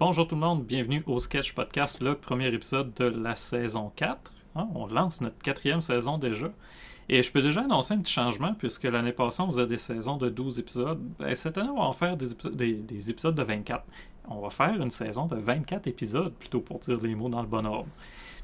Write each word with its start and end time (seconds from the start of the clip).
Bonjour 0.00 0.26
tout 0.26 0.34
le 0.34 0.40
monde, 0.40 0.64
bienvenue 0.64 1.02
au 1.06 1.20
Sketch 1.20 1.54
Podcast, 1.54 2.00
le 2.00 2.16
premier 2.16 2.52
épisode 2.52 2.92
de 2.94 3.04
la 3.04 3.36
saison 3.36 3.92
4. 3.94 4.32
Hein, 4.56 4.68
on 4.74 4.86
lance 4.86 5.20
notre 5.20 5.38
quatrième 5.38 5.80
saison 5.80 6.18
déjà. 6.18 6.50
Et 7.08 7.22
je 7.22 7.32
peux 7.32 7.40
déjà 7.40 7.62
annoncer 7.62 7.94
un 7.94 7.98
petit 7.98 8.12
changement, 8.12 8.54
puisque 8.54 8.84
l'année 8.84 9.12
passée, 9.12 9.42
on 9.42 9.48
faisait 9.48 9.66
des 9.66 9.76
saisons 9.76 10.16
de 10.16 10.28
12 10.28 10.58
épisodes. 10.58 11.00
Ben, 11.18 11.34
cette 11.34 11.56
année, 11.58 11.70
on 11.70 11.76
va 11.76 11.84
en 11.84 11.92
faire 11.92 12.16
des, 12.16 13.10
épisodes, 13.10 13.34
de 13.34 13.42
24. 13.42 13.84
On 14.28 14.40
va 14.40 14.50
faire 14.50 14.82
une 14.82 14.90
saison 14.90 15.26
de 15.26 15.36
24 15.36 15.86
épisodes, 15.86 16.34
plutôt 16.34 16.60
pour 16.60 16.80
dire 16.80 17.00
les 17.00 17.14
mots 17.14 17.28
dans 17.28 17.40
le 17.40 17.48
bon 17.48 17.64
ordre. 17.64 17.88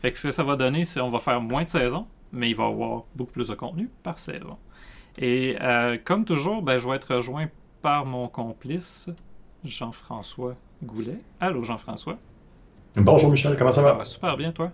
Fait 0.05 0.13
que 0.13 0.19
ce 0.19 0.29
que 0.29 0.33
ça 0.33 0.43
va 0.43 0.57
donner, 0.57 0.85
c'est 0.85 1.01
qu'on 1.01 1.09
va 1.09 1.19
faire 1.19 1.41
moins 1.41 1.63
de 1.63 1.69
saisons, 1.71 2.07
mais 2.31 2.51
il 2.51 2.55
va 2.55 2.65
y 2.65 2.67
avoir 2.67 3.05
beaucoup 3.17 3.33
plus 3.33 3.49
de 3.49 3.55
contenu 3.55 3.89
par 4.03 4.19
saison. 4.19 4.59
Et 5.17 5.57
euh, 5.63 5.97
comme 6.05 6.27
toujours, 6.27 6.61
ben, 6.61 6.77
je 6.77 6.87
vais 6.87 6.97
être 6.97 7.15
rejoint 7.15 7.47
par 7.81 8.05
mon 8.05 8.29
complice, 8.29 9.09
Jean-François 9.65 10.57
Goulet. 10.83 11.17
Allô, 11.41 11.63
Jean-François. 11.63 12.19
Bonjour, 12.97 13.31
Michel. 13.31 13.57
Comment 13.57 13.73
ça, 13.73 13.81
va? 13.81 13.93
Ça 13.93 13.97
va 13.97 14.05
super 14.05 14.37
bien, 14.37 14.53
toi? 14.53 14.73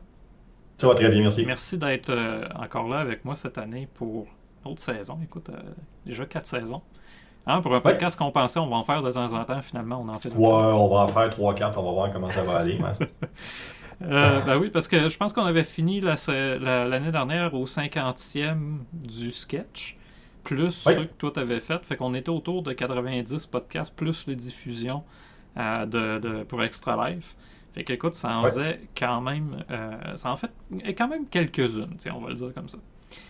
Ça 0.78 0.88
va 0.88 0.96
très 0.96 1.08
bien, 1.08 1.20
merci. 1.20 1.46
Merci 1.46 1.78
d'être 1.78 2.10
euh, 2.10 2.48
encore 2.56 2.88
là 2.88 2.98
avec 2.98 3.24
moi 3.24 3.36
cette 3.36 3.56
année 3.56 3.86
pour 3.94 4.26
une 4.64 4.72
autre 4.72 4.82
saison. 4.82 5.16
Écoute, 5.22 5.48
euh, 5.50 5.62
déjà 6.04 6.26
quatre 6.26 6.48
saisons. 6.48 6.82
Hein, 7.46 7.60
pour 7.60 7.72
un 7.72 7.80
podcast 7.80 8.18
qu'on 8.18 8.32
pensait 8.32 8.58
on 8.58 8.66
va 8.66 8.76
en 8.76 8.82
faire 8.82 9.00
de 9.00 9.12
temps 9.12 9.32
en 9.32 9.44
temps, 9.44 9.62
finalement, 9.62 10.02
on 10.04 10.08
en 10.08 10.18
fait. 10.18 10.30
Ouais, 10.30 10.34
on 10.40 10.88
va 10.88 11.04
en 11.04 11.08
faire 11.08 11.30
trois, 11.30 11.54
quatre, 11.54 11.78
on 11.78 11.84
va 11.84 11.92
voir 11.92 12.12
comment 12.12 12.30
ça 12.30 12.42
va 12.42 12.56
aller. 12.56 12.76
euh, 14.02 14.40
ben 14.40 14.58
oui, 14.58 14.70
parce 14.70 14.88
que 14.88 15.08
je 15.08 15.16
pense 15.16 15.32
qu'on 15.32 15.44
avait 15.44 15.64
fini 15.64 16.00
l'année 16.00 17.12
dernière 17.12 17.54
au 17.54 17.66
50e 17.66 18.78
du 18.92 19.30
sketch, 19.30 19.96
plus 20.42 20.70
ce 20.70 20.90
que 20.90 21.04
toi 21.18 21.30
t'avais 21.32 21.60
fait. 21.60 21.84
Fait 21.84 21.96
qu'on 21.96 22.14
était 22.14 22.30
autour 22.30 22.62
de 22.62 22.72
90 22.72 23.46
podcasts, 23.46 23.94
plus 23.94 24.26
les 24.26 24.36
diffusions 24.36 25.00
euh, 25.56 25.86
de, 25.86 26.42
pour 26.44 26.62
Extra 26.62 27.10
Life. 27.10 27.36
Fait 27.72 27.84
que, 27.84 27.92
écoute, 27.92 28.14
ça 28.14 28.38
en 28.38 28.44
faisait 28.44 28.80
quand 28.96 29.20
même. 29.20 29.64
Euh, 29.70 30.16
ça 30.16 30.30
en 30.30 30.36
fait 30.36 30.50
quand 30.96 31.08
même 31.08 31.26
quelques-unes, 31.26 31.96
on 32.14 32.20
va 32.20 32.30
le 32.30 32.34
dire 32.34 32.54
comme 32.54 32.68
ça. 32.68 32.78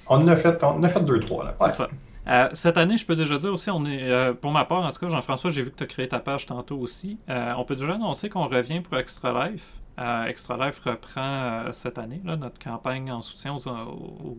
On 0.06 0.16
en 0.16 0.28
a 0.28 0.36
fait, 0.36 0.62
on 0.62 0.82
a 0.82 0.88
fait 0.88 1.04
deux, 1.04 1.20
trois, 1.20 1.44
là. 1.44 1.54
C'est 1.58 1.72
ça. 1.72 1.88
Euh, 2.28 2.48
cette 2.52 2.76
année, 2.76 2.96
je 2.96 3.06
peux 3.06 3.16
déjà 3.16 3.38
dire 3.38 3.52
aussi, 3.52 3.70
on 3.70 3.84
est, 3.86 4.34
pour 4.34 4.52
ma 4.52 4.64
part, 4.64 4.84
en 4.84 4.90
tout 4.90 5.00
cas, 5.00 5.08
Jean-François, 5.08 5.50
j'ai 5.50 5.62
vu 5.62 5.70
que 5.70 5.76
tu 5.76 5.84
as 5.84 5.86
créé 5.86 6.06
ta 6.06 6.20
page 6.20 6.46
tantôt 6.46 6.78
aussi. 6.78 7.18
on 7.28 7.64
peut 7.64 7.76
déjà 7.76 7.94
annoncer 7.94 8.28
qu'on 8.28 8.46
revient 8.46 8.80
pour 8.80 8.96
Extra 8.98 9.48
Life. 9.48 9.80
Extra 10.00 10.66
Life 10.66 10.80
reprend 10.80 11.70
cette 11.72 11.98
année 11.98 12.20
notre 12.24 12.58
campagne 12.58 13.12
en 13.12 13.20
soutien 13.20 13.54
aux, 13.54 14.38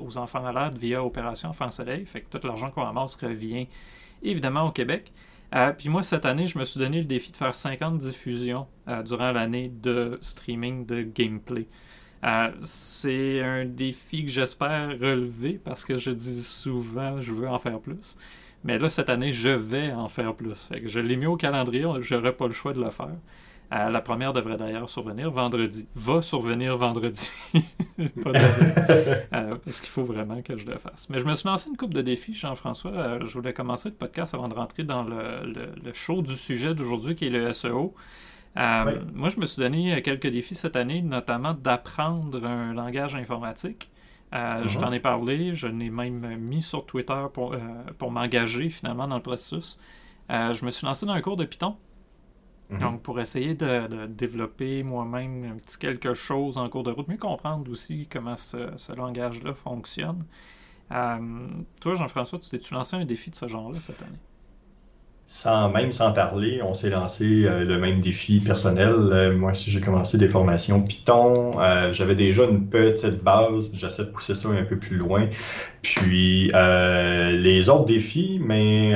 aux, 0.00 0.18
enfants 0.18 0.42
malades 0.42 0.76
via 0.76 1.04
Opération 1.04 1.50
Enfants 1.50 1.70
Soleil. 1.70 2.04
Fait 2.06 2.22
que 2.22 2.36
tout 2.36 2.44
l'argent 2.46 2.70
qu'on 2.70 2.82
ramasse 2.82 3.14
revient 3.16 3.68
évidemment 4.22 4.66
au 4.66 4.72
Québec. 4.72 5.12
Euh, 5.54 5.72
puis 5.72 5.88
moi, 5.88 6.02
cette 6.02 6.26
année, 6.26 6.46
je 6.46 6.58
me 6.58 6.64
suis 6.64 6.80
donné 6.80 6.98
le 6.98 7.04
défi 7.04 7.30
de 7.30 7.36
faire 7.36 7.54
50 7.54 7.98
diffusions 7.98 8.66
euh, 8.88 9.02
durant 9.02 9.32
l'année 9.32 9.68
de 9.68 10.18
streaming 10.20 10.86
de 10.86 11.02
gameplay. 11.02 11.66
Euh, 12.24 12.50
c'est 12.62 13.40
un 13.42 13.64
défi 13.64 14.24
que 14.24 14.30
j'espère 14.30 14.88
relever 14.88 15.60
parce 15.62 15.84
que 15.84 15.96
je 15.98 16.10
dis 16.10 16.42
souvent 16.42 17.20
je 17.20 17.32
veux 17.32 17.48
en 17.48 17.58
faire 17.58 17.78
plus. 17.78 18.16
Mais 18.64 18.78
là, 18.78 18.88
cette 18.88 19.10
année, 19.10 19.30
je 19.30 19.50
vais 19.50 19.92
en 19.92 20.08
faire 20.08 20.34
plus. 20.34 20.70
je 20.84 20.98
l'ai 20.98 21.16
mis 21.16 21.26
au 21.26 21.36
calendrier, 21.36 21.86
j'aurais 22.00 22.32
pas 22.32 22.46
le 22.46 22.52
choix 22.52 22.72
de 22.72 22.82
le 22.82 22.90
faire. 22.90 23.14
Euh, 23.72 23.90
la 23.90 24.00
première 24.00 24.32
devrait 24.32 24.56
d'ailleurs 24.56 24.88
survenir 24.88 25.30
vendredi. 25.30 25.88
Va 25.94 26.20
survenir 26.20 26.76
vendredi. 26.76 27.30
Euh, 29.32 29.56
parce 29.64 29.80
qu'il 29.80 29.88
faut 29.88 30.04
vraiment 30.04 30.42
que 30.42 30.56
je 30.56 30.66
le 30.66 30.76
fasse. 30.78 31.08
Mais 31.08 31.18
je 31.18 31.24
me 31.24 31.34
suis 31.34 31.48
lancé 31.48 31.68
une 31.68 31.76
coupe 31.76 31.94
de 31.94 32.02
défis, 32.02 32.34
Jean-François. 32.34 32.92
Euh, 32.92 33.26
je 33.26 33.32
voulais 33.32 33.52
commencer 33.52 33.88
le 33.88 33.94
podcast 33.94 34.34
avant 34.34 34.48
de 34.48 34.54
rentrer 34.54 34.84
dans 34.84 35.02
le, 35.02 35.46
le, 35.82 35.92
show 35.92 36.22
du 36.22 36.34
sujet 36.34 36.74
d'aujourd'hui 36.74 37.14
qui 37.14 37.26
est 37.26 37.30
le 37.30 37.52
SEO. 37.52 37.94
Moi, 38.54 39.28
je 39.28 39.38
me 39.38 39.46
suis 39.46 39.60
donné 39.60 40.00
quelques 40.02 40.28
défis 40.28 40.54
cette 40.54 40.76
année, 40.76 41.02
notamment 41.02 41.54
d'apprendre 41.54 42.44
un 42.44 42.74
langage 42.74 43.14
informatique. 43.14 43.88
Je 44.32 44.36
uh-huh. 44.36 44.78
t'en 44.78 44.92
ai 44.92 45.00
parlé, 45.00 45.54
je 45.54 45.66
l'ai 45.66 45.90
même 45.90 46.36
mis 46.38 46.62
sur 46.62 46.84
Twitter 46.86 47.24
pour, 47.32 47.56
pour 47.98 48.10
m'engager 48.10 48.70
finalement 48.70 49.08
dans 49.08 49.16
le 49.16 49.22
processus. 49.22 49.78
je 50.30 50.64
me 50.64 50.70
suis 50.70 50.86
lancé 50.86 51.06
dans 51.06 51.12
un 51.12 51.20
cours 51.20 51.36
de 51.36 51.44
Python. 51.44 51.76
Mhm. 52.70 52.78
Donc, 52.78 53.02
pour 53.02 53.20
essayer 53.20 53.54
de, 53.54 54.06
développer 54.06 54.82
moi-même 54.82 55.44
un 55.44 55.56
petit 55.56 55.78
quelque 55.78 56.14
chose 56.14 56.58
en 56.58 56.68
cours 56.68 56.82
de 56.82 56.90
route, 56.90 57.08
mieux 57.08 57.16
comprendre 57.16 57.70
aussi 57.70 58.08
comment 58.10 58.36
ce, 58.36 58.92
langage-là 58.94 59.54
fonctionne. 59.54 60.24
Euh, 60.92 61.48
toi, 61.80 61.94
Jean-François, 61.94 62.38
tu 62.38 62.50
t'es-tu 62.50 62.74
lancé 62.74 62.96
un 62.96 63.04
défi 63.04 63.30
de 63.30 63.36
ce 63.36 63.46
genre-là 63.48 63.80
cette 63.80 64.02
année? 64.02 64.18
Sans 65.28 65.70
même 65.70 65.90
sans 65.90 66.12
parler, 66.12 66.60
on 66.62 66.72
s'est 66.72 66.90
lancé 66.90 67.24
euh, 67.44 67.64
le 67.64 67.78
même 67.78 68.00
défi 68.00 68.38
personnel. 68.38 68.94
Euh, 68.94 69.36
moi 69.36 69.50
aussi, 69.50 69.72
j'ai 69.72 69.80
commencé 69.80 70.18
des 70.18 70.28
formations 70.28 70.80
Python. 70.80 71.60
Euh, 71.60 71.92
j'avais 71.92 72.14
déjà 72.14 72.44
une 72.44 72.68
petite 72.68 73.24
base. 73.24 73.72
J'essaie 73.74 74.04
de 74.04 74.10
pousser 74.10 74.36
ça 74.36 74.48
un 74.50 74.62
peu 74.62 74.76
plus 74.76 74.96
loin. 74.96 75.26
Puis 75.82 76.52
les 76.52 77.68
autres 77.68 77.86
défis, 77.86 78.40
mais 78.42 78.94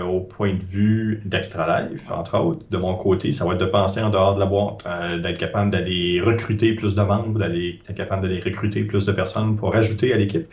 au 0.00 0.20
point 0.20 0.54
de 0.54 0.62
vue 0.62 1.22
d'Extra 1.24 1.82
Life, 1.82 2.10
entre 2.10 2.38
autres, 2.38 2.64
de 2.70 2.76
mon 2.78 2.94
côté, 2.94 3.32
ça 3.32 3.44
va 3.44 3.52
être 3.54 3.60
de 3.60 3.66
penser 3.66 4.00
en 4.00 4.08
dehors 4.08 4.34
de 4.36 4.40
la 4.40 4.46
boîte, 4.46 4.84
d'être 5.22 5.38
capable 5.38 5.70
d'aller 5.70 6.20
recruter 6.24 6.72
plus 6.72 6.94
de 6.94 7.02
membres, 7.02 7.38
d'aller 7.38 7.80
être 7.88 7.96
capable 7.96 8.22
d'aller 8.22 8.40
recruter 8.40 8.84
plus 8.84 9.04
de 9.04 9.12
personnes 9.12 9.56
pour 9.56 9.74
ajouter 9.76 10.14
à 10.14 10.16
l'équipe 10.16 10.46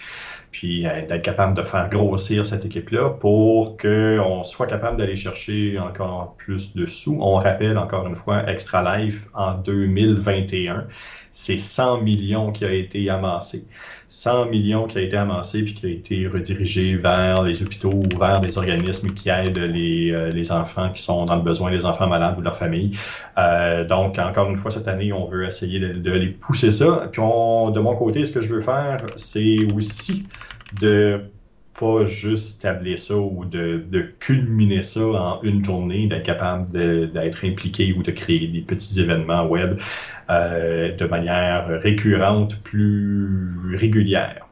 puis 0.51 0.85
euh, 0.85 1.05
d'être 1.05 1.21
capable 1.21 1.53
de 1.53 1.63
faire 1.63 1.89
grossir 1.89 2.45
cette 2.45 2.65
équipe-là 2.65 3.11
pour 3.11 3.77
qu'on 3.77 4.43
soit 4.43 4.67
capable 4.67 4.97
d'aller 4.97 5.15
chercher 5.15 5.77
encore 5.79 6.35
plus 6.37 6.75
de 6.75 6.85
sous. 6.85 7.17
On 7.19 7.35
rappelle 7.35 7.77
encore 7.77 8.07
une 8.07 8.15
fois, 8.15 8.49
Extra 8.49 8.97
Life 8.97 9.27
en 9.33 9.53
2021, 9.55 10.87
c'est 11.39 11.57
100 11.57 12.01
millions 12.01 12.51
qui 12.51 12.65
a 12.65 12.73
été 12.73 13.07
amassé. 13.11 13.67
100 14.07 14.47
millions 14.47 14.87
qui 14.87 14.97
a 14.97 15.01
été 15.01 15.15
amassé 15.17 15.61
puis 15.61 15.75
qui 15.75 15.85
a 15.85 15.89
été 15.89 16.27
redirigé 16.27 16.95
vers 16.95 17.43
les 17.43 17.61
hôpitaux 17.61 17.91
ou 17.91 18.19
vers 18.19 18.41
des 18.41 18.57
organismes 18.57 19.11
qui 19.11 19.29
aident 19.29 19.59
les, 19.59 20.09
euh, 20.11 20.31
les 20.31 20.51
enfants 20.51 20.91
qui 20.91 21.03
sont 21.03 21.25
dans 21.25 21.35
le 21.35 21.43
besoin, 21.43 21.69
les 21.69 21.85
enfants 21.85 22.07
malades 22.07 22.39
ou 22.39 22.41
leurs 22.41 22.57
familles. 22.57 22.97
Euh, 23.37 23.85
donc, 23.85 24.17
encore 24.17 24.49
une 24.49 24.57
fois, 24.57 24.71
cette 24.71 24.87
année, 24.87 25.13
on 25.13 25.27
veut 25.27 25.45
essayer 25.45 25.79
de, 25.79 26.11
les 26.11 26.29
pousser 26.29 26.71
ça. 26.71 27.07
Puis, 27.11 27.21
on, 27.21 27.69
de 27.69 27.79
mon 27.81 27.95
côté, 27.95 28.25
ce 28.25 28.31
que 28.31 28.41
je 28.41 28.49
veux 28.49 28.61
faire, 28.61 28.97
c'est 29.15 29.57
aussi 29.75 30.27
de 30.81 31.21
pas 31.77 32.05
juste 32.05 32.61
tabler 32.63 32.97
ça 32.97 33.15
ou 33.15 33.45
de, 33.45 34.13
culminer 34.19 34.83
ça 34.83 35.05
en 35.05 35.41
une 35.43 35.63
journée, 35.63 36.07
d'être 36.07 36.25
capable 36.25 36.69
d'être 36.71 37.45
impliqué 37.45 37.93
ou 37.93 38.03
de 38.03 38.11
créer 38.11 38.47
des 38.47 38.61
petits 38.61 38.99
événements 38.99 39.45
web 39.45 39.79
euh, 40.29 40.95
de 40.95 41.05
manière 41.05 41.67
récurrente, 41.81 42.59
plus 42.63 43.75
régulière. 43.75 44.47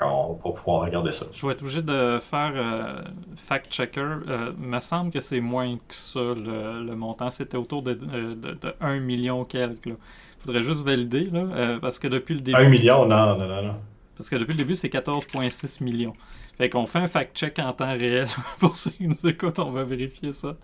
on 0.00 0.32
va 0.32 0.50
pouvoir 0.50 0.82
regarder 0.82 1.12
ça. 1.12 1.26
Je 1.32 1.46
vais 1.46 1.52
être 1.52 1.62
obligé 1.62 1.82
de 1.82 2.18
faire 2.20 2.52
euh, 2.56 3.02
fact-checker. 3.36 4.00
Euh, 4.00 4.52
me 4.58 4.80
semble 4.80 5.12
que 5.12 5.20
c'est 5.20 5.40
moins 5.40 5.76
que 5.76 5.94
ça, 5.94 6.20
le, 6.20 6.94
montant. 6.96 7.30
C'était 7.30 7.56
autour 7.56 7.82
de, 7.82 7.94
de, 7.94 8.74
1 8.80 8.98
million 8.98 9.44
quelque. 9.44 9.90
Il 9.90 10.42
faudrait 10.44 10.62
juste 10.62 10.84
valider, 10.84 11.24
là, 11.24 11.78
parce 11.80 11.98
que 11.98 12.08
depuis 12.08 12.34
le 12.34 12.40
début... 12.40 12.58
1 12.58 12.68
million, 12.68 13.06
non, 13.06 13.38
non, 13.38 13.46
non. 13.46 13.62
non. 13.62 13.74
Parce 14.16 14.28
que 14.28 14.36
depuis 14.36 14.52
le 14.52 14.58
début, 14.58 14.74
c'est 14.74 14.88
14,6 14.88 15.82
millions. 15.82 16.12
Fait 16.58 16.68
qu'on 16.68 16.86
fait 16.86 16.98
un 16.98 17.06
fact-check 17.06 17.58
en 17.60 17.72
temps 17.72 17.92
réel. 17.92 18.26
Pour 18.58 18.76
ceux 18.76 18.90
qui 18.90 19.06
nous 19.06 19.26
écoutent, 19.28 19.60
on 19.60 19.70
va 19.70 19.84
vérifier 19.84 20.32
ça. 20.32 20.56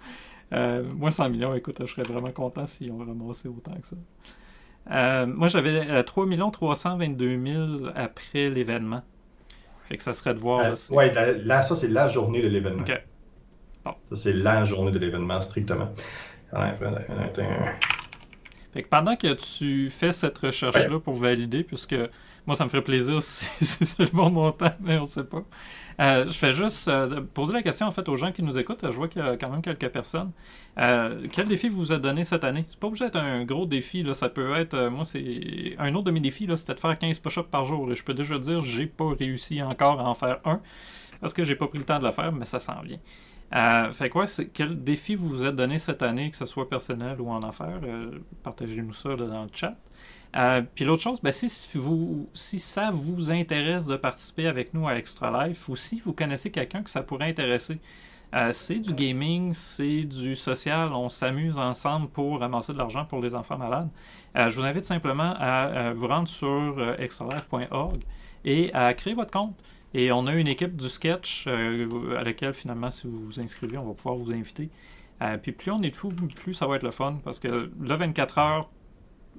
Euh, 0.52 0.82
moi, 0.94 1.10
100 1.10 1.30
millions, 1.30 1.54
écoute, 1.54 1.76
je 1.80 1.86
serais 1.86 2.02
vraiment 2.02 2.32
content 2.32 2.66
si 2.66 2.90
on 2.92 2.98
ramassé 2.98 3.48
autant 3.48 3.74
que 3.74 3.86
ça. 3.86 3.96
Euh, 4.90 5.26
moi, 5.26 5.48
j'avais 5.48 6.02
3 6.04 6.26
322 6.52 7.50
000 7.52 7.66
après 7.94 8.50
l'événement. 8.50 9.02
Fait 9.84 9.96
que 9.96 10.02
ça 10.02 10.12
serait 10.12 10.34
de 10.34 10.40
voir. 10.40 10.60
Euh, 10.60 10.74
oui, 10.90 11.04
là, 11.44 11.62
ça, 11.62 11.76
c'est 11.76 11.88
la 11.88 12.08
journée 12.08 12.42
de 12.42 12.48
l'événement. 12.48 12.82
OK. 12.82 13.04
Bon. 13.84 13.94
Ça, 14.10 14.16
c'est 14.16 14.32
la 14.32 14.64
journée 14.64 14.90
de 14.90 14.98
l'événement, 14.98 15.40
strictement. 15.40 15.90
Fait 18.72 18.82
que 18.82 18.88
pendant 18.88 19.16
que 19.16 19.34
tu 19.34 19.90
fais 19.90 20.12
cette 20.12 20.38
recherche-là 20.38 20.98
pour 20.98 21.14
valider, 21.14 21.62
puisque 21.62 21.96
moi, 22.46 22.56
ça 22.56 22.64
me 22.64 22.68
ferait 22.68 22.84
plaisir 22.84 23.22
si, 23.22 23.46
c'est 23.60 24.00
le 24.00 24.10
bon 24.10 24.30
montant, 24.30 24.72
mais 24.80 24.98
on 24.98 25.02
ne 25.02 25.06
sait 25.06 25.24
pas. 25.24 25.42
Euh, 26.00 26.26
je 26.26 26.32
fais 26.32 26.52
juste 26.52 26.88
euh, 26.88 27.22
poser 27.32 27.52
la 27.52 27.62
question 27.62 27.86
en 27.86 27.90
fait 27.90 28.08
aux 28.08 28.16
gens 28.16 28.32
qui 28.32 28.42
nous 28.42 28.58
écoutent. 28.58 28.80
Je 28.82 28.96
vois 28.96 29.08
qu'il 29.08 29.22
y 29.22 29.24
a 29.24 29.36
quand 29.36 29.48
même 29.48 29.62
quelques 29.62 29.88
personnes. 29.88 30.32
Euh, 30.78 31.26
quel 31.32 31.46
défi 31.46 31.68
vous 31.68 31.92
a 31.92 31.98
donné 31.98 32.24
cette 32.24 32.44
année? 32.44 32.64
C'est 32.68 32.78
pas 32.78 32.88
obligé 32.88 33.06
d'être 33.06 33.16
un 33.16 33.44
gros 33.44 33.66
défi. 33.66 34.02
Là. 34.02 34.12
Ça 34.12 34.28
peut 34.28 34.54
être, 34.56 34.88
moi, 34.88 35.04
c'est 35.04 35.74
un 35.78 35.94
autre 35.94 36.04
de 36.04 36.10
mes 36.10 36.20
défis, 36.20 36.48
c'était 36.56 36.74
de 36.74 36.80
faire 36.80 36.98
15 36.98 37.18
push-ups 37.20 37.48
par 37.50 37.64
jour. 37.64 37.90
Et 37.90 37.94
je 37.94 38.04
peux 38.04 38.14
déjà 38.14 38.38
dire, 38.38 38.60
j'ai 38.62 38.86
pas 38.86 39.14
réussi 39.18 39.62
encore 39.62 40.00
à 40.00 40.08
en 40.08 40.14
faire 40.14 40.38
un 40.44 40.60
parce 41.20 41.32
que 41.32 41.44
j'ai 41.44 41.54
pas 41.54 41.68
pris 41.68 41.78
le 41.78 41.84
temps 41.84 41.98
de 41.98 42.04
le 42.04 42.10
faire, 42.10 42.32
mais 42.32 42.44
ça 42.44 42.60
s'en 42.60 42.82
vient. 42.82 42.98
fait 43.92 44.10
quoi, 44.10 44.26
quel 44.52 44.82
défi 44.82 45.14
vous 45.14 45.28
vous 45.28 45.46
êtes 45.46 45.56
donné 45.56 45.78
cette 45.78 46.02
année, 46.02 46.30
que 46.30 46.36
ce 46.36 46.44
soit 46.44 46.68
personnel 46.68 47.20
ou 47.20 47.30
en 47.30 47.42
affaires? 47.42 47.80
Partagez-nous 48.42 48.92
ça 48.92 49.16
dans 49.16 49.44
le 49.44 49.50
chat. 49.52 49.76
Euh, 50.36 50.62
puis 50.74 50.84
l'autre 50.84 51.02
chose, 51.02 51.20
ben, 51.22 51.32
si, 51.32 51.68
vous, 51.74 52.28
si 52.34 52.58
ça 52.58 52.90
vous 52.90 53.30
intéresse 53.30 53.86
de 53.86 53.96
participer 53.96 54.46
avec 54.48 54.74
nous 54.74 54.88
à 54.88 54.96
Extra 54.96 55.46
Life 55.46 55.68
ou 55.68 55.76
si 55.76 56.00
vous 56.00 56.12
connaissez 56.12 56.50
quelqu'un 56.50 56.82
que 56.82 56.90
ça 56.90 57.02
pourrait 57.02 57.28
intéresser, 57.28 57.78
euh, 58.34 58.50
c'est 58.50 58.80
du 58.80 58.94
gaming, 58.94 59.54
c'est 59.54 60.02
du 60.02 60.34
social, 60.34 60.92
on 60.92 61.08
s'amuse 61.08 61.58
ensemble 61.58 62.08
pour 62.08 62.40
ramasser 62.40 62.72
de 62.72 62.78
l'argent 62.78 63.04
pour 63.04 63.22
les 63.22 63.36
enfants 63.36 63.58
malades. 63.58 63.88
Euh, 64.36 64.48
je 64.48 64.58
vous 64.58 64.66
invite 64.66 64.86
simplement 64.86 65.34
à, 65.38 65.92
vous 65.92 66.08
rendre 66.08 66.26
sur 66.26 66.94
extralife.org 66.98 68.02
et 68.44 68.74
à 68.74 68.92
créer 68.94 69.14
votre 69.14 69.30
compte. 69.30 69.54
Et 69.96 70.10
on 70.10 70.26
a 70.26 70.34
une 70.34 70.48
équipe 70.48 70.74
du 70.74 70.88
sketch 70.88 71.46
à 71.46 72.24
laquelle 72.24 72.52
finalement, 72.52 72.90
si 72.90 73.06
vous 73.06 73.20
vous 73.20 73.38
inscrivez, 73.38 73.78
on 73.78 73.86
va 73.86 73.94
pouvoir 73.94 74.16
vous 74.16 74.32
inviter. 74.32 74.68
puis 75.40 75.52
plus 75.52 75.70
on 75.70 75.80
est 75.84 75.90
de 75.90 75.96
fous, 75.96 76.10
plus 76.10 76.54
ça 76.54 76.66
va 76.66 76.74
être 76.74 76.82
le 76.82 76.90
fun 76.90 77.20
parce 77.22 77.38
que 77.38 77.70
le 77.78 77.94
24 77.94 78.38
heures, 78.38 78.68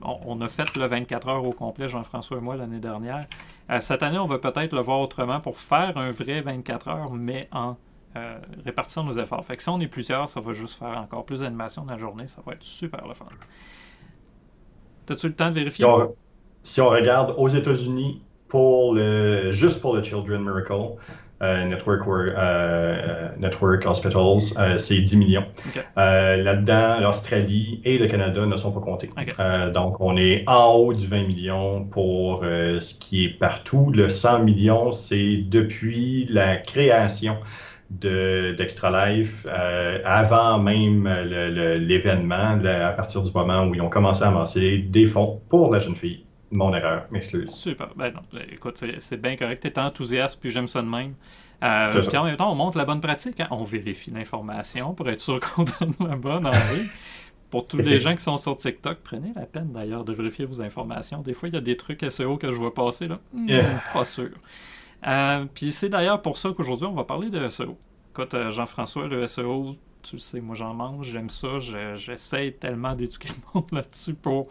on, 0.02 0.42
a 0.42 0.48
fait 0.48 0.76
le 0.76 0.86
24 0.88 1.28
heures 1.30 1.46
au 1.46 1.52
complet, 1.52 1.88
Jean-François 1.88 2.38
et 2.38 2.42
moi, 2.42 2.56
l'année 2.56 2.80
dernière. 2.80 3.26
Euh, 3.70 3.80
cette 3.80 4.04
année, 4.04 4.18
on 4.18 4.26
va 4.26 4.38
peut-être 4.38 4.74
le 4.74 4.82
voir 4.82 5.00
autrement 5.00 5.40
pour 5.40 5.58
faire 5.58 5.98
un 5.98 6.12
vrai 6.12 6.42
24 6.42 6.88
heures, 6.88 7.14
mais 7.14 7.48
en 7.52 7.78
euh, 8.18 8.38
répartissant 8.64 9.04
nos 9.04 9.18
efforts. 9.18 9.44
Fait 9.46 9.58
que 9.58 9.64
si 9.64 9.70
on 9.70 9.80
est 9.80 9.88
plusieurs, 9.88 10.30
ça 10.30 10.40
va 10.40 10.54
juste 10.54 10.78
faire 10.80 10.98
encore 10.98 11.26
plus 11.26 11.42
d'animation 11.42 11.84
dans 11.84 11.94
la 11.94 12.00
journée. 12.00 12.28
Ça 12.28 12.42
va 12.46 12.54
être 12.54 12.64
super 12.64 13.08
le 13.08 13.14
fun. 13.14 13.26
As-tu 15.10 15.28
le 15.28 15.36
temps 15.36 15.50
de 15.50 15.56
vérifier? 15.56 15.86
Si 16.64 16.82
on, 16.82 16.90
regarde 16.90 17.36
aux 17.38 17.48
États-Unis, 17.48 18.24
pour 18.48 18.96
le, 18.96 19.52
juste 19.52 19.82
pour 19.82 19.96
le 19.96 20.04
Children 20.04 20.44
Miracle, 20.44 20.96
network, 21.42 22.02
euh, 22.08 23.30
network 23.38 23.86
Hospitals, 23.86 24.54
euh, 24.58 24.78
c'est 24.78 25.00
10 25.00 25.18
millions. 25.18 25.46
Là-dedans, 25.96 27.00
l'Australie 27.02 27.82
et 27.84 27.98
le 27.98 28.08
Canada 28.08 28.46
ne 28.46 28.58
sont 28.58 28.72
pas 28.72 28.80
comptés. 28.80 29.10
donc, 29.74 30.00
on 30.00 30.18
est 30.18 30.44
en 30.48 30.74
haut 30.74 30.94
du 30.94 31.08
20 31.08 31.28
millions 31.28 31.84
pour 31.86 32.44
ce 32.44 32.94
qui 32.94 33.26
est 33.26 33.30
partout. 33.30 33.92
Le 33.94 34.10
100 34.10 34.44
millions, 34.44 34.92
c'est 34.92 35.38
depuis 35.38 36.28
la 36.30 36.58
création 36.58 37.38
d'Extra 37.90 39.10
Life, 39.10 39.46
avant 40.04 40.60
même 40.60 41.08
l'événement, 41.28 42.60
à 42.64 42.92
partir 42.92 43.24
du 43.24 43.32
moment 43.34 43.66
où 43.66 43.76
ils 43.76 43.82
ont 43.82 43.90
commencé 43.90 44.24
à 44.24 44.30
amasser 44.30 44.80
des 44.80 45.06
fonds 45.06 45.42
pour 45.50 45.72
la 45.72 45.80
jeune 45.80 45.96
fille. 45.96 46.25
Mon 46.52 46.74
erreur, 46.74 47.06
m'excuse. 47.12 47.50
Super. 47.52 47.90
Ben 47.96 48.12
non, 48.12 48.22
ben, 48.34 48.44
écoute, 48.52 48.84
c'est 49.00 49.22
bien 49.22 49.36
correct. 49.36 49.62
Tu 49.62 49.68
es 49.68 49.80
enthousiaste, 49.80 50.40
puis 50.40 50.52
j'aime 50.52 50.68
ça 50.68 50.82
de 50.82 50.88
même. 50.88 51.16
Euh, 51.64 52.04
puis 52.08 52.18
en 52.18 52.26
même 52.26 52.38
temps, 52.38 52.52
on 52.52 52.56
montre 52.56 52.78
la 52.78 52.86
bonne 52.86 53.02
pratique. 53.02 53.40
Hein. 53.40 53.48
On 53.52 53.64
vérifie 53.64 54.12
l'information 54.12 54.94
pour 54.94 55.10
être 55.10 55.20
sûr 55.20 55.40
qu'on 55.56 55.64
donne 55.64 55.94
la 56.00 56.16
bonne 56.16 56.46
envie. 56.46 56.88
Pour 57.50 57.66
tous 57.66 57.78
les 57.78 58.00
gens 58.02 58.16
qui 58.16 58.24
sont 58.24 58.38
sur 58.38 58.56
TikTok, 58.56 59.00
prenez 59.04 59.32
la 59.36 59.46
peine 59.46 59.72
d'ailleurs 59.72 60.04
de 60.04 60.14
vérifier 60.14 60.46
vos 60.46 60.62
informations. 60.62 61.22
Des 61.22 61.34
fois, 61.34 61.50
il 61.50 61.56
y 61.56 61.58
a 61.58 61.62
des 61.62 61.78
trucs 61.78 62.06
SEO 62.10 62.38
que 62.38 62.52
je 62.52 62.58
vois 62.58 62.74
passer 62.74 63.08
là. 63.08 63.20
Hmm, 63.34 63.48
pas 63.94 64.06
sûr. 64.06 64.32
Euh, 65.08 65.46
puis 65.54 65.72
c'est 65.72 65.90
d'ailleurs 65.90 66.22
pour 66.22 66.38
ça 66.38 66.50
qu'aujourd'hui, 66.56 66.88
on 66.88 66.94
va 66.94 67.04
parler 67.04 67.30
de 67.30 67.50
SEO. 67.50 67.78
Écoute, 68.12 68.34
euh, 68.34 68.52
Jean-François, 68.52 69.08
le 69.08 69.28
SEO, 69.28 69.76
tu 70.02 70.16
le 70.16 70.20
sais, 70.20 70.40
moi 70.40 70.56
j'en 70.56 70.74
mange, 70.74 71.08
j'aime 71.08 71.30
ça, 71.30 71.60
j'essaie 71.60 72.52
tellement 72.52 72.96
d'éduquer 72.96 73.30
le 73.30 73.36
monde 73.54 73.68
là-dessus 73.72 74.14
pour 74.14 74.48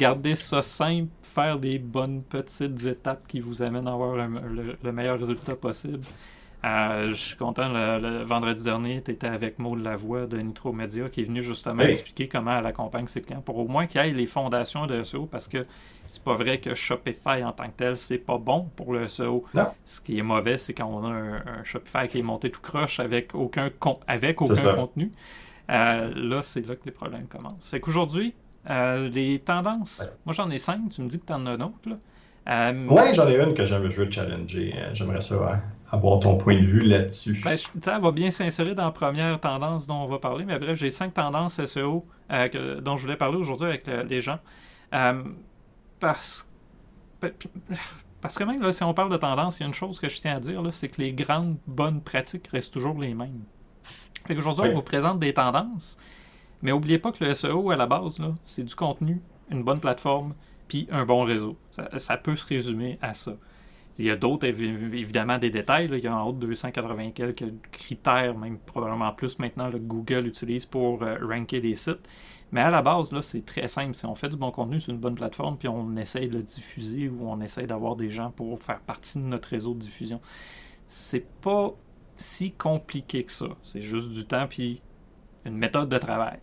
garder 0.00 0.34
ça 0.34 0.62
simple, 0.62 1.10
faire 1.20 1.58
des 1.58 1.78
bonnes 1.78 2.22
petites 2.22 2.86
étapes 2.86 3.28
qui 3.28 3.38
vous 3.38 3.60
amènent 3.60 3.86
à 3.86 3.92
avoir 3.92 4.16
le, 4.16 4.92
meilleur 4.92 5.18
résultat 5.18 5.54
possible. 5.54 6.02
Euh, 6.64 7.10
je 7.10 7.14
suis 7.14 7.36
content, 7.36 7.68
le, 7.68 8.22
vendredi 8.24 8.64
dernier, 8.64 9.02
tu 9.02 9.10
étais 9.10 9.26
avec 9.26 9.58
Maud 9.58 9.82
Lavoie 9.82 10.26
de 10.26 10.38
Nitro 10.38 10.72
Media 10.72 11.10
qui 11.10 11.20
est 11.20 11.24
venu 11.24 11.42
justement 11.42 11.82
expliquer 11.82 12.28
comment 12.28 12.58
elle 12.58 12.66
accompagne 12.66 13.08
ses 13.08 13.20
clients 13.20 13.42
pour 13.42 13.58
au 13.58 13.68
moins 13.68 13.86
qu'il 13.86 14.02
y 14.02 14.08
ait 14.08 14.12
les 14.12 14.26
fondations 14.26 14.86
de 14.86 15.02
SEO 15.02 15.26
parce 15.26 15.48
que 15.48 15.66
c'est 16.06 16.24
pas 16.24 16.34
vrai 16.34 16.60
que 16.60 16.74
Shopify 16.74 17.44
en 17.44 17.52
tant 17.52 17.66
que 17.66 17.76
tel, 17.76 17.96
c'est 17.96 18.18
pas 18.18 18.38
bon 18.38 18.68
pour 18.76 18.94
le 18.94 19.06
SEO. 19.06 19.44
Ce 19.84 20.00
qui 20.00 20.18
est 20.18 20.22
mauvais, 20.22 20.56
c'est 20.56 20.72
quand 20.72 20.86
on 20.86 21.04
a 21.04 21.10
un, 21.10 21.64
Shopify 21.64 22.08
qui 22.08 22.18
est 22.18 22.22
monté 22.22 22.50
tout 22.50 22.62
croche 22.62 23.00
avec 23.00 23.34
aucun, 23.34 23.70
avec 24.06 24.40
aucun 24.40 24.74
contenu. 24.74 25.12
Euh, 25.70 26.10
là, 26.16 26.42
c'est 26.42 26.66
là 26.66 26.74
que 26.74 26.84
les 26.86 26.90
problèmes 26.90 27.26
commencent. 27.26 27.68
Fait 27.68 27.80
qu'aujourd'hui, 27.80 28.34
euh, 28.68 29.08
les 29.08 29.38
tendances, 29.38 30.06
moi 30.26 30.34
j'en 30.34 30.50
ai 30.50 30.58
cinq, 30.58 30.90
tu 30.90 31.00
me 31.02 31.08
dis 31.08 31.18
que 31.18 31.26
tu 31.26 31.32
en 31.32 31.46
as 31.46 31.56
d'autres. 31.56 31.98
Euh, 32.48 32.86
oui, 32.90 33.14
j'en 33.14 33.28
ai 33.28 33.40
une 33.40 33.54
que 33.54 33.64
j'aimerais 33.64 33.88
veux 33.88 34.10
challenger. 34.10 34.74
Euh, 34.76 34.90
j'aimerais 34.92 35.20
ça 35.20 35.62
avoir 35.90 36.20
ton 36.20 36.36
point 36.36 36.60
de 36.60 36.66
vue 36.66 36.80
là-dessus. 36.80 37.40
Ben, 37.44 37.56
ça 37.56 37.98
va 37.98 38.12
bien 38.12 38.30
s'insérer 38.30 38.74
dans 38.74 38.84
la 38.84 38.90
première 38.90 39.40
tendance 39.40 39.86
dont 39.86 39.96
on 39.96 40.06
va 40.06 40.18
parler, 40.18 40.44
mais 40.44 40.58
bref, 40.58 40.78
j'ai 40.78 40.90
cinq 40.90 41.14
tendances 41.14 41.64
SEO 41.64 42.02
dont 42.82 42.96
je 42.96 43.02
voulais 43.02 43.16
parler 43.16 43.38
aujourd'hui 43.38 43.68
avec 43.68 43.86
les 43.86 44.20
gens. 44.20 44.38
parce, 45.98 46.48
parce 48.20 48.36
que 48.36 48.44
même 48.44 48.62
là, 48.62 48.72
si 48.72 48.84
on 48.84 48.94
parle 48.94 49.10
de 49.10 49.16
tendance, 49.16 49.58
il 49.58 49.62
y 49.62 49.64
a 49.64 49.68
une 49.68 49.74
chose 49.74 49.98
que 49.98 50.08
je 50.08 50.20
tiens 50.20 50.36
à 50.36 50.40
dire, 50.40 50.62
c'est 50.70 50.88
que 50.88 51.00
les 51.00 51.12
grandes 51.12 51.56
bonnes 51.66 52.00
pratiques 52.00 52.48
restent 52.48 52.72
toujours 52.72 52.98
les 53.00 53.14
mêmes. 53.14 53.42
Aujourd'hui, 54.28 54.70
on 54.70 54.74
vous 54.74 54.82
présente 54.82 55.18
des 55.18 55.32
tendances, 55.32 55.98
mais 56.62 56.70
n'oubliez 56.70 56.98
pas 56.98 57.12
que 57.12 57.24
le 57.24 57.34
SEO, 57.34 57.70
à 57.70 57.76
la 57.76 57.86
base, 57.86 58.18
c'est 58.44 58.64
du 58.64 58.74
contenu, 58.74 59.20
une 59.50 59.62
bonne 59.62 59.80
plateforme, 59.80 60.34
puis 60.68 60.86
un 60.90 61.04
bon 61.04 61.24
réseau. 61.24 61.56
Ça, 61.96 62.16
peut 62.16 62.36
se 62.36 62.46
résumer 62.46 62.98
à 63.02 63.14
ça. 63.14 63.32
Il 63.98 64.06
y 64.06 64.10
a 64.10 64.16
d'autres, 64.16 64.46
évidemment, 64.46 65.36
des 65.36 65.50
détails. 65.50 65.90
Il 65.92 65.98
y 65.98 66.06
a 66.06 66.16
en 66.16 66.28
haut 66.28 66.32
de 66.32 66.46
280 66.46 67.10
quelques 67.10 67.44
critères, 67.72 68.38
même 68.38 68.58
probablement 68.58 69.12
plus 69.12 69.38
maintenant, 69.38 69.70
que 69.70 69.76
Google 69.76 70.26
utilise 70.26 70.64
pour 70.64 71.02
euh, 71.02 71.16
ranker 71.20 71.58
les 71.58 71.74
sites. 71.74 72.08
Mais 72.52 72.60
à 72.60 72.70
la 72.70 72.82
base, 72.82 73.12
là, 73.12 73.20
c'est 73.20 73.44
très 73.44 73.68
simple. 73.68 73.94
Si 73.94 74.06
on 74.06 74.14
fait 74.14 74.28
du 74.28 74.36
bon 74.36 74.50
contenu 74.50 74.80
sur 74.80 74.92
une 74.92 75.00
bonne 75.00 75.14
plateforme, 75.14 75.58
puis 75.58 75.68
on 75.68 75.96
essaye 75.96 76.28
de 76.28 76.36
le 76.36 76.42
diffuser 76.42 77.08
ou 77.08 77.28
on 77.28 77.40
essaye 77.40 77.66
d'avoir 77.66 77.96
des 77.96 78.10
gens 78.10 78.30
pour 78.30 78.58
faire 78.60 78.80
partie 78.80 79.18
de 79.18 79.24
notre 79.24 79.48
réseau 79.48 79.74
de 79.74 79.80
diffusion, 79.80 80.20
c'est 80.86 81.26
pas 81.40 81.72
si 82.16 82.52
compliqué 82.52 83.24
que 83.24 83.32
ça. 83.32 83.48
C'est 83.62 83.82
juste 83.82 84.10
du 84.10 84.24
temps 84.24 84.46
puis 84.48 84.82
une 85.44 85.56
méthode 85.56 85.88
de 85.88 85.98
travail. 85.98 86.38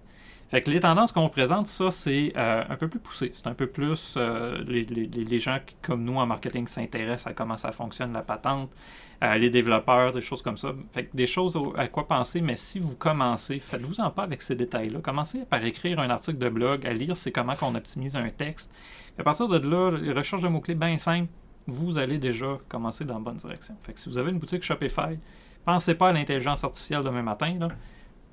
Fait 0.50 0.62
que 0.62 0.72
les 0.72 0.80
tendances 0.80 1.12
qu'on 1.12 1.24
vous 1.24 1.30
présente, 1.30 1.68
ça, 1.68 1.92
c'est 1.92 2.32
euh, 2.38 2.64
un 2.70 2.76
peu 2.78 2.88
plus 2.88 3.00
poussé. 3.00 3.32
C'est 3.34 3.48
un 3.48 3.54
peu 3.54 3.68
plus 3.68 4.16
euh, 4.16 4.64
les, 4.66 5.40
gens 5.40 5.60
qui, 5.66 5.76
comme 5.82 6.06
nous 6.06 6.16
en 6.16 6.26
marketing 6.26 6.68
s'intéressent 6.68 7.28
à 7.28 7.34
comment 7.34 7.58
ça 7.58 7.74
fonctionne 7.74 8.14
la 8.14 8.22
patente, 8.22 8.70
euh, 9.24 9.36
les 9.36 9.50
développeurs, 9.50 10.14
des 10.14 10.22
choses 10.22 10.42
comme 10.42 10.56
ça. 10.56 10.74
Fait 10.92 11.06
que 11.06 11.18
des 11.18 11.28
choses 11.28 11.60
à 11.76 11.90
quoi 11.90 12.08
penser, 12.08 12.40
mais 12.40 12.56
si 12.56 12.80
vous 12.80 12.96
commencez, 12.96 13.60
faites-vous 13.60 14.00
en 14.00 14.10
pas 14.10 14.24
avec 14.24 14.42
ces 14.42 14.56
détails-là. 14.56 15.00
Commencez 15.00 15.44
par 15.44 15.64
écrire 15.66 16.00
un 16.00 16.10
article 16.10 16.38
de 16.38 16.48
blog, 16.48 16.88
à 16.88 16.94
lire 16.94 17.18
c'est 17.18 17.34
comment 17.34 17.56
qu'on 17.56 17.76
optimise 17.76 18.16
un 18.16 18.30
texte. 18.30 18.72
à 19.20 19.24
partir 19.24 19.50
de 19.50 19.58
là, 19.58 19.98
les 19.98 20.14
recherches 20.14 20.44
de 20.44 20.48
mots-clés 20.48 20.76
bien 20.76 20.96
simples, 20.96 21.30
vous 21.66 21.98
allez 21.98 22.20
déjà 22.20 22.58
commencer 22.70 23.04
dans 23.04 23.16
la 23.16 23.20
bonne 23.20 23.36
direction. 23.36 23.76
Fait 23.84 23.92
que 23.92 24.00
si 24.00 24.08
vous 24.08 24.18
avez 24.18 24.32
une 24.32 24.40
boutique 24.40 24.64
Shopify, 24.64 25.20
pensez 25.66 25.96
pas 25.96 26.08
à 26.08 26.14
l'intelligence 26.14 26.64
artificielle 26.64 27.04
demain 27.04 27.24
matin. 27.24 27.68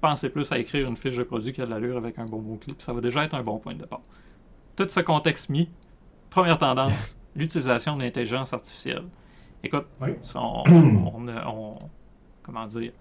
Pensez 0.04 0.28
plus 0.28 0.52
à 0.52 0.58
écrire 0.58 0.86
une 0.86 0.98
fiche 0.98 1.16
de 1.16 1.22
produit 1.22 1.52
qui 1.52 1.62
a 1.62 1.66
de 1.66 1.70
l'allure 1.70 1.96
avec 1.96 2.18
un 2.18 2.26
bon 2.26 2.42
mot-clé, 2.42 2.74
ça 2.76 2.92
va 2.92 3.00
déjà 3.00 3.24
être 3.24 3.32
un 3.32 3.42
bon 3.42 3.58
point 3.58 3.72
de 3.72 3.80
départ. 3.80 4.02
Tout 4.76 4.86
ce 4.86 5.00
contexte 5.00 5.48
mis, 5.48 5.70
première 6.28 6.58
tendance, 6.58 7.18
l'utilisation 7.36 7.96
de 7.96 8.02
l'intelligence 8.02 8.52
artificielle. 8.52 9.04
Écoute, 9.62 9.86
on, 10.34 11.72
comment 12.42 12.66
dire, 12.66 12.92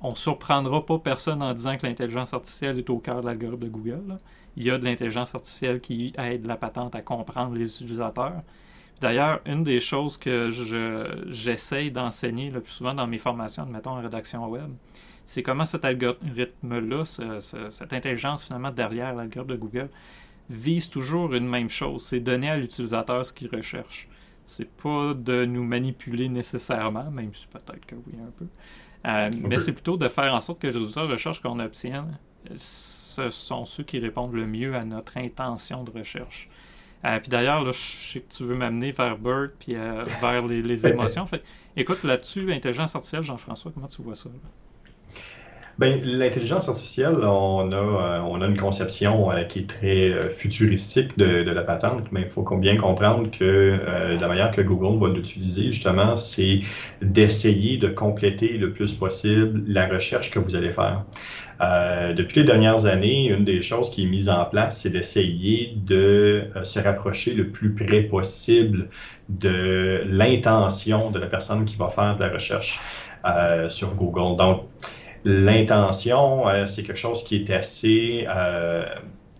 on 0.00 0.14
surprendra 0.14 0.86
pas 0.86 0.98
personne 1.00 1.42
en 1.42 1.52
disant 1.52 1.76
que 1.76 1.86
l'intelligence 1.86 2.32
artificielle 2.32 2.78
est 2.78 2.88
au 2.88 2.98
cœur 2.98 3.20
de 3.20 3.26
l'algorithme 3.26 3.64
de 3.64 3.68
Google. 3.68 4.16
Il 4.56 4.64
y 4.64 4.70
a 4.70 4.78
de 4.78 4.84
l'intelligence 4.84 5.34
artificielle 5.34 5.80
qui 5.80 6.12
aide 6.16 6.46
la 6.46 6.56
patente 6.56 6.94
à 6.94 7.02
comprendre 7.02 7.56
les 7.56 7.64
utilisateurs. 7.64 8.42
D'ailleurs, 9.00 9.40
une 9.44 9.64
des 9.64 9.80
choses 9.80 10.16
que 10.16 10.50
j'essaye 11.30 11.90
d'enseigner 11.90 12.50
le 12.50 12.60
plus 12.60 12.72
souvent 12.72 12.94
dans 12.94 13.08
mes 13.08 13.18
formations, 13.18 13.66
mettons 13.66 13.90
en 13.90 14.02
rédaction 14.02 14.46
web, 14.48 14.70
c'est 15.24 15.42
comment 15.42 15.64
cet 15.64 15.84
algorithme-là, 15.84 17.04
cette 17.04 17.92
intelligence 17.92 18.44
finalement 18.44 18.70
derrière 18.70 19.14
l'algorithme 19.14 19.52
de 19.52 19.56
Google, 19.56 19.88
vise 20.50 20.88
toujours 20.88 21.34
une 21.34 21.48
même 21.48 21.68
chose, 21.68 22.02
c'est 22.04 22.20
donner 22.20 22.50
à 22.50 22.56
l'utilisateur 22.56 23.24
ce 23.24 23.32
qu'il 23.32 23.48
recherche. 23.54 24.08
C'est 24.44 24.70
pas 24.70 25.14
de 25.14 25.44
nous 25.44 25.64
manipuler 25.64 26.28
nécessairement, 26.28 27.10
même 27.10 27.32
si 27.32 27.46
peut-être 27.46 27.86
que 27.86 27.94
oui 27.94 28.14
un 28.20 28.30
peu. 28.30 28.46
Euh, 29.06 29.30
mais 29.48 29.58
c'est 29.58 29.72
plutôt 29.72 29.96
de 29.96 30.08
faire 30.08 30.32
en 30.34 30.40
sorte 30.40 30.60
que 30.60 30.66
les 30.66 30.78
résultats 30.78 31.06
de 31.06 31.12
recherche 31.12 31.40
qu'on 31.40 31.58
obtienne, 31.58 32.18
ce 32.54 33.30
sont 33.30 33.64
ceux 33.64 33.82
qui 33.82 33.98
répondent 33.98 34.34
le 34.34 34.46
mieux 34.46 34.74
à 34.74 34.84
notre 34.84 35.16
intention 35.16 35.84
de 35.84 35.90
recherche. 35.90 36.48
Euh, 37.04 37.18
puis 37.18 37.30
d'ailleurs, 37.30 37.64
je 37.66 37.72
sais 37.72 38.20
que 38.20 38.32
tu 38.32 38.44
veux 38.44 38.54
m'amener 38.54 38.92
vers 38.92 39.18
Bird 39.18 39.52
puis 39.58 39.74
euh, 39.74 40.04
vers 40.20 40.46
les, 40.46 40.86
émotions. 40.86 41.26
Fait, 41.26 41.42
écoute, 41.76 42.04
là-dessus, 42.04 42.52
intelligence 42.52 42.94
artificielle, 42.94 43.24
Jean-François, 43.24 43.72
comment 43.72 43.88
tu 43.88 44.02
vois 44.02 44.14
ça? 44.14 44.30
L'intelligence 45.78 46.68
artificielle, 46.68 47.16
on 47.22 47.72
a, 47.72 47.74
euh, 47.74 48.20
on 48.20 48.40
a 48.42 48.46
une 48.46 48.56
conception 48.56 49.30
euh, 49.30 49.44
qui 49.44 49.60
est 49.60 49.68
très 49.68 50.10
euh, 50.10 50.28
futuristique 50.28 51.16
de, 51.16 51.42
de, 51.42 51.50
la 51.50 51.62
patente, 51.62 52.12
mais 52.12 52.22
il 52.22 52.28
faut 52.28 52.44
bien 52.56 52.76
comprendre 52.76 53.30
que 53.30 53.78
la 54.20 54.28
manière 54.28 54.50
que 54.50 54.60
Google 54.60 54.98
va 55.00 55.12
l'utiliser, 55.12 55.64
justement, 55.64 56.16
c'est 56.16 56.60
d'essayer 57.00 57.78
de 57.78 57.88
compléter 57.88 58.58
le 58.58 58.72
plus 58.72 58.94
possible 58.94 59.62
la 59.66 59.86
recherche 59.86 60.30
que 60.30 60.38
vous 60.38 60.54
allez 60.54 60.72
faire. 60.72 61.04
depuis 62.16 62.40
les 62.40 62.46
dernières 62.46 62.86
années, 62.86 63.28
une 63.28 63.44
des 63.44 63.62
choses 63.62 63.90
qui 63.90 64.04
est 64.04 64.06
mise 64.06 64.28
en 64.28 64.44
place, 64.44 64.80
c'est 64.80 64.90
d'essayer 64.90 65.74
de 65.76 66.44
se 66.64 66.80
rapprocher 66.80 67.34
le 67.34 67.48
plus 67.48 67.74
près 67.74 68.02
possible 68.02 68.88
de 69.28 70.02
l'intention 70.06 71.10
de 71.10 71.18
la 71.18 71.26
personne 71.26 71.64
qui 71.64 71.76
va 71.76 71.88
faire 71.88 72.16
de 72.16 72.24
la 72.24 72.30
recherche 72.30 72.80
sur 73.68 73.94
Google. 73.94 74.36
Donc, 74.36 74.62
L'intention, 75.24 76.48
euh, 76.48 76.66
c'est 76.66 76.82
quelque 76.82 76.98
chose 76.98 77.22
qui 77.22 77.36
est 77.36 77.50
assez 77.50 78.26
euh, 78.28 78.84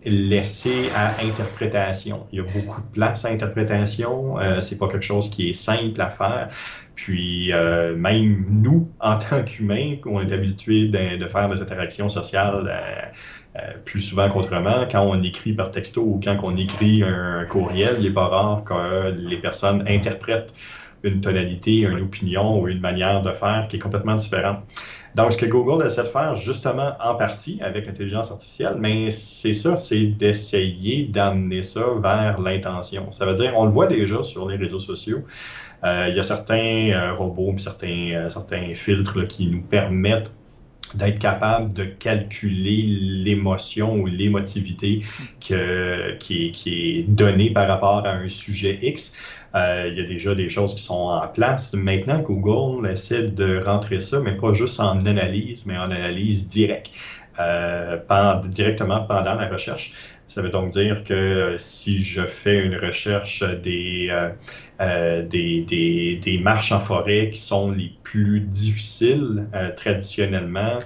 laissé 0.05 0.91
à 0.95 1.21
interprétation. 1.21 2.27
Il 2.31 2.39
y 2.39 2.41
a 2.41 2.45
beaucoup 2.45 2.81
de 2.81 2.87
place 2.93 3.25
à 3.25 3.29
interprétation. 3.31 4.39
Euh, 4.39 4.61
c'est 4.61 4.79
pas 4.79 4.87
quelque 4.87 5.05
chose 5.05 5.29
qui 5.29 5.51
est 5.51 5.55
simple 5.55 6.01
à 6.01 6.11
faire. 6.11 6.51
Puis 6.95 7.53
euh, 7.53 7.97
même 7.97 8.45
nous, 8.49 8.89
en 9.01 9.19
tant 9.19 9.43
qu'humains, 9.43 9.97
on 10.07 10.21
est 10.21 10.33
habitués 10.33 10.87
de, 10.87 11.27
faire 11.27 11.49
des 11.49 11.61
interactions 11.61 12.09
sociales 12.09 12.73
plus 13.85 14.01
souvent 14.01 14.31
qu'autrement. 14.31 14.87
Quand 14.91 15.03
on 15.03 15.21
écrit 15.23 15.53
par 15.53 15.73
texto 15.73 16.01
ou 16.03 16.21
quand 16.23 16.39
on 16.43 16.57
écrit 16.57 17.03
un 17.03 17.45
courriel, 17.45 17.97
il 17.99 18.05
n'est 18.05 18.15
pas 18.15 18.29
rare 18.29 18.65
que 18.65 19.11
les 19.11 19.37
personnes 19.37 19.85
interprètent 19.89 20.55
une 21.03 21.21
tonalité, 21.21 21.79
une 21.79 22.01
opinion 22.01 22.61
ou 22.61 22.69
une 22.69 22.81
manière 22.81 23.23
de 23.23 23.33
faire 23.33 23.67
qui 23.69 23.77
est 23.77 23.79
complètement 23.79 24.15
différente. 24.15 24.61
Donc, 25.15 25.33
ce 25.33 25.37
que 25.37 25.47
Google 25.47 25.85
essaie 25.87 26.03
de 26.03 26.09
faire, 26.09 26.37
justement, 26.37 26.93
en 26.99 27.15
partie 27.17 27.61
avec 27.63 27.87
l'intelligence 27.87 28.31
artificielle, 28.31 28.77
mais 28.79 29.11
c'est 29.11 29.53
ça, 29.53 29.77
c'est 29.77 30.07
d'essayer 30.07 31.05
d'amener 31.05 31.63
ça 31.63 31.85
vers 32.01 32.41
l'intention. 32.41 33.11
Ça 33.13 33.27
veut 33.27 33.35
dire, 33.35 33.53
on 33.57 33.67
le 33.67 33.71
voit 33.71 33.87
déjà 33.87 34.23
sur 34.23 34.49
les 34.49 34.57
réseaux 34.57 34.81
sociaux. 34.81 35.23
Euh, 35.85 36.07
il 36.09 36.17
y 36.17 36.21
a 36.21 36.23
certains 36.23 36.91
euh, 36.93 37.15
robots, 37.15 37.55
certains, 37.59 38.11
euh, 38.13 38.31
certains 38.31 38.75
filtres 38.75 39.27
qui 39.27 39.49
nous 39.49 39.63
permettent 39.63 40.33
d'être 40.95 41.19
capable 41.19 41.73
de 41.73 41.85
calculer 41.85 42.83
l'émotion 42.83 43.95
ou 43.95 44.07
l'émotivité 44.07 45.01
qui, 45.41 45.55
qui, 46.53 46.99
est 46.99 47.03
donnée 47.09 47.51
par 47.51 47.67
rapport 47.67 48.05
à 48.05 48.11
un 48.13 48.29
sujet 48.29 48.79
X. 48.83 49.15
Euh, 49.55 49.89
il 49.93 49.99
y 49.99 50.01
a 50.01 50.07
déjà 50.07 50.35
des 50.35 50.49
choses 50.49 50.75
qui 50.75 50.83
sont 50.83 50.95
en 50.95 51.29
place. 51.29 51.75
Maintenant, 51.75 52.21
Google 52.21 52.89
essaie 52.89 53.25
de 53.25 53.63
rentrer 53.63 54.01
ça, 54.01 54.21
mais 54.21 54.37
pas 54.37 54.53
juste 54.53 54.81
en 54.81 55.05
analyse, 55.05 55.67
mais 55.67 55.77
en 55.77 55.91
analyse 55.91 56.49
directe, 56.49 56.91
euh, 57.39 57.99
directement 58.47 59.03
pendant 59.05 59.35
la 59.35 59.49
recherche. 59.49 59.93
Ça 60.29 60.41
veut 60.41 60.49
donc 60.49 60.71
dire 60.71 61.05
que 61.05 61.57
si 61.59 62.03
je 62.03 62.23
fais 62.23 62.65
une 62.65 62.77
recherche 62.77 63.43
des, 63.63 64.09
euh, 64.81 65.23
des, 65.23 65.61
des, 65.61 66.17
des, 66.17 66.39
marches 66.39 66.73
en 66.73 66.81
forêt 66.81 67.29
qui 67.31 67.41
sont 67.41 67.71
les 67.71 67.93
plus 68.03 68.41
difficiles 68.41 69.47
traditionnellement, 69.77 70.79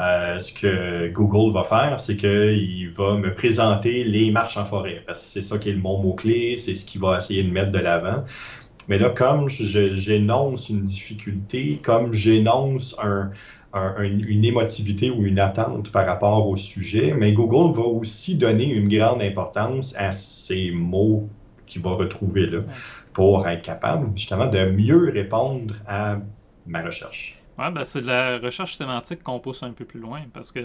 euh, 0.00 0.38
ce 0.40 0.52
que 0.52 1.08
Google 1.12 1.52
va 1.52 1.62
faire, 1.62 2.00
c'est 2.00 2.16
qu'il 2.16 2.90
va 2.90 3.16
me 3.16 3.32
présenter 3.32 4.04
les 4.04 4.30
marches 4.30 4.56
en 4.56 4.64
forêt, 4.64 5.02
parce 5.06 5.22
que 5.22 5.26
c'est 5.28 5.42
ça 5.42 5.58
qui 5.58 5.70
est 5.70 5.72
le 5.72 5.78
mon 5.80 6.02
mot-clé, 6.02 6.56
c'est 6.56 6.74
ce 6.74 6.84
qu'il 6.84 7.00
va 7.00 7.18
essayer 7.18 7.42
de 7.42 7.50
mettre 7.50 7.70
de 7.70 7.78
l'avant. 7.78 8.24
Mais 8.88 8.98
là, 8.98 9.10
comme 9.10 9.48
j'énonce 9.48 10.68
une 10.68 10.82
difficulté, 10.82 11.80
comme 11.82 12.12
j'énonce 12.12 12.96
un, 13.02 13.30
une 14.02 14.44
émotivité 14.44 15.10
ou 15.10 15.24
une 15.24 15.38
attente 15.38 15.90
par 15.90 16.06
rapport 16.06 16.48
au 16.48 16.56
sujet, 16.56 17.14
mais 17.16 17.32
Google 17.32 17.74
va 17.76 17.84
aussi 17.84 18.36
donner 18.36 18.66
une 18.66 18.88
grande 18.88 19.22
importance 19.22 19.94
à 19.96 20.12
ces 20.12 20.70
mots 20.70 21.28
qu'il 21.66 21.82
va 21.82 21.90
retrouver 21.92 22.46
là 22.46 22.60
pour 23.12 23.46
être 23.48 23.62
capable 23.62 24.10
justement 24.16 24.46
de 24.46 24.66
mieux 24.66 25.10
répondre 25.10 25.74
à 25.86 26.18
ma 26.66 26.82
recherche. 26.82 27.43
Ouais, 27.56 27.70
ben 27.70 27.84
c'est 27.84 28.00
de 28.00 28.06
la 28.06 28.38
recherche 28.38 28.74
sémantique 28.74 29.22
qu'on 29.22 29.38
pousse 29.38 29.62
un 29.62 29.72
peu 29.72 29.84
plus 29.84 30.00
loin, 30.00 30.22
parce 30.32 30.50
que 30.50 30.60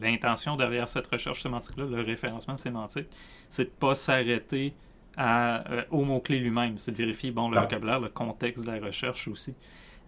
l'intention 0.00 0.56
derrière 0.56 0.88
cette 0.88 1.06
recherche 1.06 1.42
sémantique-là, 1.42 1.86
le 1.86 2.02
référencement 2.02 2.58
sémantique, 2.58 3.06
c'est 3.48 3.64
de 3.64 3.70
ne 3.70 3.74
pas 3.74 3.94
s'arrêter 3.94 4.74
euh, 5.18 5.82
au 5.90 6.04
mot-clé 6.04 6.38
lui-même, 6.38 6.76
c'est 6.76 6.92
de 6.92 6.96
vérifier 6.96 7.30
bon, 7.30 7.48
le 7.48 7.58
vocabulaire, 7.58 8.00
le 8.00 8.08
contexte 8.08 8.66
de 8.66 8.72
la 8.72 8.84
recherche 8.84 9.26
aussi. 9.28 9.54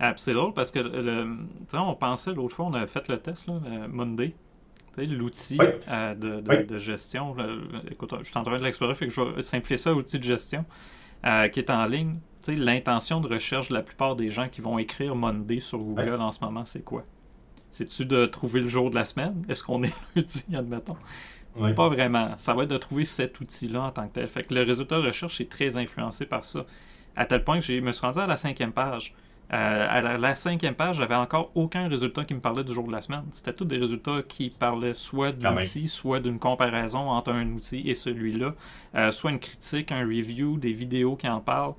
Euh, 0.03 0.13
c'est 0.17 0.35
drôle 0.35 0.53
parce 0.53 0.71
que 0.71 0.81
le, 0.81 1.39
on 1.73 1.95
pensait 1.95 2.35
l'autre 2.35 2.55
fois, 2.55 2.67
on 2.67 2.75
avait 2.75 2.87
fait 2.87 3.09
le 3.09 3.19
test, 3.19 3.47
là, 3.47 3.55
Monday, 3.89 4.35
l'outil 4.99 5.59
euh, 5.89 6.15
de, 6.15 6.65
de, 6.65 6.79
gestion. 6.79 7.35
écoute, 7.91 8.15
je 8.19 8.25
suis 8.25 8.39
en 8.39 8.43
train 8.43 8.59
de 8.59 8.65
l'explorer, 8.65 8.95
fait 8.95 9.07
que 9.07 9.13
je 9.13 9.23
vais 9.23 9.43
simplifier 9.43 9.77
ça, 9.77 9.95
outil 9.95 10.19
de 10.19 10.25
gestion, 10.25 10.65
qui 11.23 11.61
est 11.61 11.71
en 11.71 11.85
ligne 11.87 12.19
l'intention 12.55 13.21
de 13.21 13.29
recherche 13.29 13.69
de 13.69 13.75
la 13.75 13.83
plupart 13.83 14.17
des 14.17 14.31
gens 14.31 14.49
qui 14.49 14.61
vont 14.61 14.79
écrire 14.79 15.15
Monday 15.17 15.61
sur 15.61 15.79
Google 15.79 16.21
en 16.21 16.31
ce 16.31 16.41
moment, 16.41 16.65
c'est 16.65 16.85
quoi? 16.85 17.05
C'est-tu 17.71 18.05
de 18.07 18.27
trouver 18.27 18.61
le 18.61 18.69
jour 18.69 18.91
de 18.91 18.95
la 18.95 19.05
semaine? 19.05 19.45
Est-ce 19.49 19.63
qu'on 19.65 19.83
est 19.83 19.93
lundi, 20.17 20.45
admettons? 20.55 20.97
Pas 21.75 21.89
vraiment. 21.89 22.29
Ça 22.37 22.55
va 22.55 22.65
être 22.65 22.71
de 22.71 22.77
trouver 22.77 23.05
cet 23.05 23.41
outil-là 23.41 23.83
en 23.83 23.91
tant 23.91 24.07
que 24.09 24.15
tel. 24.15 24.29
Fait 24.29 24.45
que 24.45 24.55
le 24.55 24.63
résultat 24.63 24.97
de 25.01 25.07
recherche 25.07 25.41
est 25.41 25.51
très 25.51 25.77
influencé 25.77 26.27
par 26.27 26.45
ça. 26.45 26.67
À 27.17 27.25
tel 27.25 27.45
point 27.45 27.59
que 27.59 27.65
je 27.65 27.81
me 27.81 27.93
suis 27.93 28.03
rendu 28.03 28.19
à 28.19 28.27
la 28.27 28.37
cinquième 28.37 28.73
page. 28.73 29.15
Euh, 29.53 29.87
à 29.89 30.19
la, 30.19 30.35
cinquième 30.35 30.75
page, 30.75 30.97
j'avais 30.97 31.15
encore 31.15 31.53
aucun 31.55 31.89
résultat 31.89 32.25
qui 32.25 32.35
me 32.35 32.41
parlait 32.41 32.65
du 32.65 32.73
jour 32.73 32.87
de 32.87 32.93
la 32.93 33.01
semaine. 33.01 33.25
C'était 33.31 33.53
tous 33.53 33.65
des 33.65 33.79
résultats 33.79 34.23
qui 34.27 34.51
parlaient 34.51 34.95
soit 34.95 35.33
de 35.33 35.47
l'outil, 35.47 35.87
soit 35.87 36.19
d'une 36.19 36.39
comparaison 36.39 37.11
entre 37.11 37.31
un 37.33 37.49
outil 37.53 37.89
et 37.89 37.95
celui-là, 37.95 38.55
euh, 38.97 39.11
soit 39.13 39.31
une 39.31 39.39
critique, 39.39 39.93
un 39.93 40.01
review, 40.01 40.59
des 40.59 40.73
vidéos 40.73 41.17
qui 41.17 41.29
en 41.29 41.41
parlent 41.41 41.75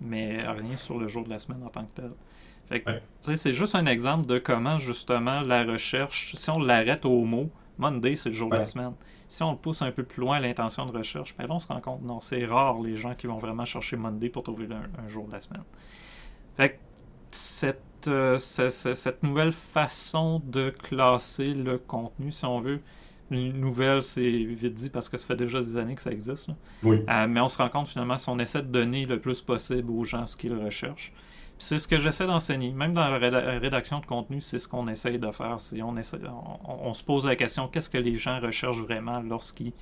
mais 0.00 0.42
rien 0.48 0.76
sur 0.76 0.98
le 0.98 1.08
jour 1.08 1.24
de 1.24 1.30
la 1.30 1.38
semaine 1.38 1.62
en 1.62 1.68
tant 1.68 1.84
que 1.84 1.94
tel. 1.94 2.12
C'est 3.20 3.52
juste 3.52 3.74
un 3.74 3.86
exemple 3.86 4.26
de 4.26 4.38
comment, 4.38 4.78
justement, 4.78 5.40
la 5.40 5.64
recherche, 5.64 6.34
si 6.36 6.50
on 6.50 6.58
l'arrête 6.58 7.04
au 7.04 7.24
mot, 7.24 7.50
Monday, 7.78 8.14
c'est 8.14 8.28
le 8.28 8.34
jour 8.34 8.50
de 8.50 8.56
la 8.56 8.66
semaine. 8.66 8.92
Si 9.28 9.42
on 9.42 9.52
le 9.52 9.56
pousse 9.56 9.82
un 9.82 9.90
peu 9.90 10.04
plus 10.04 10.20
loin 10.20 10.36
à 10.36 10.40
l'intention 10.40 10.86
de 10.86 10.96
recherche, 10.96 11.34
ben 11.36 11.46
là, 11.46 11.54
on 11.54 11.58
se 11.58 11.68
rend 11.68 11.80
compte, 11.80 12.02
non, 12.02 12.20
c'est 12.20 12.44
rare 12.44 12.80
les 12.80 12.94
gens 12.94 13.14
qui 13.14 13.26
vont 13.26 13.38
vraiment 13.38 13.64
chercher 13.64 13.96
Monday 13.96 14.28
pour 14.28 14.42
trouver 14.42 14.68
un, 14.72 15.08
jour 15.08 15.26
de 15.26 15.32
la 15.32 15.40
semaine. 15.40 15.62
Fait 16.56 16.78
cette, 17.30 18.08
euh, 18.08 18.38
cette 18.38 19.22
nouvelle 19.22 19.52
façon 19.52 20.42
de 20.44 20.70
classer 20.70 21.46
le 21.46 21.78
contenu, 21.78 22.32
si 22.32 22.44
on 22.44 22.60
veut, 22.60 22.80
une 23.30 23.60
nouvelle, 23.60 24.02
c'est 24.02 24.28
vite 24.28 24.74
dit 24.74 24.90
parce 24.90 25.08
que 25.08 25.16
ça 25.16 25.26
fait 25.26 25.36
déjà 25.36 25.60
des 25.60 25.76
années 25.76 25.94
que 25.94 26.02
ça 26.02 26.10
existe. 26.10 26.50
Euh, 26.84 27.26
mais 27.28 27.40
on 27.40 27.48
se 27.48 27.58
rend 27.58 27.68
compte 27.68 27.88
finalement 27.88 28.18
si 28.18 28.28
on 28.28 28.38
essaie 28.38 28.62
de 28.62 28.66
donner 28.66 29.04
le 29.04 29.20
plus 29.20 29.40
possible 29.40 29.90
aux 29.90 30.04
gens 30.04 30.26
ce 30.26 30.36
qu'ils 30.36 30.54
recherchent. 30.54 31.12
C'est 31.58 31.78
ce 31.78 31.86
que 31.86 31.98
j'essaie 31.98 32.26
d'enseigner. 32.26 32.72
Même 32.72 32.94
dans 32.94 33.06
la 33.08 33.18
rédaction 33.58 34.00
de 34.00 34.06
contenu, 34.06 34.40
c'est 34.40 34.58
ce 34.58 34.66
qu'on 34.66 34.86
essaie 34.88 35.18
de 35.18 35.30
faire. 35.30 35.60
C'est 35.60 35.82
on, 35.82 35.96
essaie, 35.96 36.18
on, 36.64 36.94
se 36.94 37.04
pose 37.04 37.26
la 37.26 37.36
question 37.36 37.68
qu'est-ce 37.68 37.90
que 37.90 37.98
les 37.98 38.16
gens 38.16 38.40
recherchent 38.40 38.80
vraiment 38.80 39.20
lorsqu'ils 39.20 39.74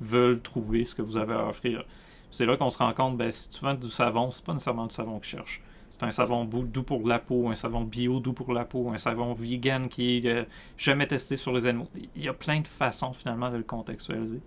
veulent 0.00 0.40
trouver 0.40 0.84
ce 0.84 0.94
que 0.94 1.02
vous 1.02 1.16
avez 1.16 1.34
à 1.34 1.48
offrir? 1.48 1.84
C'est 2.30 2.46
là 2.46 2.56
qu'on 2.56 2.70
se 2.70 2.78
rend 2.78 2.92
compte, 2.94 3.16
ben, 3.16 3.30
si 3.30 3.50
tu 3.50 3.60
vends 3.60 3.74
du 3.74 3.90
savon, 3.90 4.30
c'est 4.30 4.44
pas 4.44 4.52
nécessairement 4.52 4.86
du 4.86 4.94
savon 4.94 5.18
que 5.18 5.24
je 5.24 5.30
cherche. 5.30 5.60
C'est 5.94 6.02
un 6.02 6.10
savon 6.10 6.44
doux 6.44 6.82
pour 6.82 7.06
la 7.06 7.20
peau, 7.20 7.50
un 7.50 7.54
savon 7.54 7.82
bio 7.82 8.18
doux 8.18 8.32
pour 8.32 8.52
la 8.52 8.64
peau, 8.64 8.90
un 8.90 8.98
savon 8.98 9.32
vegan 9.32 9.88
qui 9.88 10.16
est 10.16 10.26
euh, 10.26 10.42
jamais 10.76 11.06
testé 11.06 11.36
sur 11.36 11.52
les 11.52 11.68
animaux. 11.68 11.88
Il 12.16 12.24
y 12.24 12.28
a 12.28 12.32
plein 12.32 12.58
de 12.58 12.66
façons 12.66 13.12
finalement 13.12 13.48
de 13.48 13.58
le 13.58 13.62
contextualiser. 13.62 14.40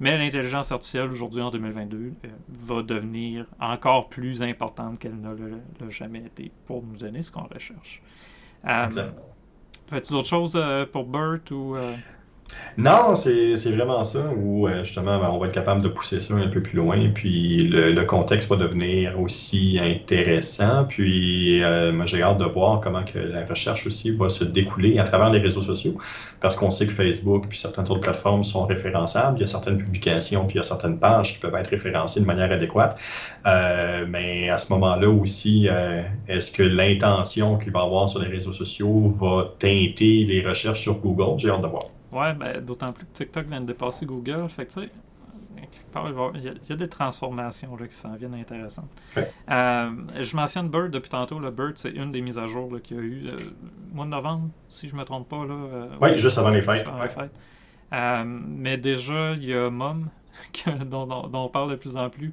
Mais 0.00 0.16
l'intelligence 0.16 0.72
artificielle 0.72 1.10
aujourd'hui 1.10 1.42
en 1.42 1.50
2022 1.50 1.98
euh, 1.98 2.28
va 2.48 2.82
devenir 2.82 3.44
encore 3.60 4.08
plus 4.08 4.42
importante 4.42 4.98
qu'elle 4.98 5.20
ne 5.20 5.34
l'a 5.34 5.90
jamais 5.90 6.20
été 6.20 6.50
pour 6.64 6.82
nous 6.82 6.96
donner 6.96 7.20
ce 7.20 7.30
qu'on 7.30 7.44
recherche. 7.44 8.00
Euh, 8.64 9.10
As-tu 9.92 10.14
d'autres 10.14 10.26
choses 10.26 10.58
pour 10.92 11.04
Bert 11.04 11.40
ou 11.50 11.76
non, 12.78 13.14
c'est 13.16 13.54
vraiment 13.70 14.04
ça, 14.04 14.20
où 14.36 14.68
euh, 14.68 14.82
justement, 14.82 15.18
ben, 15.18 15.30
on 15.30 15.38
va 15.38 15.46
être 15.46 15.54
capable 15.54 15.82
de 15.82 15.88
pousser 15.88 16.20
ça 16.20 16.34
un 16.34 16.48
peu 16.48 16.60
plus 16.60 16.76
loin, 16.76 17.08
puis 17.14 17.68
le, 17.68 18.04
contexte 18.04 18.50
va 18.50 18.56
devenir 18.56 19.18
aussi 19.18 19.78
intéressant, 19.80 20.84
puis 20.84 21.62
euh, 21.64 22.06
j'ai 22.06 22.22
hâte 22.22 22.36
de 22.36 22.44
voir 22.44 22.80
comment 22.80 23.02
que 23.02 23.18
la 23.18 23.46
recherche 23.46 23.86
aussi 23.86 24.10
va 24.10 24.28
se 24.28 24.44
découler 24.44 24.98
à 24.98 25.04
travers 25.04 25.30
les 25.30 25.38
réseaux 25.38 25.62
sociaux, 25.62 25.96
parce 26.40 26.54
qu'on 26.54 26.70
sait 26.70 26.86
que 26.86 26.92
Facebook 26.92 27.46
puis 27.48 27.58
certaines 27.58 27.90
autres 27.90 28.00
plateformes 28.00 28.44
sont 28.44 28.66
référençables, 28.66 29.38
il 29.38 29.40
y 29.40 29.44
a 29.44 29.46
certaines 29.46 29.78
publications, 29.78 30.44
puis 30.44 30.56
il 30.56 30.58
y 30.58 30.60
a 30.60 30.62
certaines 30.62 30.98
pages 30.98 31.32
qui 31.32 31.38
peuvent 31.38 31.56
être 31.56 31.68
référencées 31.68 32.20
de 32.20 32.26
manière 32.26 32.52
adéquate, 32.52 32.98
euh, 33.46 34.04
mais 34.06 34.50
à 34.50 34.58
ce 34.58 34.70
moment-là 34.74 35.08
aussi, 35.08 35.68
est-ce 36.28 36.52
que 36.52 36.62
l'intention 36.62 37.56
qu'il 37.56 37.72
va 37.72 37.80
avoir 37.80 38.10
sur 38.10 38.20
les 38.20 38.28
réseaux 38.28 38.52
sociaux 38.52 39.16
va 39.18 39.54
teinter 39.58 40.24
les 40.24 40.46
recherches 40.46 40.82
sur 40.82 40.98
Google? 40.98 41.38
J'ai 41.38 41.48
hâte 41.48 41.62
de 41.62 41.68
voir. 41.68 41.95
Ouais, 42.12 42.32
ben, 42.34 42.60
d'autant 42.60 42.92
plus 42.92 43.04
que 43.06 43.12
TikTok 43.12 43.46
vient 43.46 43.60
de 43.60 43.66
dépasser 43.66 44.06
Google. 44.06 44.48
Fait 44.48 44.66
que, 44.66 44.72
tu 44.72 44.80
sais, 44.82 44.90
il, 46.34 46.68
y 46.68 46.72
a, 46.72 46.76
des 46.76 46.88
transformations 46.88 47.76
là, 47.76 47.86
qui 47.86 47.96
s'en 47.96 48.14
viennent 48.14 48.34
intéressantes. 48.34 48.90
Euh, 49.16 49.90
je 50.20 50.36
mentionne 50.36 50.68
Bird 50.68 50.90
depuis 50.90 51.08
tantôt. 51.08 51.38
Le 51.38 51.50
Bird, 51.50 51.76
c'est 51.76 51.90
une 51.90 52.12
des 52.12 52.20
mises 52.20 52.38
à 52.38 52.46
jour 52.46 52.70
qu'il 52.82 52.96
y 52.96 53.00
a 53.00 53.02
eu 53.02 53.20
le 53.20 53.36
mois 53.92 54.04
de 54.04 54.10
novembre, 54.10 54.48
si 54.68 54.88
je 54.88 54.94
ne 54.94 55.00
me 55.00 55.04
trompe 55.04 55.28
pas. 55.28 55.44
Là, 55.44 55.88
oui, 56.00 56.18
juste 56.18 56.38
avant 56.38 56.50
les 56.50 56.62
fêtes. 56.62 56.86
mais 58.24 58.76
déjà, 58.76 59.32
il 59.32 59.44
y 59.44 59.54
a 59.54 59.70
Mom, 59.70 60.08
dont, 60.86 61.06
dont, 61.06 61.30
on 61.32 61.48
parle 61.48 61.70
de 61.70 61.76
plus 61.76 61.96
en 61.96 62.10
plus, 62.10 62.32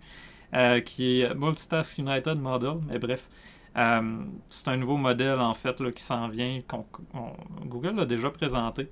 qui 0.86 1.22
est 1.22 1.34
Multitask 1.34 1.98
United 1.98 2.40
Model. 2.40 2.76
Mais 2.88 3.00
bref, 3.00 3.30
c'est 3.76 4.68
un 4.68 4.78
nouveau 4.78 4.98
modèle 4.98 5.40
en 5.40 5.54
fait 5.54 5.80
là, 5.80 5.92
qui 5.92 6.04
s'en 6.04 6.28
vient. 6.28 6.62
Google 7.66 7.96
l'a 7.96 8.06
déjà 8.06 8.30
présenté. 8.30 8.90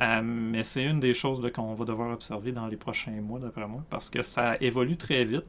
Euh, 0.00 0.22
mais 0.22 0.62
c'est 0.62 0.84
une 0.84 0.98
des 0.98 1.12
choses 1.12 1.40
qu'on 1.54 1.74
va 1.74 1.84
devoir 1.84 2.12
observer 2.12 2.52
dans 2.52 2.66
les 2.66 2.76
prochains 2.76 3.20
mois, 3.20 3.38
d'après 3.38 3.66
moi, 3.66 3.84
parce 3.90 4.10
que 4.10 4.22
ça 4.22 4.56
évolue 4.60 4.96
très 4.96 5.24
vite. 5.24 5.44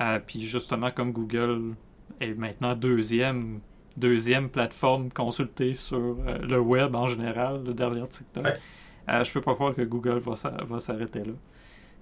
Euh, 0.00 0.18
puis 0.24 0.42
justement, 0.42 0.90
comme 0.90 1.12
Google 1.12 1.74
est 2.20 2.34
maintenant 2.34 2.74
deuxième, 2.74 3.60
deuxième 3.96 4.50
plateforme 4.50 5.10
consultée 5.10 5.74
sur 5.74 5.98
euh, 5.98 6.38
le 6.38 6.60
web 6.60 6.94
en 6.94 7.06
général, 7.06 7.64
le 7.64 7.72
derrière 7.72 8.08
TikTok, 8.08 8.46
je 9.08 9.32
peux 9.32 9.40
pas 9.40 9.54
croire 9.54 9.74
que 9.74 9.82
Google 9.82 10.18
va, 10.18 10.80
s'arrêter 10.80 11.22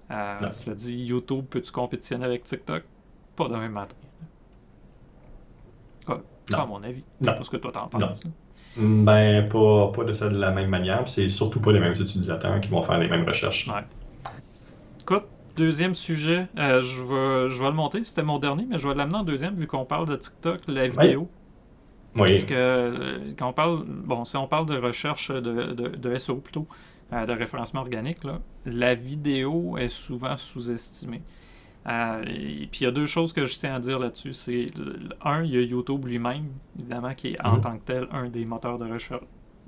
là. 0.09 0.51
cela 0.51 0.75
dit, 0.75 1.05
YouTube, 1.05 1.45
peux-tu 1.49 1.71
compétitionner 1.71 2.25
avec 2.25 2.43
TikTok? 2.43 2.83
Pas 3.35 3.47
demain 3.47 3.69
matin. 3.69 3.95
Pas, 6.05 6.21
à 6.53 6.65
mon 6.65 6.83
avis. 6.83 7.03
Je 7.21 7.43
ce 7.43 7.49
que 7.49 7.57
toi 7.57 7.71
t'en 7.71 7.87
penses. 7.87 8.23
Ben, 8.77 9.47
pas, 9.49 9.91
pas 9.91 10.03
de 10.03 10.13
ça 10.13 10.29
de 10.29 10.37
la 10.37 10.53
même 10.53 10.69
manière. 10.69 11.07
C'est 11.09 11.29
surtout 11.29 11.59
pas 11.59 11.71
les 11.71 11.79
mêmes 11.79 11.99
utilisateurs 11.99 12.61
qui 12.61 12.69
vont 12.69 12.83
faire 12.83 12.99
les 12.99 13.07
mêmes 13.07 13.25
recherches. 13.25 13.67
Ouais. 13.67 13.83
Écoute, 15.01 15.25
deuxième 15.55 15.95
sujet, 15.95 16.47
euh, 16.57 16.79
je, 16.81 17.01
vais, 17.01 17.49
je 17.49 17.59
vais 17.61 17.69
le 17.69 17.75
monter. 17.75 18.03
C'était 18.03 18.23
mon 18.23 18.39
dernier, 18.39 18.65
mais 18.69 18.77
je 18.77 18.87
vais 18.87 18.93
l'amener 18.95 19.17
en 19.17 19.23
deuxième 19.23 19.55
vu 19.55 19.67
qu'on 19.67 19.85
parle 19.85 20.07
de 20.07 20.15
TikTok, 20.15 20.61
la 20.67 20.87
vidéo. 20.87 21.29
Oui. 22.15 22.29
Parce 22.29 22.45
que 22.45 22.53
euh, 22.53 23.33
quand 23.37 23.49
on 23.49 23.53
parle, 23.53 23.85
bon, 23.85 24.25
si 24.25 24.37
on 24.37 24.47
parle 24.47 24.65
de 24.65 24.77
recherche 24.77 25.31
de, 25.31 25.73
de, 25.73 25.87
de 25.89 26.17
SEO 26.17 26.37
plutôt, 26.37 26.67
euh, 27.13 27.25
de 27.25 27.33
référencement 27.33 27.81
organique, 27.81 28.23
là, 28.23 28.39
la 28.65 28.95
vidéo 28.95 29.77
est 29.77 29.89
souvent 29.89 30.35
sous-estimée. 30.37 31.23
Euh, 31.87 32.21
et 32.25 32.67
puis 32.67 32.81
il 32.81 32.83
y 32.83 32.87
a 32.87 32.91
deux 32.91 33.05
choses 33.05 33.31
que 33.31 33.45
je 33.45 33.55
tiens 33.55 33.75
à 33.75 33.79
dire 33.79 33.99
là-dessus. 33.99 34.33
C'est 34.33 34.67
un, 35.21 35.43
il 35.43 35.51
y 35.51 35.57
a 35.57 35.61
YouTube 35.61 36.05
lui-même, 36.05 36.49
évidemment, 36.77 37.13
qui 37.13 37.29
est 37.29 37.41
en 37.45 37.55
mhm. 37.55 37.61
tant 37.61 37.77
que 37.77 37.83
tel 37.85 38.07
un 38.11 38.29
des 38.29 38.45
moteurs 38.45 38.77
de 38.77 38.91
recherche, 38.91 39.23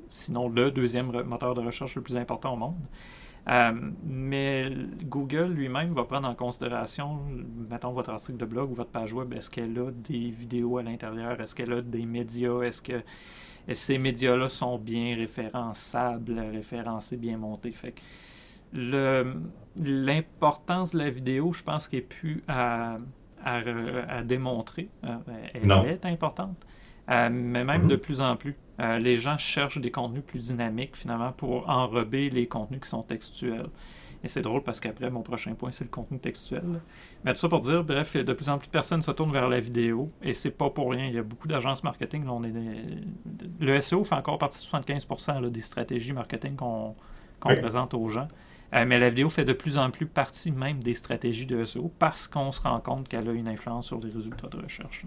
sinon 0.09 0.49
le 0.49 0.71
deuxième 0.71 1.11
moteur 1.23 1.53
de 1.53 1.61
recherche 1.61 1.95
le 1.95 2.01
plus 2.01 2.17
important 2.17 2.53
au 2.53 2.57
monde. 2.57 2.75
Euh, 3.47 3.71
mais 4.03 4.69
Google 5.03 5.53
lui-même 5.53 5.93
va 5.93 6.03
prendre 6.03 6.27
en 6.27 6.35
considération, 6.35 7.19
mettons 7.69 7.93
votre 7.93 8.11
article 8.11 8.37
de 8.37 8.45
blog 8.45 8.71
ou 8.71 8.75
votre 8.75 8.91
page 8.91 9.13
web, 9.13 9.33
est-ce 9.33 9.49
qu'elle 9.49 9.77
a 9.79 9.91
des 9.91 10.29
vidéos 10.29 10.77
à 10.77 10.83
l'intérieur, 10.83 11.39
est-ce 11.39 11.55
qu'elle 11.55 11.71
a 11.71 11.81
des 11.81 12.05
médias, 12.05 12.61
est-ce 12.61 12.81
que 12.81 13.01
ces 13.73 13.97
médias-là 13.97 14.49
sont 14.49 14.77
bien 14.77 15.15
référençables, 15.15 16.37
référencés, 16.51 17.17
bien 17.17 17.37
montés? 17.37 17.71
Fait 17.71 17.95
l'importance 18.73 20.91
de 20.91 20.99
la 20.99 21.09
vidéo, 21.09 21.53
je 21.53 21.63
pense 21.63 21.87
qu'elle 21.87 21.99
est 21.99 22.03
plus 22.03 22.43
à, 22.47 22.97
à, 23.43 24.23
démontrer. 24.23 24.89
Euh, 25.03 25.17
elle 25.53 25.71
est 25.71 26.05
importante. 26.05 26.65
Euh, 27.09 27.29
mais 27.31 27.63
même 27.63 27.85
mm-hmm. 27.85 27.87
de 27.87 27.95
plus 27.95 28.21
en 28.21 28.35
plus, 28.35 28.55
euh, 28.79 28.99
les 28.99 29.17
gens 29.17 29.37
cherchent 29.37 29.79
des 29.79 29.91
contenus 29.91 30.23
plus 30.23 30.47
dynamiques 30.47 30.95
finalement 30.95 31.31
pour 31.31 31.67
enrober 31.67 32.29
les 32.29 32.47
contenus 32.47 32.81
qui 32.81 32.89
sont 32.89 33.01
textuels. 33.01 33.67
Et 34.23 34.27
c'est 34.27 34.41
drôle 34.41 34.63
parce 34.63 34.79
qu'après, 34.79 35.09
mon 35.09 35.21
prochain 35.21 35.53
point, 35.53 35.71
c'est 35.71 35.85
le 35.85 35.89
contenu 35.89 36.19
textuel. 36.19 36.81
Mais 37.23 37.33
tout 37.33 37.39
ça 37.39 37.47
pour 37.47 37.61
dire, 37.61 37.83
bref, 37.83 38.17
de 38.17 38.33
plus 38.33 38.49
en 38.49 38.57
plus 38.57 38.67
de 38.67 38.71
personnes 38.71 39.01
se 39.01 39.11
tournent 39.11 39.31
vers 39.31 39.47
la 39.47 39.61
vidéo 39.61 40.09
et 40.21 40.33
c'est 40.33 40.51
pas 40.51 40.69
pour 40.69 40.91
rien. 40.91 41.05
Il 41.05 41.13
y 41.13 41.17
a 41.17 41.23
beaucoup 41.23 41.47
d'agences 41.47 41.83
marketing. 41.83 42.25
on 42.27 42.43
est, 42.43 42.53
le 43.59 43.81
SEO 43.81 44.03
fait 44.03 44.15
encore 44.15 44.37
partie 44.37 44.59
de 44.59 44.69
75% 44.69 45.49
des 45.49 45.61
stratégies 45.61 46.13
marketing 46.13 46.57
qu'on 46.57 46.95
présente 47.39 47.93
aux 47.93 48.09
gens. 48.09 48.27
Euh, 48.73 48.85
mais 48.85 48.99
la 48.99 49.09
vidéo 49.09 49.29
fait 49.29 49.45
de 49.45 49.53
plus 49.53 49.77
en 49.77 49.89
plus 49.89 50.05
partie 50.05 50.51
même 50.51 50.81
des 50.81 50.93
stratégies 50.93 51.45
de 51.45 51.63
SEO 51.63 51.91
parce 51.97 52.27
qu'on 52.27 52.51
se 52.51 52.61
rend 52.61 52.79
compte 52.79 53.07
qu'elle 53.07 53.27
a 53.27 53.31
une 53.31 53.47
influence 53.47 53.87
sur 53.87 53.99
les 53.99 54.11
résultats 54.11 54.47
de 54.47 54.57
recherche. 54.57 55.05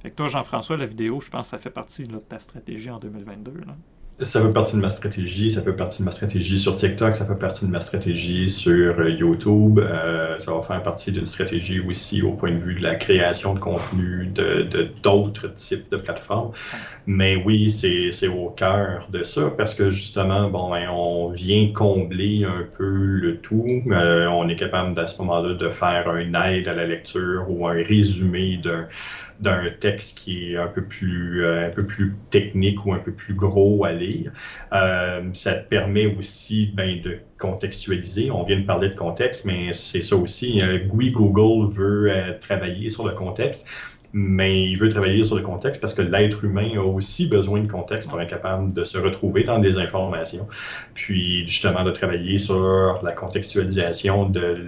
Fait 0.00 0.10
que 0.10 0.16
toi, 0.16 0.28
Jean-François, 0.28 0.76
la 0.76 0.86
vidéo, 0.86 1.20
je 1.20 1.30
pense 1.30 1.46
que 1.46 1.50
ça 1.50 1.58
fait 1.58 1.70
partie 1.70 2.04
de 2.04 2.18
ta 2.18 2.38
stratégie 2.38 2.90
en 2.90 2.98
2022. 2.98 3.52
Là. 3.66 3.76
Ça 4.18 4.40
fait 4.40 4.52
partie 4.52 4.76
de 4.76 4.80
ma 4.80 4.90
stratégie, 4.90 5.50
ça 5.50 5.62
fait 5.62 5.72
partie 5.72 6.00
de 6.00 6.04
ma 6.04 6.12
stratégie 6.12 6.58
sur 6.58 6.76
TikTok, 6.76 7.16
ça 7.16 7.26
fait 7.26 7.34
partie 7.34 7.64
de 7.64 7.70
ma 7.70 7.80
stratégie 7.80 8.48
sur 8.50 9.00
euh, 9.00 9.10
YouTube, 9.10 9.80
euh, 9.80 10.38
ça 10.38 10.52
va 10.54 10.62
faire 10.62 10.82
partie 10.82 11.10
d'une 11.10 11.26
stratégie 11.26 11.80
aussi 11.80 12.22
au 12.22 12.32
point 12.34 12.52
de 12.52 12.58
vue 12.58 12.74
de 12.74 12.82
la 12.82 12.94
création 12.94 13.54
de 13.54 13.58
contenu 13.58 14.26
de 14.26 14.92
d'autres 15.02 15.48
types 15.54 15.90
de 15.90 15.96
plateformes. 15.96 16.52
Mais 17.06 17.36
oui, 17.36 17.68
c'est 17.70 18.28
au 18.28 18.50
cœur 18.50 19.08
de 19.10 19.22
ça 19.24 19.50
parce 19.56 19.74
que 19.74 19.90
justement, 19.90 20.48
bon, 20.50 20.70
ben, 20.70 20.88
on 20.90 21.30
vient 21.30 21.72
combler 21.72 22.44
un 22.44 22.64
peu 22.76 22.84
le 22.84 23.38
tout. 23.40 23.82
Euh, 23.90 24.26
on 24.28 24.48
est 24.48 24.56
capable 24.56 24.98
à 25.00 25.06
ce 25.08 25.18
moment-là 25.22 25.54
de 25.54 25.68
faire 25.68 26.14
une 26.16 26.36
aide 26.36 26.68
à 26.68 26.74
la 26.74 26.86
lecture 26.86 27.46
ou 27.48 27.66
un 27.66 27.72
résumé 27.72 28.58
d'un 28.62 28.86
d'un 29.42 29.70
texte 29.80 30.18
qui 30.18 30.52
est 30.52 30.56
un 30.56 30.68
peu 30.68 30.82
plus 30.82 31.44
euh, 31.44 31.66
un 31.66 31.70
peu 31.70 31.84
plus 31.84 32.14
technique 32.30 32.86
ou 32.86 32.92
un 32.92 32.98
peu 32.98 33.12
plus 33.12 33.34
gros 33.34 33.84
à 33.84 33.92
lire. 33.92 34.32
Euh, 34.72 35.22
ça 35.34 35.54
te 35.54 35.68
permet 35.68 36.06
aussi 36.06 36.72
ben, 36.74 37.00
de 37.02 37.18
contextualiser. 37.38 38.30
On 38.30 38.44
vient 38.44 38.60
de 38.60 38.64
parler 38.64 38.88
de 38.90 38.94
contexte, 38.94 39.44
mais 39.44 39.72
c'est 39.72 40.02
ça 40.02 40.16
aussi. 40.16 40.60
Euh, 40.62 40.78
Google 40.86 41.72
veut 41.72 42.10
travailler 42.40 42.88
sur 42.88 43.06
le 43.06 43.14
contexte, 43.14 43.66
mais 44.12 44.62
il 44.62 44.76
veut 44.78 44.90
travailler 44.90 45.24
sur 45.24 45.36
le 45.36 45.42
contexte 45.42 45.80
parce 45.80 45.94
que 45.94 46.02
l'être 46.02 46.44
humain 46.44 46.70
a 46.76 46.84
aussi 46.84 47.26
besoin 47.28 47.60
de 47.60 47.70
contexte 47.70 48.08
pour 48.08 48.20
être 48.20 48.30
capable 48.30 48.72
de 48.72 48.84
se 48.84 48.98
retrouver 48.98 49.42
dans 49.42 49.58
des 49.58 49.76
informations. 49.78 50.46
Puis 50.94 51.46
justement 51.48 51.82
de 51.82 51.90
travailler 51.90 52.38
sur 52.38 53.00
la 53.02 53.12
contextualisation 53.12 54.28
de 54.28 54.58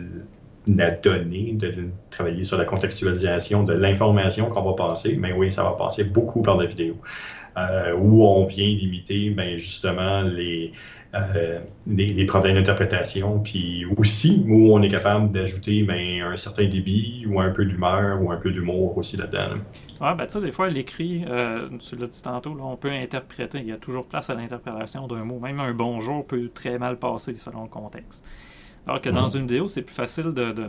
la 0.66 0.90
donnée, 0.92 1.52
de 1.52 1.72
travailler 2.10 2.44
sur 2.44 2.58
la 2.58 2.64
contextualisation 2.64 3.64
de 3.64 3.72
l'information 3.72 4.46
qu'on 4.46 4.62
va 4.62 4.74
passer, 4.74 5.16
mais 5.16 5.32
oui, 5.32 5.52
ça 5.52 5.62
va 5.62 5.72
passer 5.72 6.04
beaucoup 6.04 6.42
par 6.42 6.56
la 6.56 6.66
vidéo, 6.66 6.96
euh, 7.56 7.94
où 7.94 8.24
on 8.24 8.44
vient 8.44 8.66
limiter 8.66 9.30
ben, 9.30 9.56
justement 9.56 10.22
les, 10.22 10.72
euh, 11.14 11.60
les, 11.86 12.26
problèmes 12.26 12.56
d'interprétation, 12.56 13.38
puis 13.38 13.84
aussi 13.96 14.44
où 14.48 14.74
on 14.74 14.82
est 14.82 14.88
capable 14.88 15.32
d'ajouter 15.32 15.84
ben, 15.84 16.22
un 16.22 16.36
certain 16.36 16.64
débit 16.64 17.24
ou 17.28 17.40
un 17.40 17.50
peu 17.50 17.64
d'humeur 17.64 18.20
ou 18.20 18.32
un 18.32 18.36
peu 18.36 18.50
d'humour 18.50 18.98
aussi 18.98 19.16
là-dedans. 19.16 19.60
Ah, 20.00 20.14
ben, 20.14 20.26
tu 20.26 20.32
sais, 20.32 20.40
des 20.40 20.50
fois, 20.50 20.68
l'écrit, 20.68 21.24
euh, 21.28 21.68
tu 21.78 21.94
l'as 21.94 22.08
dit 22.08 22.20
tantôt, 22.20 22.54
là, 22.54 22.64
on 22.64 22.76
peut 22.76 22.90
interpréter. 22.90 23.58
Il 23.58 23.68
y 23.68 23.72
a 23.72 23.76
toujours 23.76 24.06
place 24.06 24.28
à 24.30 24.34
l'interprétation 24.34 25.06
d'un 25.06 25.24
mot. 25.24 25.38
Même 25.38 25.60
un 25.60 25.72
bonjour 25.72 26.26
peut 26.26 26.50
très 26.52 26.78
mal 26.78 26.98
passer 26.98 27.34
selon 27.34 27.62
le 27.62 27.68
contexte. 27.68 28.24
Alors 28.86 29.00
que 29.00 29.08
dans 29.08 29.28
mhm. 29.28 29.36
une 29.36 29.42
vidéo, 29.42 29.68
c'est 29.68 29.82
plus 29.82 29.94
facile 29.94 30.32
de, 30.32 30.52
de, 30.52 30.68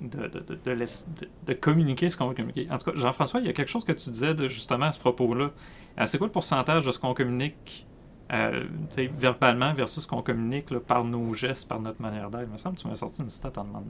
de, 0.00 1.52
communiquer 1.54 2.08
ce 2.08 2.16
qu'on 2.16 2.28
veut 2.28 2.34
communiquer. 2.34 2.68
En 2.70 2.78
tout 2.78 2.90
cas, 2.90 2.96
Jean-François, 2.96 3.40
il 3.40 3.46
y 3.46 3.48
a 3.48 3.52
quelque 3.52 3.68
chose 3.70 3.84
que 3.84 3.92
tu 3.92 4.10
disais 4.10 4.34
de, 4.34 4.48
justement 4.48 4.86
à 4.86 4.92
ce 4.92 5.00
propos-là. 5.00 5.50
Euh, 5.98 6.06
c'est 6.06 6.18
quoi 6.18 6.28
le 6.28 6.32
pourcentage 6.32 6.86
de 6.86 6.92
ce 6.92 6.98
qu'on 6.98 7.14
communique 7.14 7.86
euh, 8.32 8.66
verbalement 8.96 9.72
versus 9.72 10.04
ce 10.04 10.08
qu'on 10.08 10.22
communique 10.22 10.76
par 10.78 11.04
nos 11.04 11.34
gestes, 11.34 11.68
par 11.68 11.80
notre 11.80 12.00
manière 12.00 12.30
d'être? 12.30 12.44
Il 12.46 12.52
me 12.52 12.56
semble 12.56 12.76
que 12.76 12.82
tu 12.82 12.88
m'as 12.88 12.96
sorti 12.96 13.22
une 13.22 13.28
stat 13.28 13.52
en 13.56 13.64
demandant. 13.64 13.86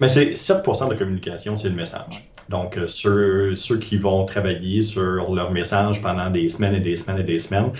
Mais 0.00 0.08
c'est 0.08 0.32
7% 0.32 0.86
de 0.86 0.92
la 0.92 0.98
communication, 0.98 1.56
c'est 1.56 1.68
le 1.68 1.74
message. 1.74 2.28
Donc, 2.48 2.76
euh, 2.76 2.86
ceux, 2.88 3.56
ceux, 3.56 3.78
qui 3.78 3.96
vont 3.96 4.26
travailler 4.26 4.82
sur 4.82 5.32
leur 5.32 5.50
message 5.50 6.02
pendant 6.02 6.30
des 6.30 6.48
semaines 6.48 6.74
et 6.74 6.80
des 6.80 6.96
semaines 6.96 7.20
et 7.20 7.24
des 7.24 7.38
semaines, 7.38 7.70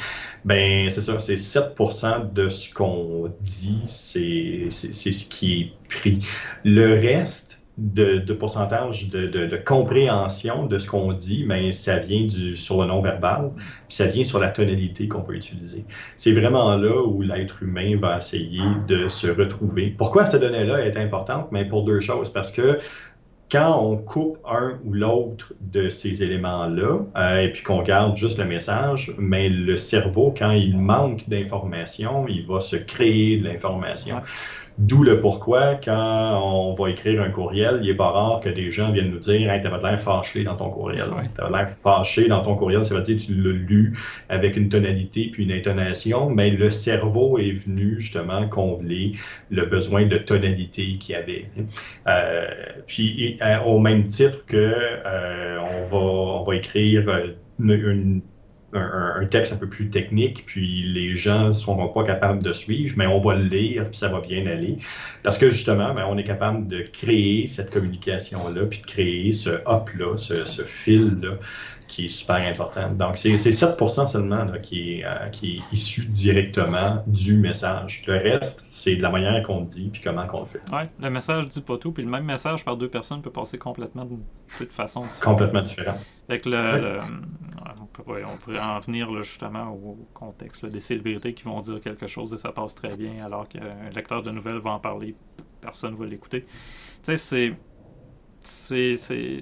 ben 0.44 0.88
c'est 0.90 1.02
ça, 1.02 1.18
c'est 1.18 1.36
7 1.36 1.74
de 2.32 2.48
ce 2.48 2.72
qu'on 2.72 3.30
dit, 3.40 3.82
c'est 3.86 4.70
ce 4.70 5.26
qui 5.26 5.60
est 5.60 5.72
pris. 5.88 6.20
Le 6.64 6.94
reste, 6.94 7.53
de, 7.76 8.32
pourcentage 8.32 9.08
de, 9.08 9.56
compréhension 9.64 10.66
de 10.66 10.78
ce 10.78 10.88
qu'on 10.88 11.12
dit, 11.12 11.44
mais 11.46 11.72
ça 11.72 11.98
vient 11.98 12.28
sur 12.54 12.80
le 12.80 12.86
non-verbal, 12.86 13.50
puis 13.56 13.96
ça 13.96 14.06
vient 14.06 14.24
sur 14.24 14.38
la 14.38 14.48
tonalité 14.48 15.08
qu'on 15.08 15.22
peut 15.22 15.34
utiliser. 15.34 15.84
C'est 16.16 16.32
vraiment 16.32 16.76
là 16.76 17.02
où 17.04 17.22
l'être 17.22 17.62
humain 17.62 17.96
va 17.98 18.18
essayer 18.18 18.62
de 18.86 19.08
se 19.08 19.26
retrouver. 19.26 19.94
Pourquoi 19.96 20.26
cette 20.26 20.40
donnée-là 20.40 20.86
est 20.86 20.96
importante? 20.96 21.48
Mais 21.50 21.64
pour 21.64 21.84
deux 21.84 22.00
choses. 22.00 22.30
Parce 22.30 22.52
que 22.52 22.78
quand 23.50 23.78
on 23.80 23.98
coupe 23.98 24.38
un 24.48 24.78
ou 24.84 24.92
l'autre 24.94 25.52
de 25.60 25.88
ces 25.88 26.22
éléments-là, 26.22 26.98
euh, 27.16 27.40
et 27.40 27.52
puis 27.52 27.62
qu'on 27.62 27.82
garde 27.82 28.16
juste 28.16 28.38
le 28.38 28.46
message, 28.46 29.12
mais 29.18 29.48
le 29.48 29.76
cerveau, 29.76 30.34
quand 30.36 30.50
il 30.50 30.76
manque 30.76 31.28
d'informations, 31.28 32.26
il 32.26 32.46
va 32.46 32.60
se 32.60 32.76
créer 32.76 33.38
de 33.38 33.44
l'information. 33.44 34.22
D'où 34.76 35.04
le 35.04 35.20
pourquoi, 35.20 35.76
quand 35.76 36.40
on 36.42 36.72
va 36.72 36.90
écrire 36.90 37.22
un 37.22 37.30
courriel, 37.30 37.78
il 37.82 37.88
n'est 37.88 37.94
pas 37.94 38.10
rare 38.10 38.40
que 38.40 38.48
des 38.48 38.72
gens 38.72 38.90
viennent 38.90 39.10
nous 39.10 39.20
dire 39.20 39.50
hey, 39.50 39.62
T'avais 39.62 39.80
l'air 39.80 40.00
fâché 40.00 40.42
dans 40.42 40.56
ton 40.56 40.68
courriel. 40.68 41.10
Ouais. 41.10 41.28
T'avais 41.36 41.56
l'air 41.56 41.68
fâché 41.68 42.26
dans 42.26 42.42
ton 42.42 42.56
courriel, 42.56 42.84
ça 42.84 42.94
veut 42.94 43.02
dire 43.02 43.16
que 43.16 43.22
tu 43.22 43.34
l'as 43.34 43.52
lu 43.52 43.96
avec 44.28 44.56
une 44.56 44.68
tonalité 44.68 45.30
puis 45.32 45.44
une 45.44 45.52
intonation, 45.52 46.28
mais 46.28 46.50
le 46.50 46.72
cerveau 46.72 47.38
est 47.38 47.52
venu 47.52 48.00
justement 48.00 48.48
combler 48.48 49.12
le 49.50 49.64
besoin 49.66 50.06
de 50.06 50.16
tonalité 50.16 50.98
qu'il 50.98 51.14
y 51.14 51.18
avait. 51.18 51.46
Euh, 52.08 52.46
puis 52.88 53.38
euh, 53.42 53.60
au 53.60 53.78
même 53.78 54.08
titre 54.08 54.44
que 54.44 54.56
euh, 54.56 55.58
on, 55.60 55.86
va, 55.86 56.04
on 56.40 56.44
va 56.44 56.56
écrire 56.56 57.08
une, 57.60 57.70
une 57.70 58.22
un, 58.74 59.26
texte 59.26 59.52
un 59.52 59.56
peu 59.56 59.68
plus 59.68 59.90
technique, 59.90 60.44
puis 60.46 60.82
les 60.82 61.16
gens 61.16 61.48
ne 61.48 61.52
seront 61.52 61.88
pas 61.88 62.04
capables 62.04 62.42
de 62.42 62.52
suivre, 62.52 62.94
mais 62.96 63.06
on 63.06 63.18
va 63.18 63.34
le 63.34 63.44
lire, 63.44 63.88
puis 63.88 63.96
ça 63.98 64.08
va 64.08 64.20
bien 64.20 64.46
aller. 64.46 64.78
Parce 65.22 65.38
que 65.38 65.48
justement, 65.48 65.94
ben, 65.94 66.06
on 66.08 66.18
est 66.18 66.24
capable 66.24 66.66
de 66.66 66.82
créer 66.82 67.46
cette 67.46 67.70
communication-là, 67.70 68.66
puis 68.66 68.80
de 68.80 68.86
créer 68.86 69.32
ce 69.32 69.50
hop-là, 69.64 70.16
ce, 70.16 70.44
ce 70.44 70.62
fil-là 70.62 71.38
qui 71.86 72.06
est 72.06 72.08
super 72.08 72.36
important. 72.36 72.90
Donc, 72.92 73.16
c'est 73.16 73.36
7 73.36 73.78
seulement 74.06 74.46
qui, 74.62 74.94
est, 75.00 75.04
euh, 75.04 75.28
qui 75.30 75.56
est 75.56 75.72
issu 75.72 76.06
directement 76.06 77.02
du 77.06 77.36
message. 77.36 78.02
Le 78.06 78.14
reste, 78.14 78.64
c'est 78.68 78.96
de 78.96 79.02
la 79.02 79.10
manière 79.10 79.42
qu'on 79.42 79.60
le 79.60 79.66
dit 79.66 79.90
puis 79.92 80.00
comment 80.02 80.26
qu'on 80.26 80.40
le 80.40 80.46
fait. 80.46 80.60
Oui, 80.72 80.82
le 81.00 81.10
message 81.10 81.48
dit 81.48 81.60
pas 81.60 81.76
tout, 81.76 81.92
puis 81.92 82.02
le 82.02 82.10
même 82.10 82.24
message 82.24 82.64
par 82.64 82.76
deux 82.76 82.88
personnes 82.88 83.22
peut 83.22 83.30
passer 83.30 83.58
complètement 83.58 84.04
de 84.04 84.16
toute 84.56 84.72
façon 84.72 85.02
différente. 85.02 85.24
Complètement 85.24 85.62
différent. 85.62 85.98
Avec 86.28 86.46
le, 86.46 87.00
on, 87.98 88.38
pourrait, 88.38 88.58
en 88.60 88.78
venir 88.80 89.22
justement 89.22 89.70
au 89.70 90.08
contexte 90.12 90.66
des 90.66 90.80
célébrités 90.80 91.34
qui 91.34 91.44
vont 91.44 91.60
dire 91.60 91.80
quelque 91.80 92.06
chose 92.06 92.32
et 92.32 92.36
ça 92.36 92.52
passe 92.52 92.74
très 92.74 92.96
bien, 92.96 93.24
alors 93.24 93.48
qu'un 93.48 93.90
lecteur 93.94 94.22
de 94.22 94.30
nouvelles 94.30 94.58
va 94.58 94.72
en 94.72 94.80
parler, 94.80 95.14
personne 95.60 95.92
ne 95.94 95.98
va 95.98 96.06
l'écouter. 96.06 96.44
Tu 97.02 97.16
sais, 97.16 97.56
c'est. 98.42 99.40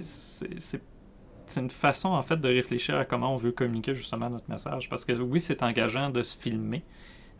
C'est 1.45 1.59
une 1.59 1.69
façon 1.69 2.09
en 2.09 2.21
fait 2.21 2.37
de 2.37 2.47
réfléchir 2.47 2.97
à 2.97 3.03
comment 3.03 3.33
on 3.33 3.35
veut 3.35 3.51
communiquer 3.51 3.93
justement 3.93 4.29
notre 4.29 4.49
message. 4.49 4.89
Parce 4.89 5.03
que 5.03 5.11
oui, 5.11 5.41
c'est 5.41 5.61
engageant 5.61 6.09
de 6.09 6.21
se 6.21 6.37
filmer. 6.37 6.83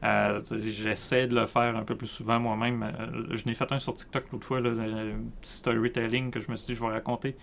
Euh, 0.04 0.42
j'essaie 0.68 1.28
de 1.28 1.36
le 1.36 1.46
faire 1.46 1.78
un 1.78 1.84
peu 1.84 1.96
plus 1.96 2.08
souvent 2.08 2.40
moi-même. 2.40 2.84
Euh, 2.84 3.26
je 3.32 3.46
n'ai 3.46 3.54
fait 3.54 3.72
un 3.72 3.80
sur 3.80 3.94
TikTok 3.94 4.26
l'autre 4.32 4.46
fois, 4.46 4.60
là, 4.60 4.72
un 4.72 5.20
petit 5.40 5.54
storytelling 5.54 6.30
que 6.30 6.42
je 6.42 6.52
me 6.52 6.58
suis 6.58 6.74
dit 6.74 6.76
je 6.76 6.86
vais 6.86 6.92
raconter 6.92 7.38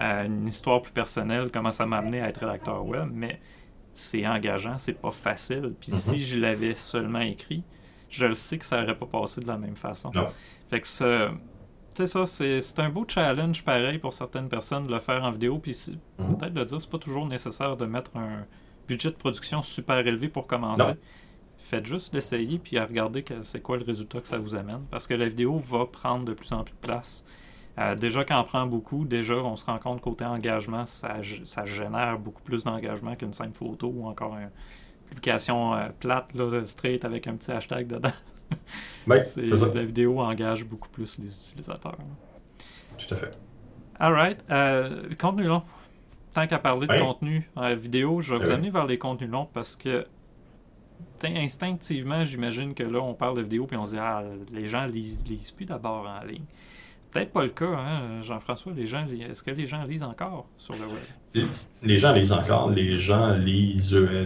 euh, 0.00 0.24
une 0.24 0.48
histoire 0.48 0.82
plus 0.82 0.92
personnelle, 0.92 1.50
comment 1.52 1.72
ça 1.72 1.86
m'a 1.86 1.98
amené 1.98 2.20
à 2.20 2.28
être 2.28 2.38
rédacteur 2.38 2.84
web. 2.86 3.08
Mais 3.12 3.40
c'est 3.92 4.26
engageant, 4.26 4.78
c'est 4.78 5.00
pas 5.00 5.10
facile. 5.10 5.74
Puis 5.78 5.92
mm-hmm. 5.92 6.10
si 6.10 6.18
je 6.20 6.38
l'avais 6.38 6.74
seulement 6.74 7.20
écrit, 7.20 7.62
je 8.10 8.26
le 8.26 8.34
sais 8.34 8.58
que 8.58 8.64
ça 8.64 8.80
n'aurait 8.80 8.98
pas 8.98 9.06
passé 9.06 9.40
de 9.40 9.46
la 9.46 9.56
même 9.56 9.76
façon. 9.76 10.10
Fait 10.68 10.80
que 10.80 10.86
ça, 10.86 11.30
c'est 11.94 12.06
ça, 12.06 12.26
c'est 12.26 12.78
un 12.78 12.88
beau 12.88 13.04
challenge 13.06 13.64
pareil 13.64 13.98
pour 13.98 14.12
certaines 14.12 14.48
personnes 14.48 14.86
de 14.86 14.92
le 14.92 14.98
faire 14.98 15.22
en 15.22 15.30
vidéo. 15.30 15.58
Puis 15.58 15.90
mhm. 16.18 16.36
peut-être 16.36 16.54
de 16.54 16.64
dire, 16.64 16.80
c'est 16.80 16.90
pas 16.90 16.98
toujours 16.98 17.26
nécessaire 17.26 17.76
de 17.76 17.86
mettre 17.86 18.16
un 18.16 18.46
budget 18.88 19.10
de 19.10 19.16
production 19.16 19.62
super 19.62 19.98
élevé 19.98 20.28
pour 20.28 20.46
commencer. 20.46 20.94
Faites 21.56 21.86
juste 21.86 22.12
l'essayer 22.12 22.58
puis 22.58 22.76
à 22.76 22.84
regarder 22.84 23.24
c'est 23.42 23.62
quoi 23.62 23.78
le 23.78 23.84
résultat 23.84 24.20
que 24.20 24.28
ça 24.28 24.38
vous 24.38 24.54
amène. 24.54 24.82
Parce 24.90 25.06
que 25.06 25.14
la 25.14 25.28
vidéo 25.28 25.56
va 25.58 25.86
prendre 25.86 26.24
de 26.24 26.34
plus 26.34 26.52
en 26.52 26.64
plus 26.64 26.74
de 26.74 26.80
place. 26.80 27.24
Euh, 27.78 27.94
déjà 27.96 28.24
qu'en 28.24 28.44
prend 28.44 28.66
beaucoup, 28.66 29.04
déjà 29.04 29.34
on 29.34 29.56
se 29.56 29.64
rend 29.64 29.78
compte 29.78 30.00
côté 30.00 30.24
engagement, 30.24 30.86
ça, 30.86 31.16
ça 31.44 31.64
génère 31.64 32.18
beaucoup 32.18 32.42
plus 32.42 32.64
d'engagement 32.64 33.16
qu'une 33.16 33.32
simple 33.32 33.56
photo 33.56 33.92
ou 33.92 34.06
encore 34.06 34.36
une 34.36 34.50
publication 35.08 35.74
euh, 35.74 35.88
plate, 35.98 36.32
là, 36.34 36.64
straight 36.64 37.04
avec 37.04 37.26
un 37.26 37.34
petit 37.34 37.50
hashtag 37.50 37.86
dedans. 37.86 38.10
Ben, 39.06 39.20
la 39.36 39.84
vidéo 39.84 40.20
engage 40.20 40.64
beaucoup 40.64 40.88
plus 40.88 41.18
les 41.18 41.26
utilisateurs. 41.26 41.96
Tout 42.96 43.14
à 43.14 43.16
fait. 43.16 43.38
Alright. 43.98 44.44
Euh, 44.50 45.08
contenu 45.20 45.44
long. 45.44 45.62
Tant 46.32 46.46
qu'à 46.46 46.58
parler 46.58 46.86
de 46.86 46.98
contenu 46.98 47.48
euh, 47.56 47.74
vidéo, 47.74 48.20
je 48.20 48.34
vais 48.34 48.44
vous 48.44 48.50
amener 48.50 48.70
vers 48.70 48.86
les 48.86 48.98
contenus 48.98 49.30
longs 49.30 49.48
parce 49.52 49.76
que 49.76 50.06
instinctivement, 51.22 52.24
j'imagine 52.24 52.74
que 52.74 52.82
là, 52.82 53.00
on 53.00 53.14
parle 53.14 53.36
de 53.36 53.42
vidéo 53.42 53.66
puis 53.66 53.76
on 53.76 53.86
se 53.86 53.92
dit 53.92 53.98
Ah, 53.98 54.22
les 54.52 54.66
gens 54.66 54.84
lisent, 54.84 55.18
lisent 55.26 55.52
plus 55.52 55.64
d'abord 55.64 56.06
en 56.06 56.24
ligne. 56.24 56.44
Peut-être 57.14 57.32
pas 57.32 57.44
le 57.44 57.50
cas, 57.50 57.66
hein, 57.66 58.22
Jean-François. 58.22 58.72
Les 58.76 58.88
gens, 58.88 59.06
est-ce 59.30 59.44
que 59.44 59.52
les 59.52 59.68
gens 59.68 59.84
lisent 59.84 60.02
encore 60.02 60.48
sur 60.58 60.74
le 60.74 60.80
web? 60.80 61.48
Les 61.80 61.96
gens 61.96 62.12
lisent 62.12 62.32
encore. 62.32 62.70
Les 62.70 62.98
gens 62.98 63.34
lisent 63.34 63.94
euh, 63.94 64.24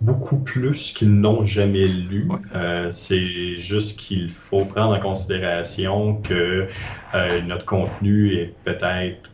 beaucoup 0.00 0.38
plus 0.38 0.92
qu'ils 0.92 1.12
n'ont 1.12 1.44
jamais 1.44 1.86
lu. 1.86 2.30
Euh, 2.54 2.90
c'est 2.90 3.58
juste 3.58 4.00
qu'il 4.00 4.30
faut 4.30 4.64
prendre 4.64 4.96
en 4.96 5.00
considération 5.00 6.14
que 6.22 6.66
euh, 7.14 7.40
notre 7.42 7.66
contenu 7.66 8.36
est 8.36 8.54
peut-être 8.64 9.30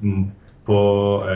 pas 0.67 1.27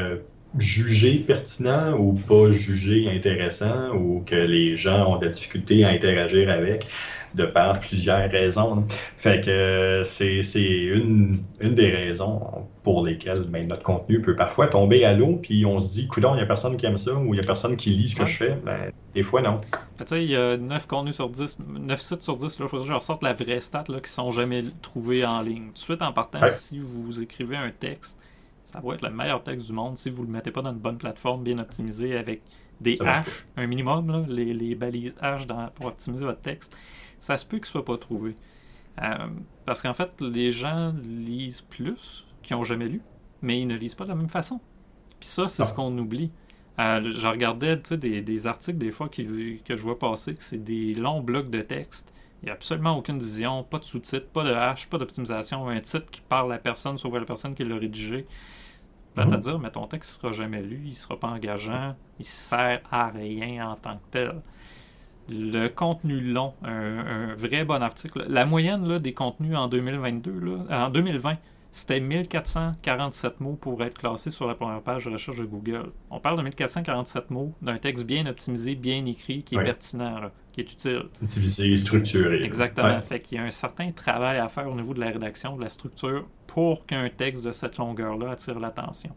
jugé 0.58 1.18
pertinent 1.18 1.96
ou 1.98 2.14
pas 2.14 2.50
jugé 2.50 3.08
intéressant 3.08 3.94
ou 3.94 4.24
que 4.26 4.35
les 4.35 4.76
gens 4.76 5.14
ont 5.14 5.18
de 5.18 5.26
la 5.26 5.30
difficulté 5.30 5.85
à 5.85 5.90
interagir 5.90 6.50
avec 6.50 6.87
de 7.34 7.44
par 7.44 7.80
plusieurs 7.80 8.30
raisons. 8.30 8.84
Fait 9.16 9.44
que 9.44 10.02
c'est 10.04 10.42
une, 10.62 11.42
une 11.60 11.74
des 11.74 11.90
raisons 11.90 12.66
pour 12.82 13.06
lesquelles 13.06 13.44
ben, 13.44 13.68
notre 13.68 13.84
contenu 13.84 14.20
peut 14.20 14.34
parfois 14.34 14.66
tomber 14.66 15.04
à 15.04 15.12
l'eau, 15.12 15.38
puis 15.40 15.64
on 15.64 15.78
se 15.78 15.90
dit, 15.90 16.08
coudon, 16.08 16.34
il 16.34 16.38
n'y 16.38 16.42
a 16.42 16.46
personne 16.46 16.76
qui 16.76 16.86
aime 16.86 16.98
ça, 16.98 17.14
ou 17.14 17.26
il 17.26 17.32
n'y 17.32 17.38
a 17.38 17.46
personne 17.46 17.76
qui 17.76 17.90
lit 17.90 18.08
ce 18.08 18.16
que 18.16 18.26
je 18.26 18.36
fais. 18.36 18.58
Ben, 18.64 18.90
des 19.14 19.22
fois, 19.22 19.40
non. 19.40 19.60
Tu 19.98 20.04
sais, 20.06 20.24
il 20.24 20.30
y 20.30 20.36
a 20.36 20.56
9 20.56 20.86
contenus 20.86 21.14
sur 21.14 21.28
10, 21.28 21.58
9 21.68 22.00
sites 22.00 22.22
sur 22.22 22.36
10, 22.36 22.44
il 22.44 22.68
faudrait 22.68 22.86
que 22.86 22.92
je 22.92 22.92
ressorte 22.92 23.22
la 23.22 23.32
vraie 23.32 23.60
stat 23.60 23.84
là, 23.88 24.00
qui 24.00 24.10
sont 24.10 24.30
jamais 24.30 24.62
trouvés 24.80 25.24
en 25.24 25.42
ligne. 25.42 25.66
Tout 25.66 25.72
de 25.72 25.78
suite, 25.78 26.02
en 26.02 26.12
partant, 26.12 26.46
si 26.48 26.80
vous 26.80 27.22
écrivez 27.22 27.56
un 27.56 27.70
texte, 27.70 28.18
ça 28.72 28.80
va 28.80 28.94
être 28.94 29.02
le 29.02 29.10
meilleur 29.10 29.42
texte 29.42 29.66
du 29.66 29.72
monde 29.72 29.98
si 29.98 30.10
vous 30.10 30.22
ne 30.22 30.28
le 30.28 30.32
mettez 30.32 30.50
pas 30.50 30.62
dans 30.62 30.72
une 30.72 30.78
bonne 30.78 30.96
plateforme 30.96 31.42
bien 31.42 31.58
optimisée 31.58 32.16
avec 32.16 32.40
des 32.80 32.96
hash, 33.00 33.46
un 33.56 33.66
minimum, 33.66 34.26
les, 34.28 34.52
les, 34.54 34.74
balises 34.74 35.14
hash 35.20 35.46
pour 35.74 35.86
optimiser 35.86 36.24
votre 36.24 36.40
texte 36.40 36.76
ça 37.22 37.37
se 37.37 37.46
peut 37.46 37.58
qu'il 37.58 37.66
ne 37.66 37.68
soit 37.68 37.85
pas 37.85 37.96
trouvé. 37.96 38.35
Euh, 39.00 39.28
parce 39.64 39.80
qu'en 39.80 39.94
fait, 39.94 40.20
les 40.20 40.50
gens 40.50 40.92
lisent 41.04 41.62
plus 41.62 42.26
qu'ils 42.42 42.56
n'ont 42.56 42.64
jamais 42.64 42.88
lu, 42.88 43.00
mais 43.40 43.61
ils 43.61 43.66
ne 43.66 43.76
lisent 43.76 43.94
pas 43.94 44.04
de 44.04 44.11
la 44.11 44.16
même 44.16 44.28
façon. 44.28 44.61
Puis 45.20 45.28
ça, 45.28 45.46
c'est 45.46 45.64
ce 45.64 45.70
ah. 45.70 45.74
qu'on 45.74 45.96
oublie. 45.96 46.32
Euh, 46.80 47.12
je 47.16 47.26
regardais 47.26 47.76
des, 47.76 48.22
des, 48.22 48.46
articles 48.46 48.78
des 48.78 48.90
fois 48.90 49.08
qui, 49.08 49.62
que 49.64 49.76
je 49.76 49.82
vois 49.82 49.98
passer, 49.98 50.35
que 50.35 50.42
c'est 50.42 50.62
des 50.62 50.94
longs 50.94 51.20
blocs 51.20 51.48
de 51.48 51.62
texte. 51.62 52.12
Il 52.42 52.46
n'y 52.46 52.50
a 52.50 52.54
absolument 52.54 52.98
aucune 52.98 53.18
division, 53.18 53.62
pas 53.62 53.78
de 53.78 53.85
sous-titres, 53.85 54.26
pas 54.28 54.42
de 54.42 54.52
hash, 54.52 54.88
pas 54.88 54.98
d'optimisation, 54.98 55.68
un 55.68 55.80
titre 55.80 56.11
qui 56.11 56.22
parle 56.22 56.50
à 56.50 56.56
la 56.56 56.61
personne, 56.61 56.98
sauf 56.98 57.14
à 57.14 57.20
la 57.20 57.24
personne 57.24 57.54
qui 57.54 57.62
l'a 57.62 57.76
rédigé. 57.76 58.22
C'est-à-dire, 59.14 59.58
mhm. 59.58 59.62
mais 59.62 59.70
ton 59.70 59.87
texte 59.87 60.16
ne 60.16 60.22
sera 60.22 60.32
jamais 60.32 60.62
lu, 60.62 60.80
il 60.85 60.90
ne 60.90 60.94
sera 60.94 61.20
pas 61.20 61.28
engageant, 61.28 61.94
il 62.18 62.22
ne 62.22 62.24
sert 62.24 62.80
à 62.90 63.11
rien 63.11 63.70
en 63.70 63.76
tant 63.76 63.94
que 63.94 64.11
tel 64.11 64.42
le 65.32 65.68
contenu 65.68 66.20
long, 66.20 66.54
un, 66.62 67.34
vrai 67.34 67.64
bon 67.64 67.82
article. 67.82 68.24
La 68.28 68.44
moyenne 68.44 68.86
là, 68.86 68.98
des 68.98 69.12
contenus 69.12 69.56
en 69.56 69.68
2022, 69.68 70.40
là, 70.40 70.86
en 70.86 70.90
2020, 70.90 71.36
c'était 71.74 72.00
1447 72.00 73.40
mots 73.40 73.54
pour 73.54 73.82
être 73.82 73.96
classé 73.96 74.30
sur 74.30 74.46
la 74.46 74.54
première 74.54 74.82
page 74.82 75.06
de 75.06 75.10
recherche 75.10 75.38
de 75.38 75.46
Google. 75.46 75.90
On 76.10 76.20
parle 76.20 76.36
de 76.36 76.42
1447 76.42 77.30
mots 77.30 77.54
d'un 77.62 77.78
texte 77.78 78.04
bien 78.04 78.26
optimisé, 78.26 78.74
bien 78.74 79.04
écrit, 79.06 79.42
qui 79.42 79.54
est 79.54 79.62
pertinent, 79.62 80.30
qui 80.52 80.60
est 80.60 80.70
utile. 80.70 81.04
Utilisé, 81.22 81.74
structuré. 81.76 82.42
Exactement. 82.44 83.00
Fait 83.00 83.20
qu'il 83.20 83.38
y 83.38 83.40
a 83.40 83.44
un 83.44 83.50
certain 83.50 83.90
travail 83.90 84.38
à 84.38 84.48
faire 84.48 84.68
au 84.68 84.74
niveau 84.74 84.92
de 84.92 85.00
la 85.00 85.06
rédaction, 85.06 85.56
de 85.56 85.62
la 85.62 85.70
structure, 85.70 86.26
pour 86.46 86.84
qu'un 86.84 87.08
texte 87.08 87.42
de 87.42 87.52
cette 87.52 87.78
longueur-là 87.78 88.32
attire 88.32 88.60
l'attention. 88.60 89.16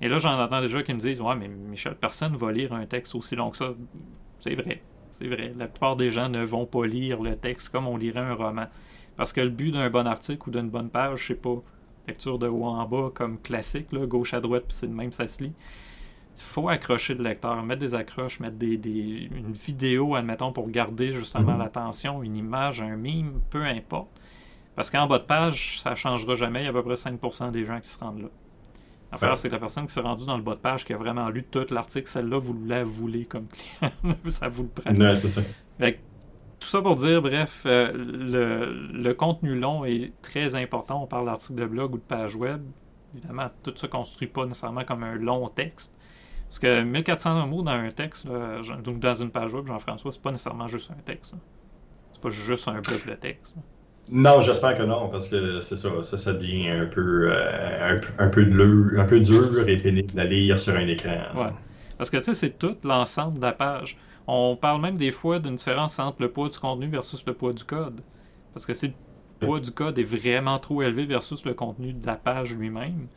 Et 0.00 0.08
là, 0.08 0.18
j'en 0.18 0.38
entends 0.40 0.60
déjà 0.60 0.82
qui 0.84 0.94
me 0.94 1.00
disent 1.00 1.20
Ouais, 1.20 1.34
mais 1.34 1.48
Michel, 1.48 1.96
personne 1.96 2.32
ne 2.32 2.36
va 2.36 2.52
lire 2.52 2.72
un 2.72 2.86
texte 2.86 3.16
aussi 3.16 3.34
long 3.34 3.50
que 3.50 3.56
ça. 3.56 3.74
C'est 4.38 4.54
vrai. 4.54 4.80
C'est 5.18 5.28
vrai. 5.28 5.54
La 5.56 5.66
plupart 5.66 5.96
des 5.96 6.10
gens 6.10 6.28
ne 6.28 6.44
vont 6.44 6.66
pas 6.66 6.86
lire 6.86 7.22
le 7.22 7.36
texte 7.36 7.70
comme 7.70 7.86
on 7.86 7.96
lirait 7.96 8.20
un 8.20 8.34
roman. 8.34 8.66
Parce 9.16 9.32
que 9.32 9.40
le 9.40 9.48
but 9.48 9.72
d'un 9.72 9.88
bon 9.88 10.06
article 10.06 10.48
ou 10.48 10.52
d'une 10.52 10.68
bonne 10.68 10.90
page, 10.90 11.28
c'est 11.28 11.40
pas 11.40 11.56
lecture 12.06 12.38
de 12.38 12.48
haut 12.48 12.64
en 12.64 12.84
bas 12.86 13.10
comme 13.14 13.38
classique, 13.40 13.92
là, 13.92 14.04
gauche 14.04 14.34
à 14.34 14.40
droite, 14.40 14.64
puis 14.68 14.76
c'est 14.76 14.88
de 14.88 14.92
même, 14.92 15.12
ça 15.12 15.26
se 15.26 15.42
lit. 15.42 15.54
Il 16.36 16.42
faut 16.42 16.68
accrocher 16.68 17.14
le 17.14 17.24
lecteur, 17.24 17.62
mettre 17.62 17.80
des 17.80 17.94
accroches, 17.94 18.40
mettre 18.40 18.56
des, 18.56 19.30
une 19.34 19.52
vidéo, 19.52 20.14
admettons, 20.14 20.52
pour 20.52 20.68
garder 20.68 21.12
justement 21.12 21.54
mhm. 21.54 21.60
l'attention, 21.60 22.22
une 22.22 22.36
image, 22.36 22.82
un 22.82 22.96
mime, 22.96 23.40
peu 23.48 23.64
importe. 23.64 24.10
Parce 24.74 24.90
qu'en 24.90 25.06
bas 25.06 25.18
de 25.18 25.24
page, 25.24 25.80
ça 25.80 25.90
ne 25.90 25.94
changera 25.94 26.34
jamais. 26.34 26.60
Il 26.60 26.64
y 26.64 26.66
a 26.66 26.70
à 26.70 26.72
peu 26.74 26.82
près 26.82 26.94
5% 26.94 27.50
des 27.50 27.64
gens 27.64 27.80
qui 27.80 27.88
se 27.88 27.98
rendent 27.98 28.20
là. 28.20 28.28
L'affaire, 29.20 29.38
c'est 29.38 29.48
la 29.48 29.58
personne 29.58 29.86
qui 29.86 29.92
s'est 29.92 30.00
rendue 30.00 30.26
dans 30.26 30.36
le 30.36 30.42
bas 30.42 30.54
de 30.54 30.60
page, 30.60 30.84
qui 30.84 30.92
a 30.92 30.96
vraiment 30.96 31.28
lu 31.28 31.42
tout 31.44 31.66
l'article, 31.70 32.08
celle-là, 32.08 32.38
vous 32.38 32.56
la 32.66 32.84
voulez 32.84 33.24
comme 33.24 33.46
client. 33.48 33.92
ça 34.26 34.48
vous 34.48 34.64
le 34.64 34.68
prend. 34.68 34.94
c'est 35.14 35.28
ça. 35.28 35.42
tout 35.80 36.68
ça 36.68 36.82
pour 36.82 36.96
dire, 36.96 37.22
bref, 37.22 37.62
euh, 37.66 37.92
le, 37.94 39.12
contenu 39.14 39.58
long 39.58 39.84
est 39.84 40.12
très 40.22 40.54
important. 40.54 41.02
On 41.02 41.06
parle 41.06 41.26
d'articles 41.26 41.60
de 41.60 41.66
blog 41.66 41.94
ou 41.94 41.98
de 41.98 42.02
page 42.02 42.36
web. 42.36 42.62
Évidemment, 43.14 43.46
tout 43.62 43.72
se 43.76 43.86
construit 43.86 44.28
pas 44.28 44.44
nécessairement 44.44 44.84
comme 44.84 45.02
un 45.02 45.14
long 45.14 45.48
texte. 45.48 45.94
Parce 46.48 46.58
que 46.58 46.82
1400 46.82 47.46
mots 47.46 47.62
dans 47.62 47.72
un 47.72 47.90
texte, 47.90 48.28
donc 48.84 49.00
dans 49.00 49.14
une 49.14 49.30
page 49.30 49.52
web, 49.52 49.66
Jean-François, 49.66 50.12
c'est 50.12 50.22
pas 50.22 50.30
nécessairement 50.30 50.68
juste 50.68 50.90
un 50.90 51.02
texte. 51.02 51.34
C'est 52.12 52.20
pas 52.20 52.30
juste 52.30 52.68
un 52.68 52.80
bloc 52.80 53.06
de 53.06 53.14
texte. 53.14 53.56
Non, 54.10 54.40
j'espère 54.40 54.76
que 54.76 54.84
non, 54.84 55.08
parce 55.08 55.28
que 55.28 55.60
c'est 55.60 55.76
ça, 55.76 55.88
ça, 56.02 56.16
ça 56.16 56.32
devient 56.32 56.68
un 56.68 56.86
peu, 56.86 57.28
euh, 57.30 57.98
un, 58.18 58.28
peu 58.28 58.44
dur, 58.44 59.00
un 59.00 59.04
peu 59.04 59.18
dur 59.20 59.68
et 59.68 59.76
pénible 59.76 60.18
à 60.18 60.24
lire 60.24 60.60
sur 60.60 60.76
un 60.76 60.86
écran. 60.86 61.18
Ouais. 61.34 61.50
Parce 61.98 62.10
que 62.10 62.18
tu 62.18 62.24
sais, 62.24 62.34
c'est 62.34 62.58
tout 62.58 62.76
l'ensemble 62.84 63.38
de 63.38 63.42
la 63.42 63.52
page. 63.52 63.96
On 64.28 64.56
parle 64.56 64.80
même 64.80 64.96
des 64.96 65.10
fois 65.10 65.38
d'une 65.38 65.56
différence 65.56 65.98
entre 65.98 66.22
le 66.22 66.30
poids 66.30 66.48
du 66.48 66.58
contenu 66.58 66.88
versus 66.88 67.24
le 67.26 67.32
poids 67.32 67.52
du 67.52 67.64
code. 67.64 68.00
Parce 68.52 68.64
que 68.64 68.74
si 68.74 68.88
le 68.88 69.46
poids 69.46 69.60
du 69.60 69.70
code 69.70 69.98
est 69.98 70.02
vraiment 70.02 70.58
trop 70.58 70.82
élevé 70.82 71.04
versus 71.04 71.44
le 71.44 71.54
contenu 71.54 71.92
de 71.92 72.06
la 72.06 72.16
page 72.16 72.54
lui-même, 72.54 73.08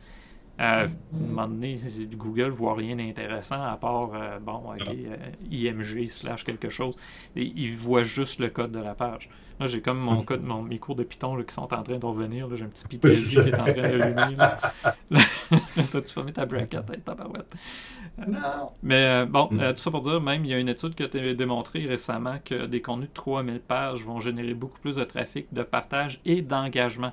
à 0.60 0.82
un 0.82 0.88
moment 1.30 1.48
donné, 1.48 1.78
Google 2.12 2.46
ne 2.46 2.50
voit 2.50 2.74
rien 2.74 2.94
d'intéressant 2.94 3.62
à 3.62 3.78
part, 3.78 4.10
euh, 4.12 4.38
bon, 4.38 4.62
euh, 4.72 5.16
IMG 5.50 6.06
slash 6.08 6.44
quelque 6.44 6.68
chose. 6.68 6.94
Et 7.34 7.50
il 7.56 7.74
voit 7.74 8.02
juste 8.02 8.40
le 8.40 8.50
code 8.50 8.70
de 8.70 8.78
la 8.78 8.94
page. 8.94 9.30
Là, 9.58 9.66
j'ai 9.66 9.80
comme 9.80 9.98
mon 9.98 10.22
code, 10.22 10.42
mon, 10.42 10.62
mes 10.62 10.78
cours 10.78 10.96
de 10.96 11.02
Python 11.02 11.42
qui 11.42 11.54
sont 11.54 11.72
en 11.72 11.82
train 11.82 11.98
de 11.98 12.04
revenir. 12.04 12.54
J'ai 12.54 12.64
un 12.64 12.68
petit 12.68 12.86
PTSD 12.98 13.42
qui 13.42 13.48
est 13.48 13.54
en 13.54 13.64
train 13.64 13.72
d'allumer. 13.72 14.36
Toi, 15.90 16.02
tu 16.02 16.12
fermé 16.12 16.32
ta 16.34 16.44
bracket, 16.44 17.04
ta 17.06 17.14
barouette. 17.14 17.54
Mais 18.82 19.06
euh, 19.06 19.24
bon, 19.24 19.48
mm. 19.50 19.72
tout 19.72 19.80
ça 19.80 19.90
pour 19.90 20.02
dire, 20.02 20.20
même, 20.20 20.44
il 20.44 20.50
y 20.50 20.54
a 20.54 20.58
une 20.58 20.68
étude 20.68 20.94
qui 20.94 21.02
a 21.02 21.06
été 21.06 21.34
démontrée 21.34 21.86
récemment 21.86 22.36
que 22.44 22.66
des 22.66 22.82
contenus 22.82 23.08
de 23.08 23.14
3000 23.14 23.60
pages 23.60 24.04
vont 24.04 24.20
générer 24.20 24.52
beaucoup 24.52 24.78
plus 24.80 24.96
de 24.96 25.04
trafic, 25.04 25.46
de 25.54 25.62
partage 25.62 26.20
et 26.26 26.42
d'engagement. 26.42 27.12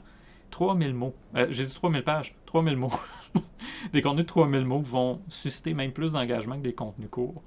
3000 0.50 0.94
mots. 0.94 1.16
j'ai 1.50 1.64
dit 1.64 1.74
3000 1.74 2.04
pages. 2.04 2.36
3000 2.46 2.76
mots. 2.76 2.92
des 3.94 4.02
contenus 4.02 4.26
de 4.26 4.30
3000 4.30 4.66
mots 4.66 4.82
vont 4.82 5.22
susciter 5.28 5.74
même 5.74 5.92
plus 5.92 6.14
d'engagement 6.14 6.56
que 6.56 6.64
des 6.64 6.74
contenus 6.74 7.10
courts. 7.10 7.44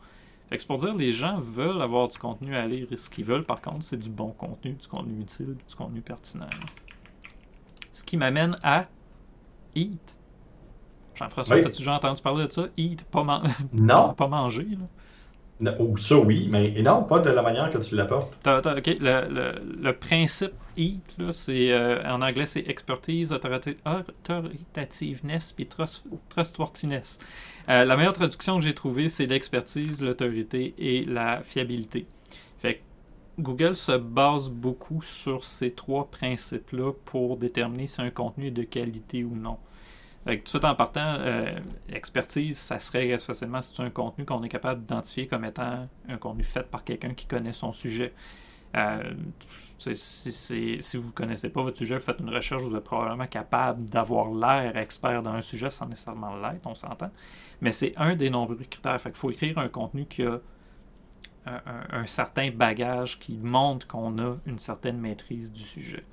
c'est 0.50 0.66
pour 0.66 0.78
dire 0.78 0.94
les 0.94 1.12
gens 1.12 1.38
veulent 1.38 1.82
avoir 1.82 2.08
du 2.08 2.18
contenu 2.18 2.54
à 2.54 2.66
lire. 2.66 2.88
Ce 2.96 3.10
qu'ils 3.10 3.24
veulent, 3.24 3.44
par 3.44 3.60
contre, 3.60 3.82
c'est 3.82 3.98
du 3.98 4.10
bon 4.10 4.30
contenu, 4.30 4.72
du 4.72 4.86
contenu 4.86 5.20
utile, 5.20 5.56
du 5.68 5.74
contenu 5.74 6.00
pertinent. 6.00 6.46
Ce 7.92 8.04
qui 8.04 8.16
m'amène 8.16 8.56
à 8.62 8.84
Eat. 9.74 10.16
Jean-François, 11.14 11.56
as-tu 11.56 11.78
déjà 11.78 11.94
entendu 11.94 12.22
parler 12.22 12.46
de 12.46 12.52
ça? 12.52 12.66
Eat, 12.76 13.04
pas, 13.04 13.42
non. 13.72 14.14
pas 14.16 14.28
manger. 14.28 14.64
Là. 14.64 14.86
Ça, 15.98 16.18
oui, 16.18 16.48
mais 16.50 16.70
non, 16.82 17.04
pas 17.04 17.18
de 17.18 17.28
la 17.30 17.42
manière 17.42 17.70
que 17.70 17.78
tu 17.78 17.94
l'apportes. 17.94 18.34
OK. 18.46 18.96
Le, 19.00 19.92
principe 19.92 20.52
EAT, 20.76 21.32
c'est, 21.32 21.72
euh, 21.72 22.02
en 22.04 22.20
anglais, 22.22 22.46
c'est 22.46 22.68
Expertise, 22.68 23.32
Authoritativeness 23.32 25.52
puis 25.52 25.68
Trustworthiness. 26.28 27.18
Euh, 27.68 27.84
la 27.84 27.96
meilleure 27.96 28.14
traduction 28.14 28.58
que 28.58 28.64
j'ai 28.64 28.74
trouvée, 28.74 29.08
c'est 29.08 29.26
l'expertise, 29.26 30.00
l'autorité 30.00 30.74
et 30.78 31.04
la 31.04 31.42
fiabilité. 31.42 32.04
Google 33.38 33.74
se 33.74 33.92
base 33.92 34.50
beaucoup 34.50 35.00
sur 35.02 35.44
ces 35.44 35.70
trois 35.70 36.10
principes-là 36.10 36.92
pour 37.06 37.38
déterminer 37.38 37.86
si 37.86 38.02
un 38.02 38.10
contenu 38.10 38.48
est 38.48 38.50
de 38.50 38.64
qualité 38.64 39.24
ou 39.24 39.34
non 39.34 39.56
tout 40.26 40.60
ça 40.60 40.70
en 40.70 40.74
partant, 40.74 41.16
euh, 41.18 41.58
expertise, 41.88 42.58
ça 42.58 42.78
serait 42.78 43.16
facilement 43.18 43.60
si 43.62 43.74
c'est 43.74 43.82
un 43.82 43.90
contenu 43.90 44.24
qu'on 44.24 44.42
est 44.42 44.48
capable 44.48 44.82
d'identifier 44.82 45.26
comme 45.26 45.44
étant 45.44 45.88
un 46.08 46.16
contenu 46.18 46.42
fait 46.42 46.64
par 46.64 46.84
quelqu'un 46.84 47.14
qui 47.14 47.26
connaît 47.26 47.52
son 47.52 47.72
sujet. 47.72 48.12
Euh, 48.76 49.02
si, 49.78 50.96
vous 50.96 51.06
ne 51.06 51.12
connaissez 51.12 51.48
pas 51.48 51.62
votre 51.62 51.76
sujet, 51.76 51.96
vous 51.96 52.04
faites 52.04 52.20
une 52.20 52.30
recherche, 52.30 52.62
vous 52.62 52.76
êtes 52.76 52.84
probablement 52.84 53.26
capable 53.26 53.84
d'avoir 53.86 54.30
l'air 54.30 54.76
expert 54.76 55.22
dans 55.22 55.32
un 55.32 55.40
sujet 55.40 55.70
sans 55.70 55.86
nécessairement 55.86 56.36
l'être, 56.36 56.66
on 56.66 56.74
s'entend. 56.74 57.10
Mais 57.60 57.72
c'est 57.72 57.94
un 57.96 58.14
des 58.14 58.30
nombreux 58.30 58.56
critères. 58.56 59.00
Fait 59.00 59.16
faut 59.16 59.30
écrire 59.30 59.58
un 59.58 59.68
contenu 59.68 60.06
qui 60.06 60.22
a 60.22 60.40
un, 61.46 62.06
certain 62.06 62.50
bagage 62.50 63.18
qui 63.18 63.38
montre 63.38 63.86
qu'on 63.86 64.18
a 64.18 64.36
une 64.46 64.58
certaine 64.58 64.98
maîtrise 64.98 65.50
du 65.50 65.62
sujet. 65.62 66.04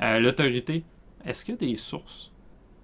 Euh, 0.00 0.18
l'autorité, 0.18 0.84
est-ce 1.24 1.44
qu'il 1.44 1.54
y 1.54 1.56
a 1.56 1.70
des 1.72 1.76
sources? 1.76 2.30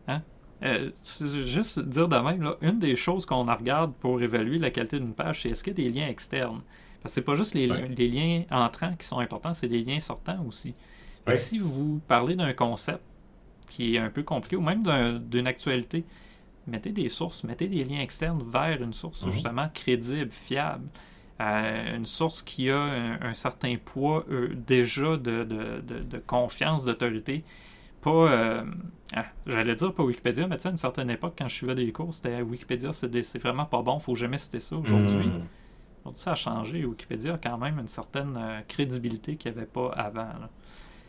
Hein? 0.08 0.22
Euh, 0.62 0.90
juste 1.20 1.80
dire 1.80 2.08
de 2.08 2.16
même, 2.16 2.54
une 2.62 2.78
des 2.78 2.96
choses 2.96 3.26
qu'on 3.26 3.44
regarde 3.44 3.92
pour 3.94 4.22
évaluer 4.22 4.58
la 4.58 4.70
qualité 4.70 4.98
d'une 4.98 5.12
page, 5.12 5.42
c'est 5.42 5.50
est-ce 5.50 5.62
qu'il 5.62 5.78
y 5.78 5.86
a 5.86 5.90
des 5.90 5.98
liens 5.98 6.08
externes? 6.08 6.62
Parce 7.02 7.12
que 7.12 7.20
c'est 7.20 7.22
pas 7.22 7.34
juste 7.34 7.54
les, 7.54 7.66
liens 7.66 8.42
entrants 8.50 8.94
qui 8.98 9.06
sont 9.06 9.18
importants, 9.18 9.52
c'est 9.52 9.68
les 9.68 9.82
liens 9.82 10.00
sortants 10.00 10.44
aussi. 10.46 10.74
Si 11.34 11.58
vous 11.58 12.00
parlez 12.06 12.36
d'un 12.36 12.52
concept 12.52 13.02
qui 13.68 13.96
est 13.96 13.98
un 13.98 14.10
peu 14.10 14.22
compliqué, 14.22 14.56
ou 14.56 14.62
même 14.62 14.82
d'une 15.28 15.46
actualité, 15.46 16.04
mettez 16.66 16.90
des 16.90 17.08
sources, 17.08 17.44
mettez 17.44 17.68
des 17.68 17.84
liens 17.84 18.00
externes 18.00 18.42
vers 18.42 18.80
une 18.80 18.92
source 18.92 19.24
mhm. 19.26 19.32
justement 19.32 19.68
crédible, 19.74 20.30
fiable. 20.30 20.86
Euh, 21.38 21.96
une 21.96 22.06
source 22.06 22.40
qui 22.40 22.70
a 22.70 23.18
un, 23.20 23.34
certain 23.34 23.76
poids 23.76 24.24
euh, 24.30 24.54
déjà 24.66 25.18
de, 25.18 25.44
de 25.44 26.18
confiance, 26.26 26.86
d'autorité, 26.86 27.44
pas. 28.00 28.10
Euh, 28.10 28.64
ah, 29.14 29.26
j'allais 29.46 29.74
dire 29.74 29.92
pas 29.94 30.02
Wikipédia, 30.02 30.46
mais 30.46 30.56
tu 30.56 30.62
sais, 30.62 30.68
à 30.68 30.70
une 30.72 30.76
certaine 30.76 31.10
époque, 31.10 31.34
quand 31.38 31.48
je 31.48 31.54
suivais 31.54 31.74
des 31.74 31.92
cours, 31.92 32.12
c'était 32.12 32.42
Wikipédia, 32.42 32.92
c'est 32.92 33.38
vraiment 33.38 33.64
pas 33.64 33.82
bon, 33.82 33.98
faut 33.98 34.14
jamais 34.14 34.38
citer 34.38 34.60
ça. 34.60 34.76
Aujourd'hui, 34.76 35.26
hmm. 35.26 36.10
ça 36.14 36.32
a 36.32 36.34
changé. 36.34 36.84
Wikipédia 36.84 37.34
a 37.34 37.38
quand 37.38 37.58
même 37.58 37.78
une 37.78 37.88
certaine 37.88 38.36
euh, 38.36 38.60
crédibilité 38.66 39.36
qu'il 39.36 39.52
n'y 39.52 39.58
avait 39.58 39.66
pas 39.66 39.90
avant. 39.90 40.28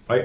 Oui. 0.10 0.17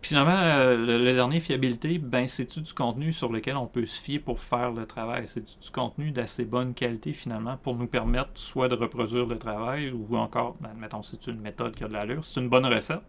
Finalement, 0.00 0.38
euh, 0.38 0.76
le, 0.76 1.12
dernier, 1.12 1.40
fiabilité, 1.40 1.98
ben, 1.98 2.28
c'est-tu 2.28 2.60
du 2.60 2.72
contenu 2.72 3.12
sur 3.12 3.32
lequel 3.32 3.56
on 3.56 3.66
peut 3.66 3.84
se 3.84 4.00
fier 4.00 4.20
pour 4.20 4.38
faire 4.38 4.70
le 4.70 4.86
travail? 4.86 5.26
C'est 5.26 5.44
du 5.44 5.70
contenu 5.72 6.12
d'assez 6.12 6.44
bonne 6.44 6.72
qualité, 6.72 7.12
finalement, 7.12 7.56
pour 7.56 7.74
nous 7.74 7.88
permettre 7.88 8.30
soit 8.34 8.68
de 8.68 8.76
reproduire 8.76 9.26
le 9.26 9.38
travail 9.38 9.90
ou 9.90 10.16
encore, 10.16 10.56
ben, 10.60 10.70
admettons, 10.70 11.02
c'est 11.02 11.26
une 11.26 11.40
méthode 11.40 11.74
qui 11.74 11.82
a 11.82 11.88
de 11.88 11.94
l'allure, 11.94 12.24
c'est 12.24 12.40
une 12.40 12.48
bonne 12.48 12.66
recette 12.66 13.02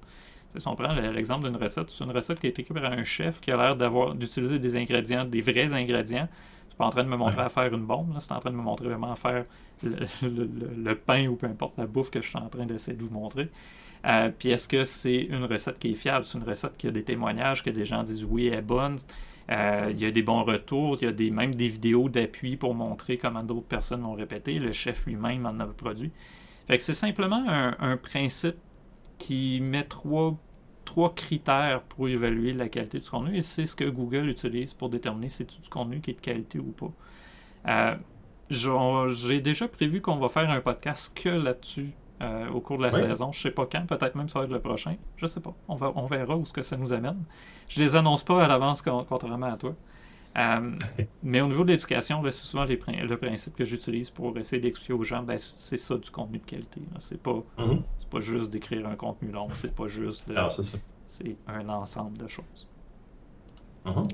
si 0.57 0.67
on 0.67 0.75
prend 0.75 0.93
l'exemple 0.93 1.47
d'une 1.47 1.61
recette, 1.61 1.89
c'est 1.89 2.03
une 2.03 2.11
recette 2.11 2.39
qui 2.39 2.47
a 2.47 2.49
été 2.49 2.61
écrite 2.61 2.79
par 2.79 2.91
un 2.91 3.03
chef 3.03 3.39
qui 3.39 3.51
a 3.51 3.57
l'air 3.57 3.75
d'avoir 3.75 4.15
d'utiliser 4.15 4.57
des 4.57 4.75
ingrédients, 4.75 5.25
des 5.25 5.41
vrais 5.41 5.73
ingrédients. 5.73 6.27
C'est 6.69 6.77
pas 6.77 6.85
en 6.85 6.89
train 6.89 7.03
de 7.03 7.09
me 7.09 7.17
montrer 7.17 7.41
à 7.41 7.49
faire 7.49 7.73
une 7.73 7.85
bombe, 7.85 8.15
c'est 8.19 8.31
en 8.31 8.39
train 8.39 8.49
de 8.49 8.55
me 8.55 8.61
montrer 8.61 8.87
vraiment 8.87 9.11
à 9.11 9.15
faire 9.15 9.43
le, 9.83 10.93
pain 10.93 11.27
ou 11.27 11.35
peu 11.35 11.45
importe 11.45 11.77
la 11.77 11.85
bouffe 11.85 12.09
que 12.09 12.21
je 12.21 12.27
suis 12.27 12.37
en 12.37 12.49
train 12.49 12.65
d'essayer 12.65 12.97
de 12.97 13.03
vous 13.03 13.13
montrer. 13.13 13.49
Euh, 14.05 14.31
puis 14.37 14.49
est-ce 14.49 14.67
que 14.67 14.85
c'est 14.85 15.21
une 15.23 15.43
recette 15.43 15.77
qui 15.77 15.91
est 15.91 15.95
fiable? 15.95 16.25
C'est 16.25 16.37
une 16.37 16.45
recette 16.45 16.77
qui 16.77 16.87
a 16.87 16.91
des 16.91 17.03
témoignages, 17.03 17.63
que 17.63 17.69
des 17.69 17.85
gens 17.85 18.01
disent 18.01 18.25
oui, 18.25 18.47
elle 18.47 18.59
est 18.59 18.61
bonne. 18.61 18.97
Euh, 19.51 19.87
il 19.91 19.99
y 19.99 20.05
a 20.05 20.11
des 20.11 20.21
bons 20.21 20.43
retours, 20.43 20.97
il 21.01 21.05
y 21.05 21.07
a 21.07 21.11
des, 21.11 21.31
même 21.31 21.53
des 21.55 21.67
vidéos 21.67 22.07
d'appui 22.07 22.55
pour 22.55 22.73
montrer 22.75 23.17
comment 23.17 23.43
d'autres 23.43 23.67
personnes 23.67 24.01
l'ont 24.01 24.13
répété. 24.13 24.57
Le 24.57 24.71
chef 24.71 25.05
lui-même 25.05 25.45
en 25.45 25.59
a 25.59 25.65
produit. 25.65 26.11
Fait 26.67 26.77
que 26.77 26.83
c'est 26.83 26.93
simplement 26.93 27.43
un 27.47 27.97
principe 27.97 28.57
qui 29.19 29.61
met 29.61 29.83
trois, 29.83 30.35
trois 30.85 31.13
critères 31.13 31.83
pour 31.83 32.07
évaluer 32.07 32.53
la 32.53 32.67
qualité 32.67 32.99
du 32.99 33.07
contenu 33.07 33.37
et 33.37 33.41
c'est 33.41 33.67
ce 33.67 33.75
que 33.75 33.83
Google 33.83 34.27
utilise 34.27 34.73
pour 34.73 34.89
déterminer 34.89 35.29
si 35.29 35.45
c'est 35.47 35.61
du 35.61 35.69
contenu 35.69 36.01
qui 36.01 36.11
est 36.11 36.15
de 36.15 36.21
qualité 36.21 36.57
ou 36.57 36.71
pas. 36.71 36.91
Euh, 37.67 37.95
j'ai 38.49 39.41
déjà 39.41 39.67
prévu 39.67 40.01
qu'on 40.01 40.15
va 40.15 40.29
faire 40.29 40.49
un 40.49 40.61
podcast 40.61 41.15
que 41.15 41.29
là-dessus 41.29 41.91
euh, 42.21 42.49
au 42.49 42.59
cours 42.61 42.77
de 42.79 42.83
la 42.83 42.91
saison. 42.91 43.31
Je 43.31 43.39
sais 43.39 43.51
pas 43.51 43.67
quand, 43.71 43.85
peut-être 43.85 44.15
même 44.15 44.27
ça 44.27 44.39
va 44.39 44.45
être 44.45 44.51
le 44.51 44.59
prochain. 44.59 44.95
Je 45.17 45.27
sais 45.27 45.39
pas. 45.39 45.53
On, 45.67 45.75
va, 45.75 45.91
on 45.95 46.05
verra 46.05 46.35
où 46.35 46.45
ce 46.45 46.53
que 46.53 46.63
ça 46.63 46.75
nous 46.75 46.91
amène. 46.91 47.23
Je 47.67 47.79
les 47.79 47.95
annonce 47.95 48.23
pas 48.23 48.43
à 48.43 48.47
l'avance 48.47 48.81
contrairement 48.81 49.45
à 49.45 49.57
toi. 49.57 49.75
Euh, 50.37 50.71
mais 51.23 51.41
au 51.41 51.47
niveau 51.47 51.63
de 51.63 51.71
l'éducation, 51.71 52.21
c'est 52.25 52.31
souvent 52.31 52.65
le 52.65 53.17
principe 53.17 53.55
que 53.55 53.65
j'utilise 53.65 54.09
pour 54.09 54.37
essayer 54.37 54.61
d'expliquer 54.61 54.93
aux 54.93 55.03
gens, 55.03 55.23
ben, 55.23 55.37
c'est 55.39 55.77
ça 55.77 55.97
du 55.97 56.09
contenu 56.11 56.37
de 56.37 56.45
qualité. 56.45 56.81
C'est 56.99 57.21
pas, 57.21 57.43
mm-hmm. 57.57 57.81
pas 58.11 58.19
juste 58.19 58.51
d'écrire 58.51 58.87
un 58.87 58.95
contenu 58.95 59.31
long, 59.31 59.49
c'est 59.53 59.73
pas 59.73 59.87
juste 59.87 60.31
c'est 61.07 61.35
un 61.47 61.67
ensemble 61.69 62.17
de 62.17 62.27
choses. 62.27 62.67
Mm-hmm. 63.85 64.07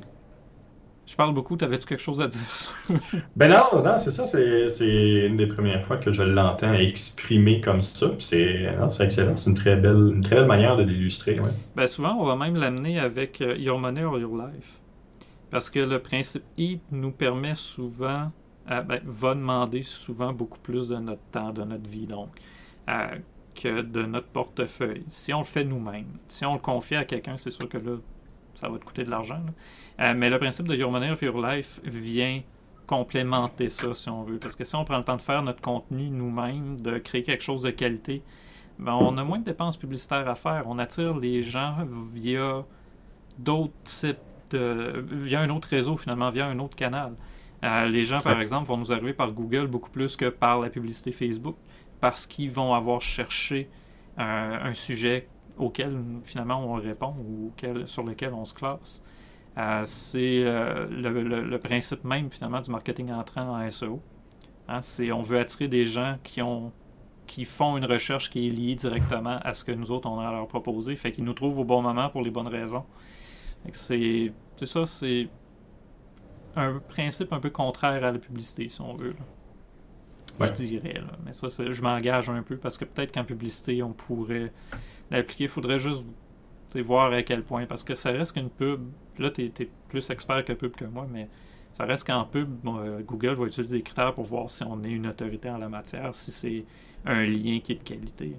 Je 1.06 1.16
parle 1.16 1.36
beaucoup, 1.36 1.56
t'avais-tu 1.56 1.86
quelque 1.86 2.02
chose 2.02 2.20
à 2.20 2.28
dire 2.28 2.42
Ben 3.36 3.48
non, 3.48 3.84
non, 3.84 3.98
c'est 4.00 4.10
ça, 4.10 4.26
c'est 4.26 5.28
une 5.28 5.38
des 5.38 5.46
premières 5.46 5.84
fois 5.86 5.98
que 5.98 6.12
je 6.12 6.24
l'entends 6.24 6.74
exprimer 6.74 7.62
comme 7.62 7.84
ça. 7.84 8.08
C'est 8.18 8.66
excellent, 9.00 9.36
c'est 9.36 9.50
une 9.50 9.56
très 9.56 9.76
belle, 9.76 10.14
une 10.16 10.24
très 10.24 10.38
belle 10.38 10.48
manière 10.48 10.78
de 10.78 10.84
l'illustrer. 10.84 11.36
Ben 11.76 11.86
souvent, 11.86 12.16
on 12.16 12.26
va 12.26 12.36
même 12.36 12.56
l'amener 12.56 13.00
avec 13.00 13.42
euh, 13.42 13.56
Your 13.56 13.78
Money 13.78 14.04
or 14.04 14.18
Your 14.18 14.36
Life. 14.36 14.80
Parce 15.52 15.70
que 15.70 15.80
le 15.80 16.00
principe 16.00 16.44
EAT 16.58 16.80
nous 16.92 17.12
permet 17.12 17.56
souvent, 17.56 18.32
euh, 18.72 18.82
ben, 18.82 19.00
va 19.04 19.36
demander 19.36 19.84
souvent 19.84 20.34
beaucoup 20.34 20.60
plus 20.60 20.90
de 20.90 20.98
notre 20.98 21.22
temps, 21.32 21.52
de 21.52 21.64
notre 21.64 21.90
vie, 21.90 22.08
donc, 22.08 22.30
euh, 22.90 23.18
que 23.54 23.82
de 23.82 24.04
notre 24.04 24.28
portefeuille. 24.28 25.04
Si 25.08 25.34
on 25.34 25.40
le 25.40 25.46
fait 25.46 25.64
nous-mêmes, 25.64 26.18
si 26.28 26.46
on 26.46 26.54
le 26.54 26.60
confie 26.60 26.96
à 26.96 27.06
quelqu'un, 27.06 27.38
c'est 27.38 27.52
sûr 27.52 27.70
que 27.70 27.78
là, 27.78 27.98
ça 28.56 28.70
va 28.70 28.78
te 28.78 28.86
coûter 28.86 29.04
de 29.04 29.12
l'argent. 29.12 29.42
Euh, 30.00 30.14
mais 30.16 30.30
le 30.30 30.40
principe 30.40 30.68
de 30.68 30.76
Your 30.76 30.92
Money 30.92 31.12
of 31.12 31.22
Your 31.22 31.46
Life 31.46 31.80
vient 31.84 32.42
complémenter 32.86 33.70
ça, 33.70 33.94
si 33.94 34.10
on 34.10 34.24
veut. 34.24 34.38
Parce 34.38 34.56
que 34.56 34.64
si 34.64 34.76
on 34.76 34.84
prend 34.84 34.98
le 34.98 35.04
temps 35.04 35.16
de 35.16 35.22
faire 35.22 35.42
notre 35.42 35.62
contenu 35.62 36.10
nous-mêmes, 36.10 36.80
de 36.80 36.98
créer 36.98 37.24
quelque 37.24 37.44
chose 37.44 37.64
de 37.64 37.72
qualité, 37.72 38.22
ben, 38.78 38.94
on 38.94 39.18
a 39.18 39.24
moins 39.24 39.40
de 39.40 39.46
dépenses 39.46 39.78
publicitaires 39.78 40.28
à 40.28 40.36
faire. 40.36 40.64
On 40.68 40.80
attire 40.80 41.18
les 41.18 41.42
gens 41.42 41.78
via 42.14 42.66
d'autres 43.38 43.74
types 43.84 44.18
via 44.54 45.42
un 45.42 45.50
autre 45.50 45.68
réseau, 45.70 45.98
finalement, 45.98 46.30
via 46.30 46.48
un 46.48 46.60
autre 46.60 46.76
canal. 46.76 47.16
Euh, 47.64 47.86
les 47.88 48.04
gens, 48.04 48.22
par 48.22 48.40
exemple, 48.42 48.68
vont 48.68 48.78
nous 48.78 48.92
arriver 48.92 49.14
par 49.14 49.32
Google 49.32 49.68
beaucoup 49.68 49.90
plus 49.90 50.16
que 50.16 50.30
par 50.30 50.60
la 50.60 50.70
publicité 50.70 51.12
Facebook 51.12 51.56
parce 52.02 52.28
qu'ils 52.28 52.52
vont 52.52 52.74
avoir 52.74 53.02
cherché 53.02 53.68
un 54.18 54.74
sujet 54.74 55.28
auxquels 55.58 55.98
finalement 56.24 56.64
on 56.66 56.76
répond 56.76 57.16
ou 57.20 57.52
sur 57.86 58.04
lesquels 58.04 58.34
on 58.34 58.46
se 58.46 58.54
classe. 58.54 59.02
c'est 59.86 60.44
le, 60.44 61.58
principe 61.58 62.04
même 62.04 62.30
finalement 62.30 62.62
du 62.62 62.70
marketing 62.70 63.12
entrant 63.12 63.60
en 63.60 63.70
SEO. 63.72 64.02
Hein, 64.68 64.80
on 65.14 65.22
veut 65.22 65.40
attirer 65.40 65.68
des 65.68 65.86
gens 65.86 66.18
qui 66.24 66.42
ont 66.42 66.72
qui 67.28 67.46
font 67.46 67.78
une 67.78 67.86
recherche 67.86 68.30
qui 68.30 68.48
est 68.48 68.52
liée 68.52 68.76
directement 68.76 69.40
à 69.44 69.54
ce 69.54 69.64
que 69.64 69.72
nous 69.72 69.92
autres 69.92 70.10
on 70.10 70.20
a 70.20 70.28
à 70.28 70.32
leur 70.32 70.48
proposer. 70.48 70.96
Fait 70.96 71.12
qu'ils 71.12 71.24
nous 71.24 71.34
trouvent 71.34 71.60
au 71.60 71.64
bon 71.64 71.82
moment 71.82 72.10
pour 72.10 72.22
les 72.22 72.30
bonnes 72.30 72.48
raisons. 72.48 72.86
C'est 73.72 74.32
ça, 74.64 74.86
c'est 74.86 75.28
un 76.56 76.80
principe 76.80 77.34
un 77.34 77.40
peu 77.40 77.50
contraire 77.50 78.04
à 78.04 78.12
la 78.12 78.20
publicité, 78.20 78.68
si 78.68 78.82
on 78.82 78.96
veut. 78.96 79.16
Je 80.40 80.52
dirais. 80.52 81.02
Mais 81.26 81.34
ça, 81.34 81.48
je 81.50 81.82
m'engage 81.82 82.30
un 82.30 82.44
peu 82.44 82.58
parce 82.58 82.78
que 82.78 82.86
peut-être 82.86 83.14
qu'en 83.14 83.24
publicité, 83.24 83.82
on 83.84 83.94
pourrait 83.94 84.52
l'appliquer. 85.12 85.46
Il 85.46 85.50
faudrait 85.50 85.80
juste 85.80 86.04
voir 86.82 87.12
à 87.14 87.24
quel 87.24 87.44
point. 87.44 87.66
Parce 87.66 87.84
que 87.84 87.96
ça 87.96 88.12
reste 88.12 88.34
qu'une 88.34 88.50
pub. 88.50 88.82
Là, 89.18 89.32
tu 89.32 89.46
es, 89.46 89.70
plus 89.88 90.10
expert 90.10 90.44
que 90.44 90.54
pub 90.54 90.76
que 90.76 90.86
moi, 90.86 91.08
mais 91.10 91.30
ça 91.74 91.86
reste 91.86 92.08
qu'en 92.08 92.26
pub, 92.26 92.50
euh, 92.66 93.02
Google 93.02 93.36
va 93.36 93.46
utiliser 93.46 93.78
des 93.78 93.84
critères 93.84 94.14
pour 94.14 94.26
voir 94.26 94.50
si 94.50 94.64
on 94.64 94.84
est 94.84 94.92
une 94.92 95.08
autorité 95.08 95.50
en 95.50 95.58
la 95.58 95.70
matière, 95.70 96.14
si 96.16 96.32
c'est 96.32 96.66
un 97.06 97.24
lien 97.26 97.60
qui 97.60 97.74
est 97.74 97.76
de 97.76 97.84
qualité. 97.84 98.36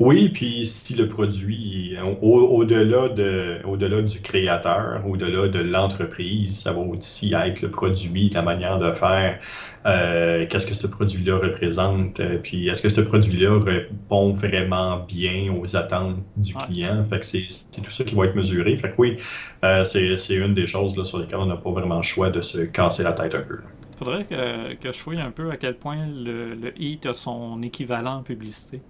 Oui, 0.00 0.30
puis 0.30 0.66
si 0.66 0.94
le 0.94 1.06
produit, 1.06 1.96
au-delà 2.22 3.08
de, 3.08 3.60
au-delà 3.64 4.02
du 4.02 4.20
créateur, 4.20 5.02
au-delà 5.06 5.48
de 5.48 5.60
l'entreprise, 5.60 6.60
ça 6.60 6.72
va 6.72 6.80
aussi 6.80 7.34
être 7.34 7.62
le 7.62 7.70
produit, 7.70 8.30
la 8.30 8.42
manière 8.42 8.78
de 8.78 8.90
faire, 8.92 9.38
euh, 9.84 10.46
qu'est-ce 10.48 10.66
que 10.66 10.74
ce 10.74 10.86
produit-là 10.86 11.38
représente, 11.38 12.20
euh, 12.20 12.38
puis 12.42 12.68
est-ce 12.68 12.82
que 12.82 12.88
ce 12.88 13.00
produit-là 13.00 13.58
répond 13.58 14.32
vraiment 14.32 15.00
bien 15.00 15.52
aux 15.52 15.76
attentes 15.76 16.18
du 16.36 16.54
client? 16.54 17.02
Fait 17.04 17.20
que 17.20 17.26
c'est, 17.26 17.46
tout 17.82 17.90
ça 17.90 18.04
qui 18.04 18.14
va 18.14 18.26
être 18.26 18.36
mesuré. 18.36 18.74
Fait 18.76 18.90
que 18.90 18.94
oui, 18.98 19.16
euh, 19.64 19.84
c'est, 19.84 20.34
une 20.34 20.54
des 20.54 20.66
choses 20.66 20.96
là, 20.96 21.04
sur 21.04 21.18
lesquelles 21.18 21.38
on 21.38 21.46
n'a 21.46 21.56
pas 21.56 21.70
vraiment 21.70 21.96
le 21.96 22.02
choix 22.02 22.30
de 22.30 22.40
se 22.40 22.58
casser 22.58 23.02
la 23.02 23.12
tête 23.12 23.34
un 23.34 23.42
peu. 23.42 23.58
Il 23.92 23.98
faudrait 23.98 24.24
que, 24.24 24.74
que 24.74 24.90
je 24.90 24.98
fouille 24.98 25.20
un 25.20 25.30
peu 25.30 25.50
à 25.50 25.56
quel 25.56 25.74
point 25.74 26.06
le, 26.06 26.54
le 26.54 26.72
HIT 26.80 27.06
a 27.06 27.14
son 27.14 27.60
équivalent 27.62 28.16
en 28.16 28.22
publicité. 28.22 28.80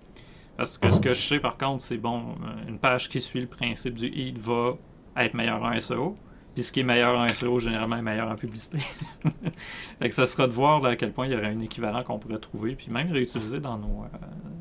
Parce 0.62 0.78
que 0.78 0.92
ce 0.92 1.00
que 1.00 1.12
je 1.12 1.20
sais 1.20 1.40
par 1.40 1.58
contre, 1.58 1.82
c'est 1.82 1.96
bon, 1.96 2.36
une 2.68 2.78
page 2.78 3.08
qui 3.08 3.20
suit 3.20 3.40
le 3.40 3.48
principe 3.48 3.94
du 3.94 4.06
HEAT 4.06 4.34
va 4.38 4.76
être 5.16 5.34
meilleure 5.34 5.60
en 5.60 5.80
SEO. 5.80 6.16
Puis 6.54 6.62
ce 6.62 6.70
qui 6.70 6.78
est 6.78 6.84
meilleur 6.84 7.18
en 7.18 7.26
SEO, 7.26 7.58
généralement, 7.58 7.96
est 7.96 8.02
meilleur 8.02 8.30
en 8.30 8.36
publicité. 8.36 8.78
fait 9.98 10.08
que 10.08 10.14
ça 10.14 10.24
sera 10.24 10.46
de 10.46 10.52
voir 10.52 10.84
à 10.86 10.94
quel 10.94 11.10
point 11.12 11.26
il 11.26 11.32
y 11.32 11.34
aurait 11.34 11.48
un 11.48 11.60
équivalent 11.62 12.04
qu'on 12.04 12.20
pourrait 12.20 12.38
trouver, 12.38 12.76
puis 12.76 12.92
même 12.92 13.10
réutiliser 13.10 13.58
dans 13.58 13.76
nos, 13.76 14.04
euh, 14.04 14.18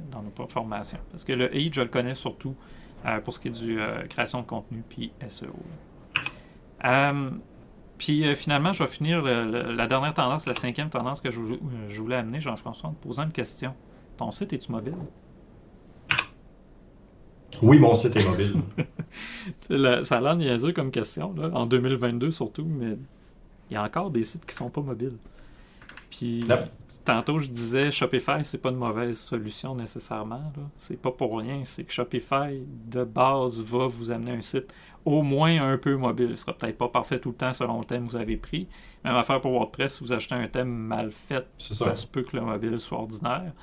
dans 0.10 0.24
nos 0.24 0.48
formations. 0.48 0.98
Parce 1.12 1.24
que 1.24 1.34
le 1.34 1.56
HEAT, 1.56 1.70
je 1.72 1.82
le 1.82 1.90
connais 1.90 2.16
surtout 2.16 2.56
euh, 3.06 3.20
pour 3.20 3.36
ce 3.36 3.40
qui 3.40 3.50
est 3.50 3.64
du 3.64 3.80
euh, 3.80 4.02
création 4.08 4.42
de 4.42 4.48
contenu, 4.48 4.84
puis 4.90 5.12
SEO. 5.30 5.54
puis 8.00 8.34
finalement, 8.34 8.74
je 8.74 8.84
vais 8.84 8.90
finir 8.90 9.22
la 9.22 9.86
dernière 9.86 10.16
tendance, 10.16 10.48
la 10.48 10.56
cinquième 10.56 10.90
tendance 10.90 11.22
que 11.22 11.30
je, 11.30 11.42
je 11.90 12.02
voulais 12.02 12.16
amener, 12.16 12.42
Jean-François, 12.42 12.90
en 12.90 12.94
te 12.94 13.04
posant 13.08 13.22
une 13.22 13.32
question. 13.32 13.76
Ton 14.18 14.32
site, 14.32 14.52
est 14.54 14.58
tu 14.58 14.72
mobile? 14.72 14.96
Oui, 17.62 17.80
mon 17.80 17.96
site 17.96 18.16
est 18.16 18.28
mobile. 18.28 18.54
ça 20.04 20.18
a 20.18 20.22
l'air 20.22 20.36
niaiseux 20.36 20.74
comme 20.74 20.92
question, 20.92 21.34
là, 21.36 21.50
en 21.54 21.66
2022 21.66 22.32
surtout, 22.32 22.66
mais 22.66 22.98
il 23.70 23.74
y 23.76 23.78
a 23.78 23.84
encore 23.84 24.12
des 24.12 24.24
sites 24.24 24.46
qui 24.46 24.56
sont 24.56 24.70
pas 24.70 24.82
mobiles. 24.82 25.18
Puis 26.10 26.46
tantôt 27.04 27.40
je 27.40 27.48
disais 27.48 27.90
Shopify, 27.90 28.44
c'est 28.44 28.58
pas 28.58 28.70
une 28.70 28.78
mauvaise 28.78 29.18
solution 29.18 29.76
nécessairement. 29.76 30.52
C'est 30.76 31.02
pas 31.02 31.12
pour 31.12 31.40
rien, 31.40 31.62
c'est 31.64 31.84
que 31.84 31.92
Shopify 31.92 32.62
de 32.88 33.04
base 33.04 33.62
va 33.62 33.88
vous 33.88 34.12
amener 34.12 34.32
un 34.32 34.42
site 34.42 34.74
au 35.06 35.22
moins 35.24 35.62
un 35.62 35.78
peu 35.78 35.96
mobile. 35.96 36.36
Ce 36.36 36.42
sera 36.42 36.54
peut-être 36.54 36.78
pas 36.78 36.90
parfait 36.90 37.20
tout 37.20 37.30
le 37.30 37.36
temps 37.36 37.54
selon 37.54 37.80
le 37.80 37.86
thème 37.86 38.06
que 38.06 38.12
vous 38.12 38.18
avez 38.18 38.38
pris. 38.38 38.68
Même 39.04 39.16
affaire 39.16 39.42
pour 39.42 39.52
WordPress, 39.52 39.98
si 39.98 40.04
vous 40.04 40.14
achetez 40.14 40.36
un 40.36 40.48
thème 40.48 40.70
mal 40.70 41.12
fait, 41.12 41.48
ça 41.58 41.96
se 41.96 42.06
peut 42.06 42.24
que 42.24 42.36
le 42.36 42.44
mobile 42.44 42.78
soit 42.80 43.00
ordinaire. 43.00 43.54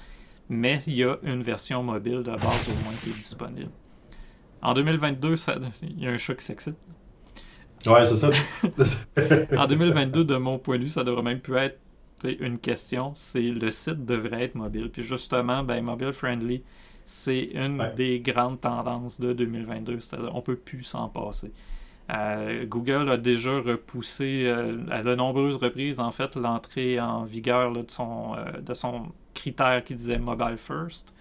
Mais 0.49 0.79
il 0.87 0.95
y 0.95 1.05
a 1.05 1.19
une 1.23 1.43
version 1.43 1.83
mobile 1.83 2.23
de 2.23 2.31
base 2.31 2.69
au 2.69 2.85
moins 2.85 2.95
qui 3.03 3.11
est 3.11 3.15
disponible. 3.15 3.71
En 4.63 4.75
2022, 4.75 5.35
il 5.83 6.03
y 6.03 6.07
a 6.07 6.11
un 6.11 6.17
chat 6.17 6.35
qui 6.35 6.45
s'excite. 6.45 6.77
Ouais, 7.87 8.05
c'est 8.07 8.17
ça. 8.17 8.31
en 9.57 9.67
2022, 9.67 10.25
de 10.25 10.37
mon 10.37 10.59
point 10.59 10.79
de 10.79 10.85
vue, 10.85 10.91
ça 10.91 11.05
devrait 11.05 11.23
même 11.23 11.41
plus 11.41 11.57
être 11.57 11.79
une 12.25 12.59
question. 12.59 13.13
C'est 13.15 13.43
le 13.43 13.71
site 13.71 14.05
devrait 14.05 14.45
être 14.45 14.55
mobile. 14.55 14.91
Puis 14.91 15.03
justement, 15.03 15.63
ben, 15.63 15.83
mobile 15.83 16.13
friendly, 16.13 16.65
c'est 17.05 17.51
une 17.55 17.93
des 17.97 18.21
grandes 18.21 18.61
tendances 18.61 19.21
de 19.21 19.33
2022. 19.33 20.01
C'est-à-dire, 20.01 20.35
on 20.35 20.43
peut 20.43 20.57
plus 20.57 20.83
s'en 20.83 21.09
passer. 21.09 21.53
Euh, 22.11 22.65
Google 22.67 23.11
a 23.11 23.17
déjà 23.17 23.61
repoussé 23.61 24.45
euh, 24.47 24.79
à 24.91 25.03
de 25.03 25.15
nombreuses 25.15 25.57
reprises, 25.57 26.01
en 26.01 26.11
fait, 26.11 26.37
l'entrée 26.37 26.99
en 26.99 27.25
vigueur 27.25 27.73
de, 27.73 27.85
son, 27.89 28.35
euh, 28.35 28.61
de 28.61 28.73
son 28.73 29.13
critère 29.39 29.83
qui 29.85 29.95
disait 29.95 30.19
mobile 30.19 30.57
first. 30.57 31.15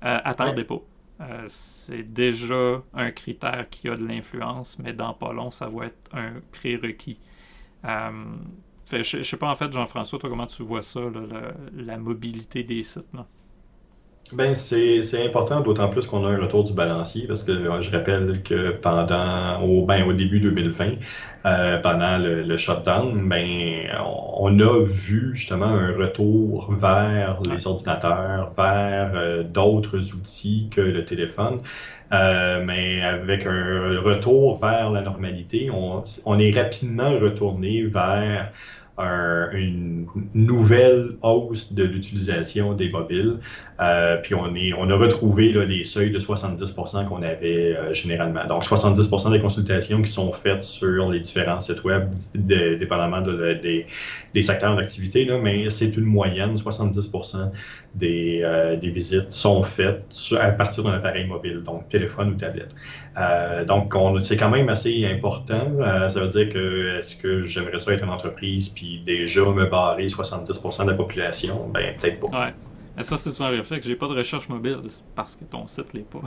attendez 0.00 0.64
pas. 0.64 0.82
Euh, 1.22 1.44
c'est 1.46 2.02
déjà 2.02 2.82
un 2.94 3.10
critère 3.10 3.68
qui 3.70 3.88
a 3.88 3.96
de 3.96 4.04
l'influence, 4.04 4.78
mais 4.78 4.92
dans 4.92 5.14
pas 5.14 5.32
long, 5.32 5.50
ça 5.50 5.68
va 5.68 5.86
être 5.86 6.10
un 6.12 6.34
prérequis. 6.50 7.18
Euh, 7.84 8.10
je 8.90 9.18
ne 9.18 9.22
sais 9.22 9.36
pas 9.36 9.50
en 9.50 9.54
fait, 9.54 9.72
Jean-François, 9.72 10.18
toi, 10.18 10.28
comment 10.28 10.46
tu 10.46 10.62
vois 10.62 10.82
ça, 10.82 11.00
la, 11.74 11.96
mobilité 11.96 12.62
des 12.62 12.82
sites? 12.82 13.06
Ben, 14.32 14.54
c'est 14.54 15.26
important, 15.26 15.60
d'autant 15.60 15.90
plus 15.90 16.06
qu'on 16.06 16.24
a 16.24 16.30
un 16.30 16.38
retour 16.38 16.64
du 16.64 16.72
balancier, 16.72 17.26
parce 17.26 17.44
que 17.44 17.52
je 17.82 17.90
rappelle 17.90 18.42
que 18.42 18.70
pendant, 18.70 19.60
au, 19.60 19.84
ben, 19.84 20.04
au 20.04 20.14
début 20.14 20.40
2020, 20.40 20.92
euh, 21.44 21.78
pendant 21.82 22.16
le, 22.16 22.56
shutdown, 22.56 23.28
ben, 23.28 23.90
on, 24.38 24.58
a 24.58 24.84
vu 24.84 25.32
justement 25.34 25.66
un 25.66 25.94
retour 25.94 26.72
vers 26.72 27.40
les 27.42 27.66
ordinateurs, 27.66 28.54
vers 28.56 29.12
euh, 29.14 29.42
d'autres 29.42 30.14
outils 30.14 30.68
que 30.70 30.80
le 30.80 31.04
téléphone. 31.04 31.60
Euh, 32.12 32.64
mais 32.64 33.02
avec 33.02 33.44
un 33.46 34.00
retour 34.00 34.58
vers 34.60 34.90
la 34.90 35.02
normalité, 35.02 35.70
on, 35.70 36.04
on 36.24 36.38
est 36.38 36.58
rapidement 36.58 37.10
retourné 37.18 37.82
vers 37.82 38.50
une 38.98 40.06
nouvelle 40.34 41.16
hausse 41.22 41.72
de 41.72 41.84
l'utilisation 41.84 42.74
des 42.74 42.90
mobiles. 42.90 43.38
Euh, 43.80 44.16
puis 44.22 44.34
on, 44.34 44.54
est, 44.54 44.72
on 44.74 44.90
a 44.90 44.96
retrouvé 44.96 45.52
les 45.52 45.84
seuils 45.84 46.10
de 46.10 46.18
70% 46.18 47.08
qu'on 47.08 47.22
avait 47.22 47.74
euh, 47.74 47.94
généralement. 47.94 48.46
Donc 48.46 48.64
70% 48.64 49.32
des 49.32 49.40
consultations 49.40 50.02
qui 50.02 50.10
sont 50.10 50.30
faites 50.32 50.62
sur 50.62 51.10
les 51.10 51.20
différents 51.20 51.58
sites 51.58 51.82
web, 51.82 52.10
dépendamment 52.34 53.22
des, 53.22 53.86
des, 54.34 54.42
secteurs 54.42 54.76
d'activité, 54.76 55.28
mais 55.42 55.70
c'est 55.70 55.96
une 55.96 56.04
moyenne, 56.04 56.54
70% 56.54 57.50
des, 57.94 58.40
euh, 58.44 58.76
des, 58.76 58.90
visites 58.90 59.32
sont 59.32 59.62
faites 59.62 60.04
à 60.38 60.52
partir 60.52 60.84
d'un 60.84 60.92
appareil 60.92 61.26
mobile, 61.26 61.62
donc 61.64 61.88
téléphone 61.88 62.30
ou 62.30 62.34
tablette. 62.34 62.74
donc 63.66 63.94
c'est 64.22 64.36
quand 64.36 64.50
même 64.50 64.68
assez 64.68 65.06
important. 65.06 65.62
ça 65.80 66.20
veut 66.20 66.28
dire 66.28 66.48
que 66.50 66.98
est-ce 66.98 67.16
que 67.16 67.42
j'aimerais 67.46 67.78
ça 67.78 67.92
être 67.92 68.04
une 68.04 68.10
entreprise 68.10 68.68
puis 68.82 69.00
déjà 69.06 69.44
me 69.44 69.66
barrer 69.66 70.08
70% 70.08 70.84
de 70.84 70.90
la 70.90 70.96
population? 70.96 71.68
Ben 71.72 71.96
peut-être 71.96 72.18
pas. 72.18 72.48
Mais 72.96 73.04
ça, 73.04 73.16
c'est 73.16 73.30
souvent 73.30 73.48
le 73.48 73.58
réflexe. 73.58 73.86
J'ai 73.86 73.94
pas 73.94 74.08
de 74.08 74.14
recherche 74.14 74.48
mobile 74.48 74.80
parce 75.14 75.36
que 75.36 75.44
ton 75.44 75.68
site 75.68 75.94
l'est 75.94 76.04
pas. 76.04 76.20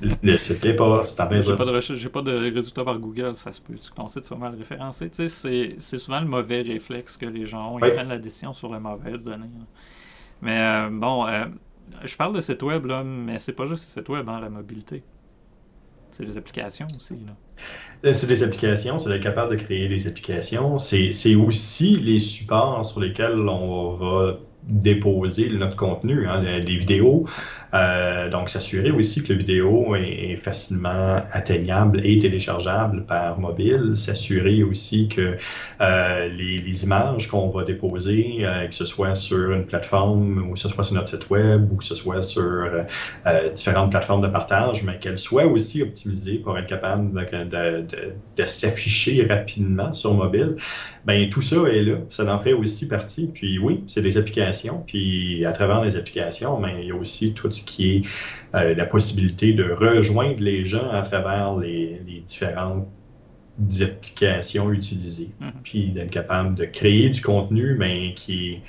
le 0.22 0.36
site 0.36 0.64
l'est 0.64 0.74
pas, 0.74 1.02
c'est 1.04 1.14
ta 1.14 1.40
J'ai 1.40 1.56
pas 1.56 1.64
de 1.64 1.70
recherche, 1.70 1.98
j'ai 1.98 2.08
pas 2.08 2.20
de 2.20 2.32
résultats 2.52 2.84
par 2.84 2.98
Google, 2.98 3.34
ça 3.36 3.52
se 3.52 3.60
peut 3.62 3.74
que 3.74 3.94
ton 3.94 4.08
site 4.08 4.24
soit 4.24 4.36
mal 4.36 4.54
référencé. 4.56 5.08
Tu 5.10 5.28
sais, 5.28 5.76
c'est 5.78 5.98
souvent 5.98 6.20
le 6.20 6.26
mauvais 6.26 6.62
réflexe 6.62 7.16
que 7.16 7.26
les 7.26 7.46
gens 7.46 7.74
ont. 7.74 7.78
Ils 7.78 7.94
prennent 7.94 8.08
la 8.08 8.18
décision 8.18 8.52
sur 8.52 8.74
les 8.74 8.80
mauvaises 8.80 9.24
données. 9.24 9.46
Mais 10.42 10.60
euh, 10.60 10.88
bon, 10.90 11.26
euh, 11.28 11.44
je 12.02 12.16
parle 12.16 12.34
de 12.34 12.40
site 12.40 12.64
web, 12.64 12.84
là, 12.84 13.04
mais 13.04 13.38
c'est 13.38 13.52
pas 13.52 13.66
juste 13.66 13.84
le 13.84 14.00
site 14.00 14.08
web, 14.08 14.28
hein, 14.28 14.40
la 14.40 14.50
mobilité. 14.50 15.04
C'est 16.12 16.24
des 16.24 16.36
applications 16.36 16.86
aussi. 16.96 17.14
Là. 17.14 17.32
Euh, 18.04 18.12
c'est 18.12 18.26
des 18.26 18.42
applications, 18.42 18.98
c'est 18.98 19.08
d'être 19.08 19.22
capable 19.22 19.56
de 19.56 19.62
créer 19.62 19.88
des 19.88 20.06
applications. 20.06 20.78
C'est 20.78 21.34
aussi 21.34 21.96
les 21.96 22.20
supports 22.20 22.84
sur 22.84 23.00
lesquels 23.00 23.48
on 23.48 23.94
va 23.94 24.38
déposer 24.64 25.50
notre 25.50 25.76
contenu, 25.76 26.26
hein, 26.26 26.40
les, 26.40 26.76
vidéos. 26.76 27.26
Euh, 27.74 28.28
donc, 28.30 28.50
s'assurer 28.50 28.90
aussi 28.90 29.22
que 29.22 29.32
la 29.32 29.38
vidéo 29.38 29.96
est, 29.96 30.36
facilement 30.36 31.22
atteignable 31.30 32.04
et 32.04 32.18
téléchargeable 32.18 33.04
par 33.04 33.38
mobile. 33.38 33.92
S'assurer 33.96 34.62
aussi 34.62 35.08
que 35.08 35.36
euh, 35.80 36.28
les, 36.28 36.84
images 36.84 37.28
qu'on 37.28 37.48
va 37.50 37.64
déposer, 37.64 38.38
euh, 38.40 38.66
que 38.66 38.74
ce 38.74 38.84
soit 38.84 39.14
sur 39.14 39.52
une 39.52 39.64
plateforme 39.64 40.48
ou 40.48 40.54
que 40.54 40.58
ce 40.58 40.68
soit 40.68 40.84
sur 40.84 40.94
notre 40.94 41.08
site 41.08 41.28
web 41.30 41.70
ou 41.72 41.76
que 41.76 41.84
ce 41.84 41.94
soit 41.94 42.22
sur 42.22 42.68
différentes 43.54 43.90
plateformes 43.90 44.22
de 44.22 44.28
partage, 44.28 44.82
mais 44.84 44.98
qu'elles 44.98 45.18
soient 45.18 45.46
aussi 45.46 45.82
optimisées 45.82 46.38
pour 46.38 46.58
être 46.58 46.66
capable 46.66 47.12
de, 47.12 47.86
de 48.36 48.42
s'afficher 48.46 49.26
rapidement 49.28 49.92
sur 49.92 50.14
mobile. 50.14 50.56
Ben 51.04 51.28
tout 51.28 51.42
ça 51.42 51.56
est 51.68 51.82
là. 51.82 51.96
Ça 52.10 52.24
en 52.32 52.38
fait 52.38 52.52
aussi 52.52 52.88
partie. 52.88 53.28
Puis 53.32 53.58
oui, 53.58 53.82
c'est 53.86 54.02
des 54.02 54.16
applications 54.16 54.51
applications. 54.52 54.84
Puis 54.86 55.44
à 55.44 55.52
travers 55.52 55.82
les 55.82 55.96
applications, 55.96 56.58
mais 56.58 56.82
il 56.82 56.88
y 56.88 56.90
a 56.90 56.94
aussi 56.94 57.32
tout 57.32 57.50
ce 57.50 57.62
qui 57.62 57.96
est 57.96 58.02
euh, 58.54 58.74
la 58.74 58.86
possibilité 58.86 59.52
de 59.52 59.70
rejoindre 59.70 60.40
les 60.40 60.66
gens 60.66 60.90
à 60.90 61.02
travers 61.02 61.56
les, 61.56 62.00
différentes 62.26 62.86
applications 63.80 64.70
utilisées. 64.72 65.30
Mm-hmm. 65.40 65.52
Puis 65.62 65.88
d'être 65.90 66.10
capable 66.10 66.54
de 66.54 66.64
créer 66.64 67.10
du 67.10 67.20
contenu, 67.20 67.76
mais 67.78 68.14
qui 68.14 68.52
est 68.52 68.62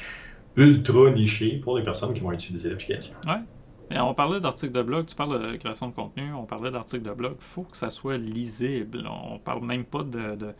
ultra 0.55 1.11
niché 1.11 1.59
pour 1.63 1.77
les 1.77 1.83
personnes 1.83 2.13
qui 2.13 2.21
vont 2.21 2.31
utiliser 2.31 2.69
l'application. 2.69 3.13
Ouais. 3.25 3.99
on 3.99 4.13
parlait 4.13 4.39
d'articles 4.39 4.73
de 4.73 4.81
blog, 4.81 5.05
tu 5.05 5.15
parles 5.15 5.51
de 5.51 5.57
création 5.57 5.87
de 5.87 5.93
contenu, 5.93 6.33
on 6.33 6.45
parlait 6.45 6.71
d'articles 6.71 7.03
de 7.03 7.11
blog, 7.11 7.35
il 7.39 7.43
faut 7.43 7.63
que 7.63 7.77
ça 7.77 7.89
soit 7.89 8.17
lisible. 8.17 9.07
On 9.09 9.39
parle 9.39 9.65
même 9.65 9.83
pas 9.83 10.03
de, 10.03 10.35
de 10.35 10.53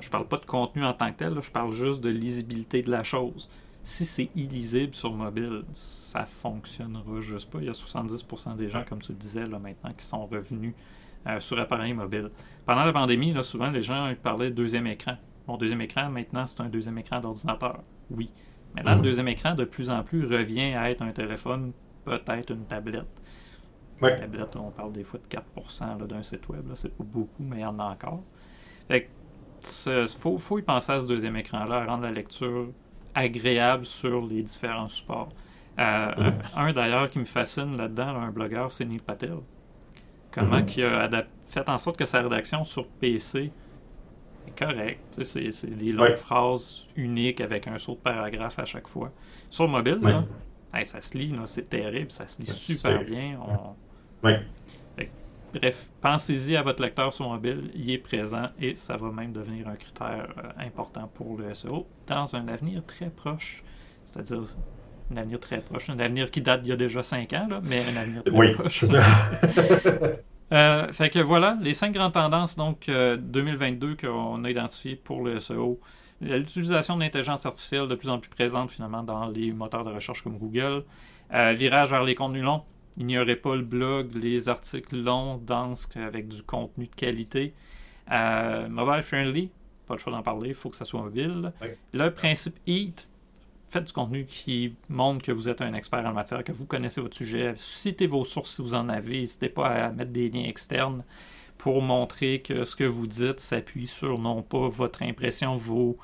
je 0.00 0.08
parle 0.10 0.26
pas 0.26 0.38
de 0.38 0.46
contenu 0.46 0.84
en 0.84 0.94
tant 0.94 1.12
que 1.12 1.18
tel, 1.18 1.40
je 1.40 1.50
parle 1.50 1.72
juste 1.72 2.00
de 2.00 2.08
lisibilité 2.08 2.82
de 2.82 2.90
la 2.90 3.02
chose. 3.02 3.48
Si 3.82 4.04
c'est 4.04 4.28
illisible 4.36 4.94
sur 4.94 5.12
mobile, 5.12 5.62
ça 5.72 6.26
fonctionnera 6.26 7.20
juste 7.20 7.50
pas. 7.50 7.58
Il 7.60 7.66
y 7.66 7.68
a 7.68 7.72
70% 7.72 8.56
des 8.56 8.68
gens, 8.68 8.84
comme 8.88 9.00
tu 9.00 9.12
le 9.12 9.18
disais 9.18 9.46
là, 9.46 9.58
maintenant, 9.58 9.92
qui 9.96 10.04
sont 10.04 10.26
revenus 10.26 10.74
euh, 11.26 11.40
sur 11.40 11.58
appareil 11.58 11.92
mobile. 11.94 12.30
Pendant 12.66 12.84
la 12.84 12.92
pandémie, 12.92 13.32
là, 13.32 13.42
souvent 13.42 13.70
les 13.70 13.82
gens 13.82 14.12
parlaient 14.22 14.50
de 14.50 14.54
deuxième 14.54 14.86
écran. 14.86 15.16
Mon 15.46 15.56
deuxième 15.56 15.80
écran, 15.80 16.10
maintenant, 16.10 16.46
c'est 16.46 16.60
un 16.60 16.68
deuxième 16.68 16.98
écran 16.98 17.20
d'ordinateur. 17.20 17.82
Oui. 18.10 18.30
Mais 18.74 18.82
là, 18.82 18.92
le 18.92 18.98
mhm. 18.98 19.04
deuxième 19.04 19.28
écran, 19.28 19.54
de 19.54 19.64
plus 19.64 19.90
en 19.90 20.02
plus, 20.02 20.26
revient 20.26 20.74
à 20.74 20.90
être 20.90 21.02
un 21.02 21.12
téléphone, 21.12 21.72
peut-être 22.04 22.52
une 22.52 22.66
tablette. 22.66 23.08
Une 24.02 24.16
tablette, 24.16 24.56
on 24.56 24.70
parle 24.70 24.92
des 24.92 25.04
fois 25.04 25.20
de 25.20 25.60
4% 25.60 26.06
d'un 26.06 26.22
site 26.22 26.48
web. 26.48 26.64
C'est 26.74 26.96
pas 26.96 27.04
beaucoup, 27.04 27.42
mais 27.42 27.56
il 27.56 27.62
y 27.62 27.64
en 27.64 27.78
a 27.78 27.84
encore. 27.84 28.22
Fait 28.88 29.10
il 29.62 30.08
faut, 30.08 30.38
faut, 30.38 30.58
y 30.58 30.62
penser 30.62 30.92
à 30.92 31.00
ce 31.00 31.06
deuxième 31.06 31.36
écran-là, 31.36 31.82
à 31.82 31.84
rendre 31.84 32.04
la 32.04 32.12
lecture 32.12 32.68
agréable 33.14 33.84
sur 33.84 34.26
les 34.26 34.42
différents 34.42 34.88
supports. 34.88 35.30
Euh. 35.78 36.30
Un 36.56 36.72
d'ailleurs 36.72 37.08
qui 37.10 37.18
me 37.18 37.24
fascine 37.24 37.76
là-dedans, 37.76 38.08
un 38.08 38.30
blogueur, 38.30 38.70
c'est 38.72 38.84
Neil 38.84 38.98
Patel. 38.98 39.38
Comment 40.30 40.64
il 40.76 40.84
a 40.84 41.24
fait 41.44 41.68
en 41.68 41.78
sorte 41.78 41.96
que 41.96 42.04
sa 42.04 42.20
rédaction 42.22 42.62
sur 42.64 42.86
PC 42.86 43.50
est 44.46 44.58
correcte. 44.58 45.22
C'est 45.24 45.76
des 45.76 45.92
longues 45.92 46.14
phrases 46.14 46.86
uniques 46.96 47.40
avec 47.40 47.66
un 47.66 47.78
saut 47.78 47.94
de 47.94 47.98
paragraphe 47.98 48.58
à 48.58 48.64
chaque 48.64 48.88
fois. 48.88 49.10
Sur 49.48 49.66
mobile, 49.68 50.00
ça 50.84 51.00
se 51.00 51.18
lit, 51.18 51.34
c'est 51.46 51.68
terrible, 51.68 52.10
ça 52.10 52.26
se 52.26 52.40
lit 52.40 52.50
super 52.50 53.02
bien. 53.04 53.40
Bref, 55.52 55.90
pensez-y 56.00 56.56
à 56.56 56.62
votre 56.62 56.82
lecteur 56.82 57.12
sur 57.12 57.28
mobile, 57.28 57.70
il 57.74 57.90
est 57.90 57.98
présent 57.98 58.48
et 58.60 58.74
ça 58.76 58.96
va 58.96 59.10
même 59.10 59.32
devenir 59.32 59.66
un 59.68 59.74
critère 59.74 60.28
euh, 60.38 60.64
important 60.64 61.10
pour 61.12 61.38
le 61.38 61.52
SEO 61.54 61.86
dans 62.06 62.36
un 62.36 62.46
avenir 62.46 62.84
très 62.86 63.10
proche. 63.10 63.64
C'est-à-dire 64.04 64.42
un 65.12 65.16
avenir 65.16 65.40
très 65.40 65.60
proche, 65.60 65.90
un 65.90 65.98
avenir 65.98 66.30
qui 66.30 66.40
date 66.40 66.62
d'il 66.62 66.70
y 66.70 66.72
a 66.72 66.76
déjà 66.76 67.02
5 67.02 67.32
ans, 67.32 67.48
mais 67.64 67.84
un 67.84 67.96
avenir 67.96 68.22
très 68.22 68.34
oui, 68.34 68.54
proche. 68.54 68.78
C'est 68.78 68.86
ça. 68.86 69.02
Euh, 70.52 70.92
fait 70.92 71.10
que 71.10 71.20
voilà, 71.20 71.56
les 71.60 71.74
cinq 71.74 71.92
grandes 71.92 72.14
tendances 72.14 72.56
donc 72.56 72.86
2022 72.88 73.86
euh, 73.86 73.94
qu'on 73.94 74.42
a 74.42 74.50
identifiées 74.50 74.96
pour 74.96 75.22
le 75.22 75.38
SEO. 75.38 75.78
L'utilisation 76.20 76.96
de 76.96 77.02
l'intelligence 77.02 77.46
artificielle 77.46 77.86
de 77.86 77.94
plus 77.94 78.08
en 78.08 78.18
plus 78.18 78.30
présente 78.30 78.72
finalement 78.72 79.04
dans 79.04 79.28
les 79.28 79.52
moteurs 79.52 79.84
de 79.84 79.92
recherche 79.92 80.24
comme 80.24 80.38
Google. 80.38 80.82
virage 81.30 81.90
vers 81.90 82.02
les 82.02 82.16
contenus 82.16 82.42
longs, 82.42 82.64
il 82.96 83.06
n'y 83.06 83.18
aurait 83.18 83.36
pas 83.36 83.56
le 83.56 83.62
blog, 83.62 84.14
les 84.14 84.48
articles 84.48 84.96
longs, 84.96 85.38
denses, 85.38 85.88
avec 85.96 86.28
du 86.28 86.42
contenu 86.42 86.86
de 86.86 86.94
qualité. 86.94 87.54
Euh, 88.10 88.68
mobile 88.68 89.02
friendly, 89.02 89.50
pas 89.86 89.94
le 89.94 90.00
choix 90.00 90.12
d'en 90.12 90.22
parler, 90.22 90.50
il 90.50 90.54
faut 90.54 90.70
que 90.70 90.76
ça 90.76 90.84
soit 90.84 91.00
mobile. 91.00 91.52
Le 91.92 92.10
principe 92.10 92.56
EAT, 92.66 93.06
faites 93.68 93.84
du 93.84 93.92
contenu 93.92 94.26
qui 94.26 94.74
montre 94.88 95.24
que 95.24 95.32
vous 95.32 95.48
êtes 95.48 95.62
un 95.62 95.74
expert 95.74 96.04
en 96.04 96.12
matière, 96.12 96.42
que 96.42 96.52
vous 96.52 96.66
connaissez 96.66 97.00
votre 97.00 97.16
sujet. 97.16 97.54
Citez 97.56 98.06
vos 98.06 98.24
sources 98.24 98.56
si 98.56 98.62
vous 98.62 98.74
en 98.74 98.88
avez. 98.88 99.20
N'hésitez 99.20 99.48
pas 99.48 99.68
à 99.68 99.90
mettre 99.90 100.10
des 100.10 100.28
liens 100.28 100.44
externes 100.44 101.04
pour 101.56 101.82
montrer 101.82 102.40
que 102.40 102.64
ce 102.64 102.74
que 102.74 102.84
vous 102.84 103.06
dites 103.06 103.38
s'appuie 103.38 103.86
sur 103.86 104.18
non 104.18 104.42
pas 104.42 104.68
votre 104.68 105.02
impression, 105.02 105.56
vos, 105.56 105.98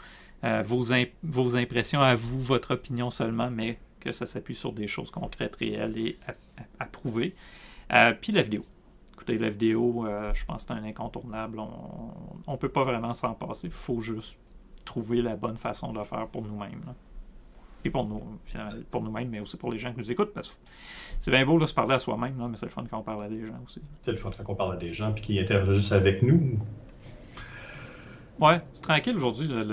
euh, 0.45 0.63
vos, 0.65 0.85
vos 1.23 1.57
impressions 1.57 2.01
à 2.01 2.15
vous, 2.15 2.41
votre 2.41 2.75
opinion 2.75 3.11
seulement, 3.11 3.51
mais 3.51 3.79
que 4.07 4.13
ça 4.13 4.27
s'appuie 4.27 4.55
sur 4.55 4.73
des 4.73 4.87
choses 4.87 5.11
concrètes, 5.11 5.57
réelles 5.57 5.99
et 5.99 6.17
approuvées. 6.79 7.35
Euh, 7.93 8.13
puis 8.21 8.33
la 8.33 8.43
vidéo. 8.43 8.65
Écoutez, 9.13 9.39
la 9.39 9.51
vidéo, 9.51 10.07
euh, 10.07 10.33
je 10.35 10.45
pense 10.45 10.65
que 10.65 10.75
c'est 10.75 10.81
un 10.81 10.85
incontournable. 10.85 11.59
On 11.59 12.53
ne 12.53 12.57
peut 12.57 12.69
pas 12.69 12.85
vraiment 12.85 13.15
s'en 13.15 13.35
passer. 13.35 13.69
Il 13.69 13.73
faut 13.73 14.01
juste 14.01 14.37
trouver 14.85 15.23
la 15.23 15.37
bonne 15.37 15.57
façon 15.57 15.93
de 15.93 16.03
faire 16.05 16.29
pour 16.29 16.43
nous-mêmes. 16.43 16.95
Et 17.85 17.91
pour 17.91 18.05
nous, 18.05 18.23
pour 18.91 19.03
nous-mêmes, 19.03 19.29
mais 19.29 19.41
aussi 19.41 19.57
pour 19.57 19.71
les 19.71 19.79
gens 19.79 19.93
qui 19.93 19.99
nous 19.99 20.11
écoutent, 20.11 20.33
parce 20.33 20.49
que 20.49 20.55
c'est 21.21 21.31
bien 21.31 21.47
beau 21.47 21.59
de 21.59 21.67
se 21.67 21.75
parler 21.75 21.95
à 21.95 21.99
soi-même, 22.01 22.35
mais 22.51 22.57
c'est 22.57 22.67
le 22.67 22.73
fun 22.73 22.85
quand 22.91 22.99
on 22.99 23.03
parle 23.03 23.25
à 23.25 23.29
des 23.29 23.47
gens 23.47 23.61
aussi. 23.65 23.81
C'est 24.01 24.11
le 24.11 24.19
fun 24.19 24.31
quand 24.37 24.53
on 24.53 24.57
parle 24.57 24.75
à 24.75 24.77
des 24.77 24.93
gens 24.93 25.13
puis 25.13 25.23
qui 25.23 25.39
interagissent 25.39 25.93
avec 25.93 26.23
nous. 26.23 26.59
Ouais, 28.41 28.61
c'est 28.75 28.83
tranquille 28.83 29.17
aujourd'hui 29.17 29.49
le, 29.49 29.65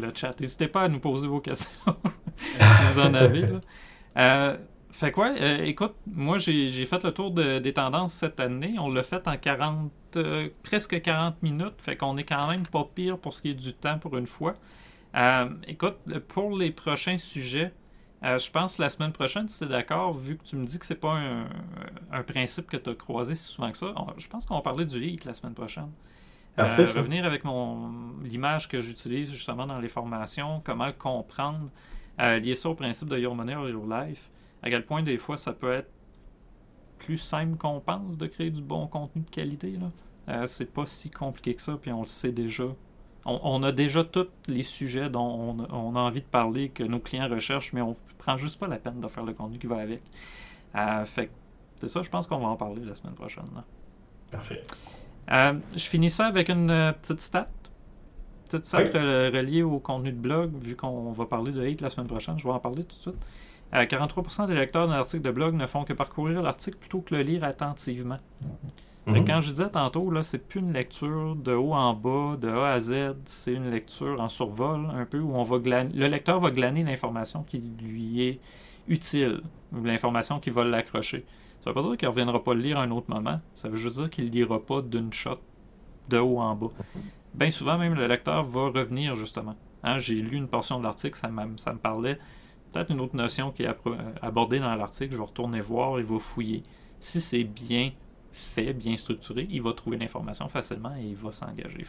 le, 0.00 0.08
chat. 0.14 0.38
N'hésitez 0.40 0.68
pas 0.68 0.82
à 0.82 0.88
nous 0.88 1.00
poser 1.00 1.28
vos 1.28 1.40
questions 1.40 1.70
si 2.36 2.84
vous 2.92 3.00
en 3.00 3.12
avez. 3.14 3.44
Euh, 4.16 4.54
fait 4.90 5.12
quoi? 5.12 5.34
Euh, 5.38 5.64
écoute, 5.64 5.94
moi 6.06 6.38
j'ai 6.38 6.86
fait 6.86 7.02
le 7.04 7.12
tour 7.12 7.30
des 7.30 7.72
tendances 7.74 8.14
cette 8.14 8.40
année. 8.40 8.76
On 8.78 8.90
l'a 8.90 9.02
fait 9.02 9.28
en 9.28 9.36
40, 9.36 9.90
euh, 10.16 10.48
presque 10.62 11.00
40 11.00 11.42
minutes. 11.42 11.74
Fait 11.78 11.96
qu'on 11.96 12.16
est 12.16 12.24
quand 12.24 12.48
même 12.48 12.66
pas 12.66 12.88
pire 12.94 13.18
pour 13.18 13.34
ce 13.34 13.42
qui 13.42 13.50
est 13.50 13.54
du 13.54 13.74
temps 13.74 13.98
pour 13.98 14.16
une 14.16 14.26
fois. 14.26 14.54
écoute, 15.66 15.96
pour 16.28 16.56
les 16.56 16.70
prochains 16.70 17.18
sujets, 17.18 17.72
je 18.22 18.50
pense 18.50 18.78
la 18.78 18.88
semaine 18.88 19.12
prochaine, 19.12 19.46
si 19.48 19.58
tu 19.58 19.64
es 19.64 19.68
d'accord, 19.68 20.14
vu 20.14 20.38
que 20.38 20.44
tu 20.44 20.56
me 20.56 20.64
dis 20.64 20.78
que 20.78 20.86
c'est 20.86 20.94
pas 20.94 21.12
un, 21.12 21.46
un, 22.10 22.22
principe 22.22 22.68
que 22.68 22.78
tu 22.78 22.88
as 22.88 22.94
croisé 22.94 23.34
si 23.34 23.52
souvent 23.52 23.70
que 23.70 23.76
ça, 23.76 23.92
je 24.16 24.26
pense 24.28 24.46
qu'on 24.46 24.54
va 24.54 24.62
parler 24.62 24.86
du 24.86 25.04
HIT 25.04 25.26
la 25.26 25.34
semaine 25.34 25.52
prochaine. 25.52 25.90
Euh, 26.58 26.86
revenir 26.86 27.24
avec 27.24 27.44
mon 27.44 27.92
l'image 28.22 28.68
que 28.68 28.80
j'utilise 28.80 29.32
justement 29.32 29.66
dans 29.66 29.80
les 29.80 29.88
formations, 29.88 30.62
comment 30.64 30.86
le 30.86 30.92
comprendre, 30.92 31.68
euh, 32.20 32.38
lier 32.38 32.54
ça 32.54 32.70
au 32.70 32.74
principe 32.74 33.08
de 33.08 33.18
Your 33.18 33.34
Money 33.34 33.56
or 33.56 33.68
Your 33.68 33.86
Life, 33.86 34.30
à 34.62 34.70
quel 34.70 34.84
point 34.86 35.02
des 35.02 35.18
fois 35.18 35.36
ça 35.36 35.52
peut 35.52 35.72
être 35.72 35.90
plus 36.98 37.18
simple 37.18 37.56
qu'on 37.56 37.80
pense 37.80 38.16
de 38.16 38.26
créer 38.26 38.50
du 38.50 38.62
bon 38.62 38.86
contenu 38.86 39.22
de 39.22 39.30
qualité. 39.30 39.72
Là. 39.72 39.90
Euh, 40.28 40.46
c'est 40.46 40.72
pas 40.72 40.86
si 40.86 41.10
compliqué 41.10 41.54
que 41.54 41.62
ça, 41.62 41.76
puis 41.80 41.92
on 41.92 42.00
le 42.00 42.06
sait 42.06 42.32
déjà. 42.32 42.64
On, 43.26 43.62
a 43.62 43.72
déjà 43.72 44.04
tous 44.04 44.28
les 44.48 44.62
sujets 44.62 45.08
dont 45.08 45.56
on, 45.70 45.96
a 45.96 45.98
envie 45.98 46.20
de 46.20 46.26
parler, 46.26 46.68
que 46.68 46.82
nos 46.82 47.00
clients 47.00 47.26
recherchent, 47.26 47.72
mais 47.72 47.80
on 47.80 47.96
prend 48.18 48.36
juste 48.36 48.60
pas 48.60 48.68
la 48.68 48.76
peine 48.76 49.00
de 49.00 49.08
faire 49.08 49.24
le 49.24 49.32
contenu 49.32 49.58
qui 49.58 49.66
va 49.66 49.78
avec. 49.78 50.02
Euh, 50.74 51.06
fait 51.06 51.30
c'est 51.80 51.88
ça, 51.88 52.02
je 52.02 52.10
pense 52.10 52.26
qu'on 52.26 52.38
va 52.38 52.48
en 52.48 52.56
parler 52.56 52.84
la 52.84 52.94
semaine 52.94 53.14
prochaine. 53.14 53.44
Parfait. 54.30 54.62
Euh, 55.30 55.54
je 55.74 55.84
finis 55.84 56.10
ça 56.10 56.26
avec 56.26 56.48
une 56.48 56.70
euh, 56.70 56.92
petite 56.92 57.20
stat. 57.20 57.48
Petite 58.44 58.66
stat 58.66 58.80
reliée 58.80 59.62
au 59.62 59.78
contenu 59.78 60.12
de 60.12 60.18
blog, 60.18 60.52
vu 60.60 60.76
qu'on 60.76 61.12
va 61.12 61.26
parler 61.26 61.52
de 61.52 61.66
hate 61.66 61.80
la 61.80 61.88
semaine 61.88 62.06
prochaine. 62.06 62.38
Je 62.38 62.44
vais 62.44 62.52
en 62.52 62.60
parler 62.60 62.84
tout 62.84 62.96
de 62.96 63.02
suite. 63.02 63.26
43% 63.72 64.42
euh, 64.42 64.46
des 64.46 64.54
lecteurs 64.54 64.86
d'un 64.86 64.94
article 64.94 65.22
de 65.22 65.30
blog 65.30 65.54
ne 65.54 65.66
font 65.66 65.84
que 65.84 65.92
parcourir 65.92 66.42
l'article 66.42 66.76
plutôt 66.78 67.00
que 67.00 67.14
le 67.14 67.22
lire 67.22 67.44
attentivement. 67.44 68.18
Mhm. 69.06 69.24
Quand 69.26 69.40
je 69.40 69.50
disais 69.50 69.68
tantôt, 69.68 70.10
là, 70.10 70.22
c'est 70.22 70.38
plus 70.38 70.60
une 70.60 70.72
lecture 70.72 71.36
de 71.36 71.52
haut 71.52 71.74
en 71.74 71.92
bas, 71.92 72.36
de 72.40 72.48
A 72.48 72.72
à 72.72 72.80
Z, 72.80 73.16
c'est 73.24 73.52
une 73.52 73.70
lecture 73.70 74.20
en 74.20 74.28
survol, 74.28 74.86
un 74.94 75.04
peu, 75.04 75.18
où 75.18 75.32
on 75.34 75.42
va 75.42 75.58
le 75.58 76.06
lecteur 76.06 76.40
va 76.40 76.50
glaner 76.50 76.84
l'information 76.84 77.42
qui 77.42 77.58
lui 77.58 78.22
est 78.22 78.40
utile, 78.88 79.42
l'information 79.72 80.40
qui 80.40 80.50
va 80.50 80.64
l'accrocher. 80.64 81.24
Ça 81.64 81.70
veut 81.70 81.74
pas 81.74 81.82
dire 81.82 81.96
qu'il 81.96 82.08
reviendra 82.08 82.44
pas 82.44 82.52
le 82.52 82.60
lire 82.60 82.78
à 82.78 82.82
un 82.82 82.90
autre 82.90 83.08
moment. 83.08 83.40
Ça 83.54 83.70
veut 83.70 83.76
juste 83.76 83.96
dire 83.96 84.10
qu'il 84.10 84.28
lira 84.28 84.60
pas 84.60 84.82
d'une 84.82 85.10
shot 85.14 85.40
de 86.10 86.18
haut 86.18 86.38
en 86.38 86.54
bas. 86.54 86.68
Bien 87.32 87.50
souvent, 87.50 87.78
même 87.78 87.94
le 87.94 88.06
lecteur 88.06 88.44
va 88.44 88.68
revenir 88.68 89.14
justement. 89.14 89.54
Hein, 89.82 89.98
j'ai 89.98 90.16
lu 90.16 90.36
une 90.36 90.46
portion 90.46 90.78
de 90.78 90.84
l'article, 90.84 91.16
ça, 91.16 91.30
ça 91.56 91.72
me 91.72 91.78
parlait. 91.78 92.18
Peut-être 92.70 92.90
une 92.90 93.00
autre 93.00 93.16
notion 93.16 93.50
qui 93.50 93.62
est 93.62 93.74
abordée 94.20 94.58
dans 94.58 94.74
l'article, 94.74 95.12
je 95.12 95.16
vais 95.16 95.24
retourner 95.24 95.62
voir, 95.62 95.98
il 95.98 96.04
va 96.04 96.18
fouiller. 96.18 96.64
Si 97.00 97.18
c'est 97.22 97.44
bien 97.44 97.92
fait, 98.30 98.74
bien 98.74 98.98
structuré, 98.98 99.46
il 99.48 99.62
va 99.62 99.72
trouver 99.72 99.96
l'information 99.96 100.46
facilement 100.48 100.94
et 101.00 101.04
il 101.04 101.16
va 101.16 101.32
s'engager. 101.32 101.82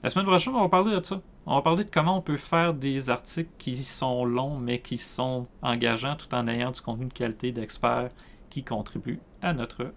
La 0.00 0.10
semaine 0.10 0.26
prochaine, 0.26 0.54
on 0.54 0.60
va 0.60 0.68
parler 0.68 0.94
de 0.94 1.04
ça. 1.04 1.20
On 1.44 1.56
va 1.56 1.62
parler 1.62 1.82
de 1.82 1.90
comment 1.90 2.18
on 2.18 2.22
peut 2.22 2.36
faire 2.36 2.72
des 2.72 3.10
articles 3.10 3.50
qui 3.58 3.74
sont 3.74 4.24
longs 4.24 4.58
mais 4.58 4.78
qui 4.78 4.96
sont 4.96 5.42
engageants 5.60 6.14
tout 6.14 6.32
en 6.36 6.46
ayant 6.46 6.70
du 6.70 6.80
contenu 6.80 7.06
de 7.06 7.12
qualité 7.12 7.50
d'experts 7.50 8.10
qui 8.56 8.64
contribuent 8.64 9.20
à 9.42 9.52
notre 9.52 9.90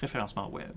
référencement 0.00 0.50
web. 0.50 0.72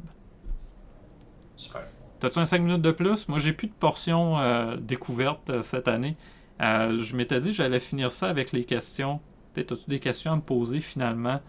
Super. 1.56 1.82
T'as-tu 2.20 2.38
un 2.38 2.46
5 2.46 2.60
minutes 2.62 2.82
de 2.84 2.92
plus? 2.92 3.28
Moi, 3.28 3.40
j'ai 3.40 3.54
plus 3.54 3.66
de 3.66 3.74
portions 3.74 4.38
euh, 4.38 4.76
découvertes 4.78 5.50
euh, 5.50 5.62
cette 5.64 5.88
année. 5.88 6.16
Euh, 6.62 7.00
je 7.00 7.16
m'étais 7.16 7.40
dit 7.40 7.50
que 7.50 7.56
j'allais 7.56 7.80
finir 7.80 8.12
ça 8.12 8.30
avec 8.30 8.52
les 8.52 8.66
questions. 8.66 9.20
Peut-être 9.54 9.72
as-tu 9.74 9.90
des 9.90 10.00
questions 10.00 10.32
à 10.32 10.36
me 10.36 10.42
poser 10.42 10.80
finalement 10.80 11.40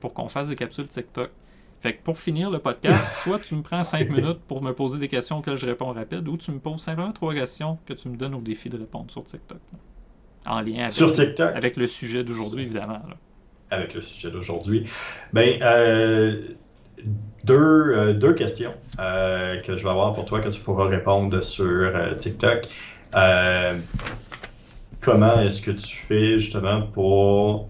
pour 0.00 0.12
qu'on 0.14 0.26
fasse 0.26 0.48
des 0.48 0.56
capsules 0.56 0.88
TikTok? 0.88 1.30
Fait 1.80 1.94
que 1.96 2.02
pour 2.02 2.18
finir 2.18 2.50
le 2.50 2.58
podcast, 2.58 3.20
soit 3.22 3.38
tu 3.38 3.54
me 3.54 3.62
prends 3.62 3.84
5 3.84 4.10
minutes 4.10 4.40
pour 4.48 4.60
me 4.60 4.72
poser 4.72 4.98
des 4.98 5.08
questions 5.08 5.38
auxquelles 5.38 5.56
je 5.56 5.66
réponds 5.66 5.92
rapide, 5.92 6.26
ou 6.26 6.36
tu 6.36 6.50
me 6.50 6.58
poses 6.58 6.80
simplement 6.80 7.12
trois 7.12 7.32
questions 7.34 7.78
que 7.86 7.92
tu 7.92 8.08
me 8.08 8.16
donnes 8.16 8.34
au 8.34 8.40
défi 8.40 8.68
de 8.68 8.76
répondre 8.78 9.08
sur 9.10 9.24
TikTok. 9.24 9.60
en 10.46 10.60
lien 10.62 10.80
avec, 10.80 10.92
Sur 10.92 11.12
TikTok? 11.12 11.54
avec 11.54 11.76
le 11.76 11.86
sujet 11.86 12.24
d'aujourd'hui, 12.24 12.62
évidemment. 12.62 12.94
là. 13.08 13.16
Avec 13.70 13.94
le 13.94 14.00
sujet 14.00 14.30
d'aujourd'hui. 14.30 14.86
Ben, 15.32 15.58
euh, 15.62 16.40
deux, 17.44 17.54
euh, 17.54 18.12
deux 18.12 18.34
questions 18.34 18.74
euh, 18.98 19.60
que 19.60 19.76
je 19.76 19.82
vais 19.82 19.90
avoir 19.90 20.12
pour 20.12 20.24
toi 20.24 20.40
que 20.40 20.48
tu 20.48 20.60
pourras 20.60 20.88
répondre 20.88 21.42
sur 21.42 21.92
TikTok. 22.18 22.68
Comment 25.00 25.40
est-ce 25.40 25.62
que 25.62 25.70
tu 25.70 25.96
fais 25.96 26.38
justement 26.38 26.82
pour 26.82 27.68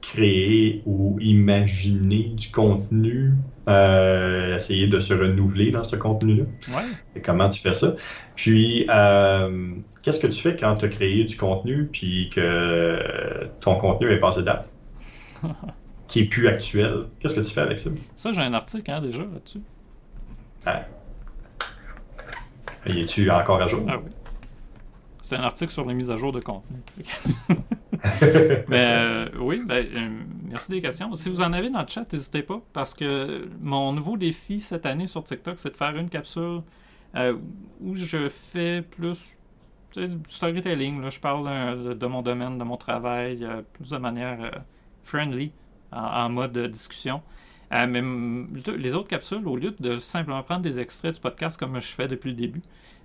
créer 0.00 0.82
ou 0.86 1.18
imaginer 1.20 2.32
du 2.34 2.50
contenu, 2.50 3.32
essayer 3.66 4.86
de 4.86 4.98
se 4.98 5.12
renouveler 5.12 5.70
dans 5.70 5.84
ce 5.84 5.96
contenu-là? 5.96 6.44
Ouais. 6.68 6.84
Et 7.16 7.20
comment 7.20 7.48
tu 7.48 7.60
fais 7.60 7.74
ça? 7.74 7.94
Puis, 8.36 8.86
qu'est-ce 10.02 10.20
que 10.20 10.28
tu 10.28 10.40
fais 10.40 10.56
quand 10.56 10.76
tu 10.76 10.84
as 10.84 10.88
créé 10.88 11.24
du 11.24 11.36
contenu 11.36 11.88
puis 11.90 12.30
que 12.32 12.98
ton 13.60 13.74
contenu 13.74 14.10
est 14.10 14.20
passé 14.20 14.42
date? 14.42 14.68
Qui 16.08 16.20
est 16.20 16.24
plus 16.24 16.48
actuel? 16.48 17.06
Qu'est-ce 17.18 17.34
que 17.34 17.40
tu 17.40 17.52
fais 17.52 17.60
avec 17.60 17.78
ça? 17.78 17.90
Ça, 18.14 18.32
j'ai 18.32 18.42
un 18.42 18.54
article 18.54 18.90
hein, 18.90 19.00
déjà 19.00 19.22
là-dessus. 19.22 19.62
Ah. 20.66 20.84
Y 22.86 23.00
es-tu 23.00 23.30
encore 23.30 23.60
à 23.60 23.66
jour? 23.66 23.84
Ah 23.88 23.98
oui. 23.98 24.10
C'est 25.30 25.36
un 25.36 25.42
article 25.42 25.72
sur 25.72 25.86
les 25.86 25.94
mises 25.94 26.10
à 26.10 26.16
jour 26.16 26.32
de 26.32 26.40
contenu. 26.40 26.78
Mais 28.68 28.84
euh, 28.84 29.28
oui, 29.38 29.62
ben, 29.64 29.86
euh, 29.86 30.08
merci 30.48 30.72
des 30.72 30.80
questions. 30.80 31.14
Si 31.14 31.30
vous 31.30 31.40
en 31.40 31.52
avez 31.52 31.70
dans 31.70 31.82
le 31.82 31.86
chat, 31.86 32.12
n'hésitez 32.12 32.42
pas, 32.42 32.60
parce 32.72 32.94
que 32.94 33.48
mon 33.60 33.92
nouveau 33.92 34.16
défi 34.16 34.58
cette 34.58 34.86
année 34.86 35.06
sur 35.06 35.22
TikTok, 35.22 35.60
c'est 35.60 35.70
de 35.70 35.76
faire 35.76 35.96
une 35.96 36.08
capsule 36.08 36.62
euh, 37.14 37.36
où 37.80 37.94
je 37.94 38.28
fais 38.28 38.82
plus 38.82 39.38
du 39.94 40.18
storytelling. 40.26 41.00
Là. 41.00 41.10
Je 41.10 41.20
parle 41.20 41.94
de, 41.96 42.06
mon 42.06 42.22
domaine, 42.22 42.58
de 42.58 42.64
mon 42.64 42.76
travail, 42.76 43.46
plus 43.74 43.90
de 43.90 43.98
manière 43.98 44.64
friendly, 45.10 45.52
en, 45.92 46.28
mode 46.28 46.52
de 46.52 46.66
discussion. 46.66 47.22
Euh, 47.72 47.86
mais 47.86 48.02
les 48.76 48.94
autres 48.94 49.08
capsules, 49.08 49.46
au 49.46 49.56
lieu 49.56 49.74
de 49.78 49.96
simplement 49.96 50.42
prendre 50.42 50.62
des 50.62 50.80
extraits 50.80 51.14
du 51.14 51.20
podcast 51.20 51.58
comme 51.58 51.78
je 51.80 51.86
fais 51.86 52.08
depuis 52.08 52.30
le 52.30 52.36
début, 52.36 52.62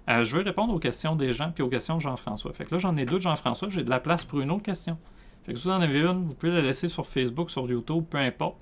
euh, 0.09 0.23
je 0.23 0.37
veux 0.37 0.43
répondre 0.43 0.73
aux 0.73 0.79
questions 0.79 1.15
des 1.15 1.33
gens 1.33 1.51
puis 1.51 1.63
aux 1.63 1.69
questions 1.69 1.97
de 1.97 2.01
Jean-François. 2.01 2.53
Fait 2.53 2.65
que 2.65 2.75
là, 2.75 2.79
j'en 2.79 2.95
ai 2.95 3.05
deux 3.05 3.17
de 3.17 3.21
Jean-François, 3.21 3.69
j'ai 3.69 3.83
de 3.83 3.89
la 3.89 3.99
place 3.99 4.25
pour 4.25 4.39
une 4.39 4.51
autre 4.51 4.63
question. 4.63 4.97
Fait 5.45 5.53
que 5.53 5.59
si 5.59 5.65
vous 5.65 5.73
en 5.73 5.81
avez 5.81 5.99
une, 5.99 6.25
vous 6.25 6.35
pouvez 6.35 6.51
la 6.51 6.61
laisser 6.61 6.87
sur 6.89 7.05
Facebook, 7.05 7.51
sur 7.51 7.69
YouTube, 7.69 8.05
peu 8.09 8.17
importe. 8.17 8.57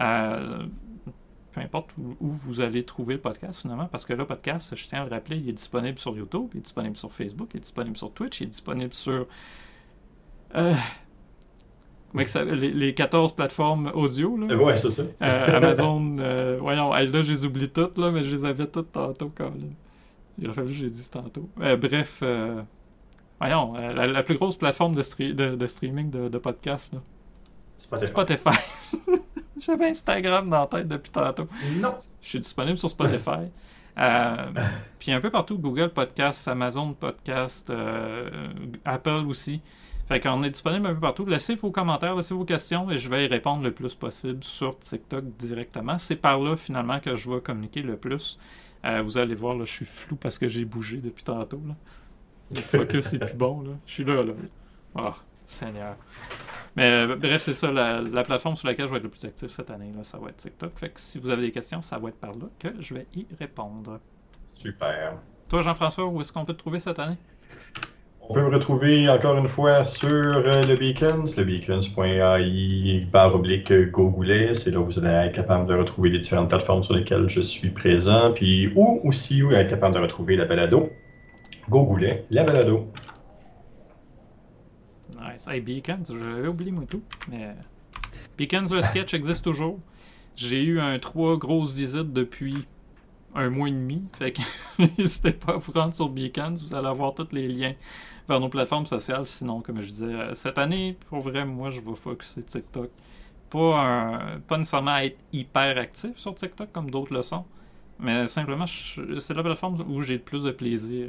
Euh, 0.00 0.66
peu 1.52 1.60
importe 1.60 1.90
où, 1.98 2.16
où 2.20 2.28
vous 2.28 2.60
allez 2.60 2.84
trouver 2.84 3.14
le 3.14 3.20
podcast 3.20 3.62
finalement, 3.62 3.86
parce 3.86 4.06
que 4.06 4.12
le 4.12 4.24
podcast, 4.24 4.76
je 4.76 4.86
tiens 4.86 5.02
à 5.02 5.04
le 5.04 5.10
rappeler, 5.10 5.36
il 5.36 5.48
est 5.48 5.52
disponible 5.52 5.98
sur 5.98 6.16
YouTube, 6.16 6.48
il 6.54 6.58
est 6.58 6.62
disponible 6.62 6.96
sur 6.96 7.12
Facebook, 7.12 7.50
il 7.54 7.56
est 7.56 7.60
disponible 7.60 7.96
sur 7.96 8.12
Twitch, 8.12 8.40
il 8.40 8.44
est 8.44 8.50
disponible 8.50 8.94
sur 8.94 9.24
ça- 12.26 12.44
les, 12.44 12.70
les 12.70 12.94
14 12.94 13.34
plateformes 13.34 13.90
audio. 13.94 14.36
Là. 14.36 14.56
Ouais, 14.56 14.76
c'est 14.76 14.90
ça. 14.90 15.02
Euh, 15.22 15.56
Amazon, 15.56 16.16
euh, 16.20 16.58
voyons, 16.60 16.94
hey, 16.94 17.06
là, 17.08 17.22
je 17.22 17.32
les 17.32 17.44
oublie 17.44 17.68
toutes, 17.68 17.98
là, 17.98 18.10
mais 18.10 18.22
je 18.24 18.34
les 18.34 18.44
avais 18.44 18.66
toutes 18.66 18.92
tantôt, 18.92 19.28
Colin. 19.34 19.52
Il 20.38 20.46
aurait 20.46 20.54
fallu 20.54 20.68
que 20.68 20.74
je 20.74 20.84
les 20.84 20.90
dise 20.90 21.10
tantôt. 21.10 21.48
Euh, 21.60 21.76
bref, 21.76 22.20
euh, 22.22 22.62
voyons, 23.38 23.74
euh, 23.76 23.92
la, 23.92 24.06
la 24.06 24.22
plus 24.22 24.36
grosse 24.36 24.56
plateforme 24.56 24.94
de, 24.94 25.02
stre- 25.02 25.34
de, 25.34 25.54
de 25.54 25.66
streaming 25.66 26.10
de, 26.10 26.28
de 26.28 26.38
podcast, 26.38 26.92
là. 26.94 27.00
Spotify. 27.78 28.06
Spotify. 28.10 28.58
J'avais 29.58 29.88
Instagram 29.90 30.48
dans 30.48 30.60
la 30.60 30.66
tête 30.66 30.88
depuis 30.88 31.10
tantôt. 31.10 31.46
Non. 31.78 31.94
Je 32.22 32.28
suis 32.28 32.40
disponible 32.40 32.76
sur 32.78 32.88
Spotify. 32.90 33.50
Euh, 33.98 34.34
puis 34.98 35.12
un 35.12 35.20
peu 35.20 35.30
partout, 35.30 35.58
Google 35.58 35.90
Podcast, 35.90 36.46
Amazon 36.48 36.92
Podcast, 36.94 37.68
euh, 37.70 38.28
Apple 38.84 39.24
aussi. 39.28 39.60
Fait 40.10 40.18
qu'on 40.18 40.42
est 40.42 40.50
disponible 40.50 40.88
un 40.88 40.94
peu 40.94 40.98
partout. 40.98 41.24
Laissez 41.24 41.54
vos 41.54 41.70
commentaires, 41.70 42.16
laissez 42.16 42.34
vos 42.34 42.44
questions 42.44 42.90
et 42.90 42.98
je 42.98 43.08
vais 43.08 43.26
y 43.26 43.28
répondre 43.28 43.62
le 43.62 43.70
plus 43.70 43.94
possible 43.94 44.42
sur 44.42 44.76
TikTok 44.76 45.24
directement. 45.38 45.98
C'est 45.98 46.16
par 46.16 46.40
là 46.40 46.56
finalement 46.56 46.98
que 46.98 47.14
je 47.14 47.30
vais 47.30 47.40
communiquer 47.40 47.82
le 47.82 47.96
plus. 47.96 48.36
Euh, 48.84 49.02
vous 49.02 49.18
allez 49.18 49.36
voir, 49.36 49.54
là, 49.54 49.64
je 49.64 49.70
suis 49.70 49.84
flou 49.84 50.16
parce 50.16 50.36
que 50.36 50.48
j'ai 50.48 50.64
bougé 50.64 50.96
depuis 50.96 51.22
tantôt. 51.22 51.62
Là. 51.64 51.76
Le 52.50 52.60
focus 52.60 53.12
est 53.12 53.20
plus 53.20 53.36
bon. 53.36 53.62
Là. 53.62 53.70
Je 53.86 53.92
suis 53.92 54.04
là, 54.04 54.24
là. 54.24 54.32
Oh, 54.96 55.12
Seigneur. 55.46 55.94
Mais 56.74 56.90
euh, 56.90 57.14
bref, 57.14 57.42
c'est 57.42 57.54
ça, 57.54 57.70
la, 57.70 58.00
la 58.00 58.24
plateforme 58.24 58.56
sur 58.56 58.66
laquelle 58.66 58.86
je 58.86 58.90
vais 58.90 58.96
être 58.96 59.04
le 59.04 59.10
plus 59.10 59.24
actif 59.24 59.52
cette 59.52 59.70
année, 59.70 59.92
là, 59.96 60.02
ça 60.02 60.18
va 60.18 60.30
être 60.30 60.38
TikTok. 60.38 60.76
Fait 60.76 60.88
que 60.88 61.00
si 61.00 61.20
vous 61.20 61.30
avez 61.30 61.42
des 61.42 61.52
questions, 61.52 61.82
ça 61.82 61.98
va 61.98 62.08
être 62.08 62.18
par 62.18 62.34
là 62.34 62.46
que 62.58 62.70
je 62.80 62.94
vais 62.94 63.06
y 63.14 63.28
répondre. 63.38 64.00
Super. 64.56 65.18
Toi, 65.48 65.60
Jean-François, 65.60 66.06
où 66.06 66.20
est-ce 66.20 66.32
qu'on 66.32 66.44
peut 66.44 66.54
te 66.54 66.58
trouver 66.58 66.80
cette 66.80 66.98
année? 66.98 67.18
On 68.30 68.32
peut 68.32 68.42
me 68.42 68.54
retrouver 68.54 69.08
encore 69.08 69.36
une 69.38 69.48
fois 69.48 69.82
sur 69.82 70.08
euh, 70.08 70.62
le 70.64 70.76
Beacons, 70.76 71.24
le 71.36 71.42
beacons.ai 71.42 73.04
barre 73.10 73.34
oblique 73.34 73.72
Gogoulet. 73.72 74.54
C'est 74.54 74.70
là 74.70 74.78
où 74.78 74.84
vous 74.84 75.00
allez 75.00 75.26
être 75.26 75.34
capable 75.34 75.66
de 75.66 75.74
retrouver 75.74 76.10
les 76.10 76.20
différentes 76.20 76.48
plateformes 76.48 76.84
sur 76.84 76.94
lesquelles 76.94 77.28
je 77.28 77.40
suis 77.40 77.70
présent. 77.70 78.30
Puis, 78.32 78.72
ou 78.76 79.00
aussi, 79.02 79.42
où 79.42 79.50
être 79.50 79.68
capable 79.68 79.96
de 79.96 80.00
retrouver 80.00 80.36
la 80.36 80.44
balado. 80.44 80.90
Gogoulet, 81.68 82.24
la 82.30 82.44
balado. 82.44 82.92
Nice. 85.20 85.48
Hey, 85.48 85.60
Beacons, 85.60 86.04
j'avais 86.22 86.46
oublié 86.46 86.70
moi 86.70 86.84
tout. 86.88 87.02
Mais 87.28 87.48
Beacons, 88.38 88.72
le 88.72 88.82
sketch 88.82 89.12
existe 89.12 89.42
toujours. 89.42 89.80
J'ai 90.36 90.62
eu 90.62 90.78
un 90.78 91.00
trois 91.00 91.36
grosses 91.36 91.72
visites 91.72 92.12
depuis 92.12 92.64
un 93.34 93.50
mois 93.50 93.68
et 93.68 93.72
demi. 93.72 94.04
Fait 94.16 94.30
que 94.30 94.42
n'hésitez 94.98 95.32
pas 95.32 95.54
à 95.54 95.56
vous 95.56 95.72
rendre 95.72 95.94
sur 95.94 96.08
Beacons. 96.08 96.54
Vous 96.64 96.76
allez 96.76 96.86
avoir 96.86 97.12
tous 97.12 97.28
les 97.32 97.48
liens 97.48 97.74
vers 98.30 98.40
nos 98.40 98.48
plateformes 98.48 98.86
sociales. 98.86 99.26
Sinon, 99.26 99.60
comme 99.60 99.80
je 99.82 99.88
disais, 99.88 100.04
euh, 100.06 100.34
cette 100.34 100.56
année, 100.58 100.96
pour 101.08 101.20
vrai, 101.20 101.44
moi, 101.44 101.70
je 101.70 101.80
vais 101.80 101.94
focuser 101.94 102.42
TikTok. 102.42 102.88
Pas, 103.50 103.80
un- 103.80 104.40
pas 104.40 104.56
nécessairement 104.56 104.96
être 104.98 105.18
hyper 105.32 105.76
actif 105.76 106.16
sur 106.16 106.34
TikTok 106.34 106.70
comme 106.72 106.90
d'autres 106.90 107.12
le 107.12 107.22
sont. 107.22 107.44
Mais 107.98 108.26
simplement, 108.28 108.64
c'est 108.66 109.34
la 109.34 109.42
plateforme 109.42 109.84
où 109.88 110.00
j'ai 110.02 110.14
le 110.14 110.20
plus 110.22 110.44
de 110.44 110.52
plaisir 110.52 111.08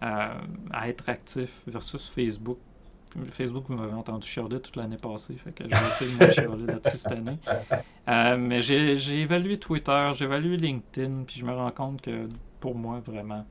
à, 0.00 0.34
à 0.70 0.88
être 0.88 1.08
actif 1.08 1.62
versus 1.66 2.08
Facebook. 2.10 2.58
Facebook, 3.30 3.64
vous 3.68 3.74
m'avez 3.74 3.94
entendu 3.94 4.28
chialer 4.28 4.60
toute 4.60 4.76
l'année 4.76 4.98
passée, 4.98 5.34
fait 5.42 5.50
que 5.52 5.64
je 5.64 5.70
vais 5.70 5.88
essayer 5.88 6.12
de 6.12 6.16
moins 6.18 6.30
chialer 6.30 6.66
là-dessus 6.66 6.98
cette 6.98 7.12
année. 7.12 7.38
Euh, 8.08 8.36
mais 8.36 8.60
j'ai 8.60 8.98
j'ai 8.98 9.22
évalué 9.22 9.56
Twitter, 9.56 10.10
j'ai 10.14 10.26
évalué 10.26 10.58
LinkedIn, 10.58 11.24
puis 11.26 11.36
je 11.40 11.44
me 11.46 11.52
rends 11.52 11.70
compte 11.70 12.02
que 12.02 12.28
pour 12.60 12.74
moi, 12.76 13.00
vraiment, 13.04 13.44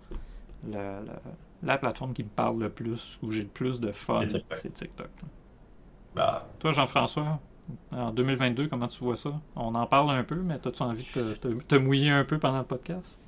le- 0.64 0.74
le- 1.08 1.32
la 1.62 1.78
plateforme 1.78 2.14
qui 2.14 2.24
me 2.24 2.30
parle 2.30 2.60
le 2.60 2.70
plus, 2.72 3.20
où 3.22 3.32
j'ai 3.32 3.44
le 3.44 3.50
plus 3.50 3.80
de 3.80 3.92
fun, 3.92 4.40
C'est 4.52 4.74
TikTok. 4.74 5.12
Bah, 6.14 6.50
Toi, 6.60 6.72
Jean-François, 6.72 7.42
en 7.92 8.12
2022, 8.12 8.68
comment 8.68 8.88
tu 8.88 9.04
vois 9.04 9.16
ça? 9.18 9.42
On 9.56 9.74
en 9.76 9.88
parle 9.88 10.12
un 10.12 10.24
peu, 10.24 10.36
mais 10.36 10.56
as-tu 10.56 10.82
envie 10.84 11.04
de 11.06 11.10
te, 11.10 11.34
te- 11.34 11.64
te 11.64 11.76
mouiller 11.76 12.12
un 12.12 12.26
peu 12.26 12.40
pendant 12.40 12.60
le 12.60 12.66
podcast? 12.66 13.20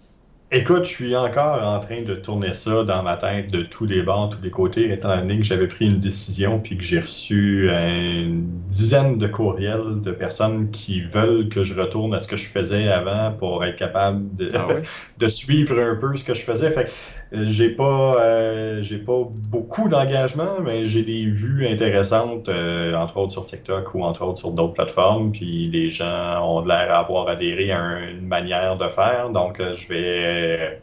Écoute, 0.51 0.85
je 0.85 0.89
suis 0.89 1.15
encore 1.15 1.61
en 1.61 1.79
train 1.79 2.01
de 2.01 2.15
tourner 2.15 2.55
ça 2.55 2.83
dans 2.83 3.03
ma 3.03 3.17
tête 3.17 3.51
de 3.51 3.61
tous 3.61 3.85
les 3.85 4.01
bords, 4.01 4.31
tous 4.31 4.41
les 4.41 4.49
côtés, 4.49 4.91
étant 4.91 5.15
donné 5.15 5.37
que 5.37 5.43
j'avais 5.43 5.67
pris 5.67 5.85
une 5.85 5.99
décision 5.99 6.59
puis 6.59 6.75
que 6.75 6.83
j'ai 6.83 6.99
reçu 7.01 7.69
une 7.69 8.47
dizaine 8.67 9.19
de 9.19 9.27
courriels 9.27 10.01
de 10.01 10.11
personnes 10.11 10.71
qui 10.71 11.01
veulent 11.01 11.49
que 11.49 11.63
je 11.63 11.79
retourne 11.79 12.15
à 12.15 12.19
ce 12.19 12.27
que 12.27 12.35
je 12.35 12.47
faisais 12.47 12.87
avant 12.87 13.31
pour 13.37 13.63
être 13.63 13.75
capable 13.77 14.35
de, 14.37 14.51
Ah 14.51 14.67
oui? 14.69 14.89
de 15.17 15.27
suivre 15.29 15.79
un 15.79 15.95
peu 15.95 16.15
ce 16.17 16.23
que 16.23 16.33
je 16.33 16.41
faisais. 16.41 16.71
Fait 16.71 16.85
que 16.85 16.91
j'ai 17.31 17.69
pas, 17.69 18.21
euh, 18.23 18.81
j'ai 18.81 18.97
pas 18.97 19.21
beaucoup 19.49 19.87
d'engagement, 19.87 20.59
mais 20.63 20.85
j'ai 20.85 21.03
des 21.03 21.25
vues 21.25 21.67
intéressantes, 21.67 22.49
euh, 22.49 22.95
entre 22.95 23.17
autres 23.17 23.31
sur 23.33 23.45
TikTok 23.45 23.93
ou 23.93 24.03
entre 24.03 24.23
autres 24.23 24.39
sur 24.39 24.51
d'autres 24.51 24.73
plateformes. 24.73 25.31
Puis 25.31 25.69
les 25.69 25.91
gens 25.91 26.43
ont 26.43 26.65
l'air 26.65 26.87
d'avoir 26.87 27.27
adhéré 27.27 27.71
à 27.71 27.79
un- 27.79 28.09
une 28.09 28.27
manière 28.27 28.77
de 28.77 28.87
faire, 28.87 29.29
donc 29.29 29.59
euh, 29.59 29.75
je 29.75 29.87
vais 29.89 30.81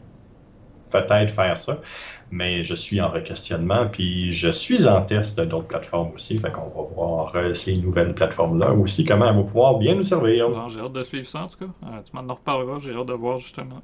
peut-être 0.91 1.31
faire 1.31 1.57
ça. 1.57 1.79
Mais 2.29 2.61
je 2.63 2.75
suis 2.75 2.99
en 2.99 3.09
requestionnement, 3.09 3.87
puis 3.89 4.33
je 4.33 4.49
suis 4.49 4.85
en 4.87 5.01
test 5.01 5.39
d'autres 5.39 5.67
plateformes 5.67 6.11
aussi. 6.15 6.37
Fait 6.37 6.51
qu'on 6.51 6.67
va 6.69 6.87
voir 6.93 7.33
ces 7.55 7.77
nouvelles 7.77 8.13
plateformes-là 8.13 8.73
aussi, 8.73 9.05
comment 9.05 9.29
elles 9.29 9.35
vont 9.35 9.45
pouvoir 9.45 9.77
bien 9.77 9.95
nous 9.95 10.03
servir. 10.03 10.47
J'ai 10.69 10.79
hâte 10.81 10.91
de 10.93 11.03
suivre 11.03 11.25
ça 11.25 11.43
en 11.43 11.47
tout 11.47 11.57
cas. 11.59 12.01
Tu 12.05 12.11
m'en 12.13 12.33
reparleras, 12.33 12.79
j'ai 12.79 12.93
hâte 12.93 13.07
de 13.07 13.13
voir 13.13 13.37
justement. 13.39 13.81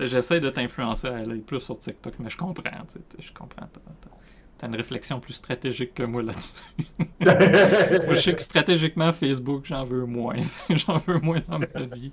J'essaie 0.00 0.40
de 0.40 0.50
t'influencer 0.50 1.08
à 1.08 1.16
aller 1.16 1.38
plus 1.40 1.60
sur 1.60 1.78
TikTok, 1.78 2.14
mais 2.18 2.28
je 2.30 2.36
comprends. 2.36 2.70
Je 3.18 3.32
comprends. 3.32 3.66
T'as- 4.58 4.66
une 4.68 4.74
réflexion 4.76 5.20
plus 5.20 5.34
stratégique 5.34 5.92
que 5.94 6.02
moi 6.02 6.22
là-dessus. 6.22 6.64
moi, 7.20 7.34
je 8.14 8.20
sais 8.20 8.34
que 8.34 8.40
stratégiquement, 8.42 9.12
Facebook, 9.12 9.66
j'en 9.66 9.84
veux 9.84 10.06
moins. 10.06 10.36
j'en 10.70 10.98
veux 11.06 11.18
moins 11.20 11.42
dans 11.46 11.58
ma 11.58 11.82
vie. 11.94 12.10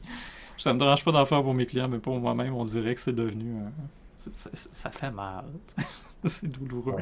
Ça 0.57 0.73
me 0.73 0.79
dérange 0.79 1.03
pas 1.05 1.11
d'en 1.13 1.25
faire 1.25 1.41
pour 1.41 1.53
mes 1.53 1.65
clients, 1.65 1.88
mais 1.88 1.99
pour 1.99 2.19
moi-même, 2.19 2.53
on 2.53 2.63
dirait 2.65 2.95
que 2.95 3.01
c'est 3.01 3.13
devenu. 3.13 3.55
un- 3.59 3.71
ça 4.17 4.89
fait 4.91 5.11
mal. 5.11 5.45
c'est 6.25 6.47
douloureux. 6.47 6.95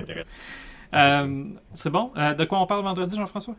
Euh, 0.94 1.46
c'est 1.74 1.90
bon. 1.90 2.12
Euh, 2.18 2.34
de 2.34 2.46
quoi 2.46 2.60
on 2.62 2.66
parle 2.68 2.84
vendredi, 2.84 3.16
Jean-François? 3.16 3.56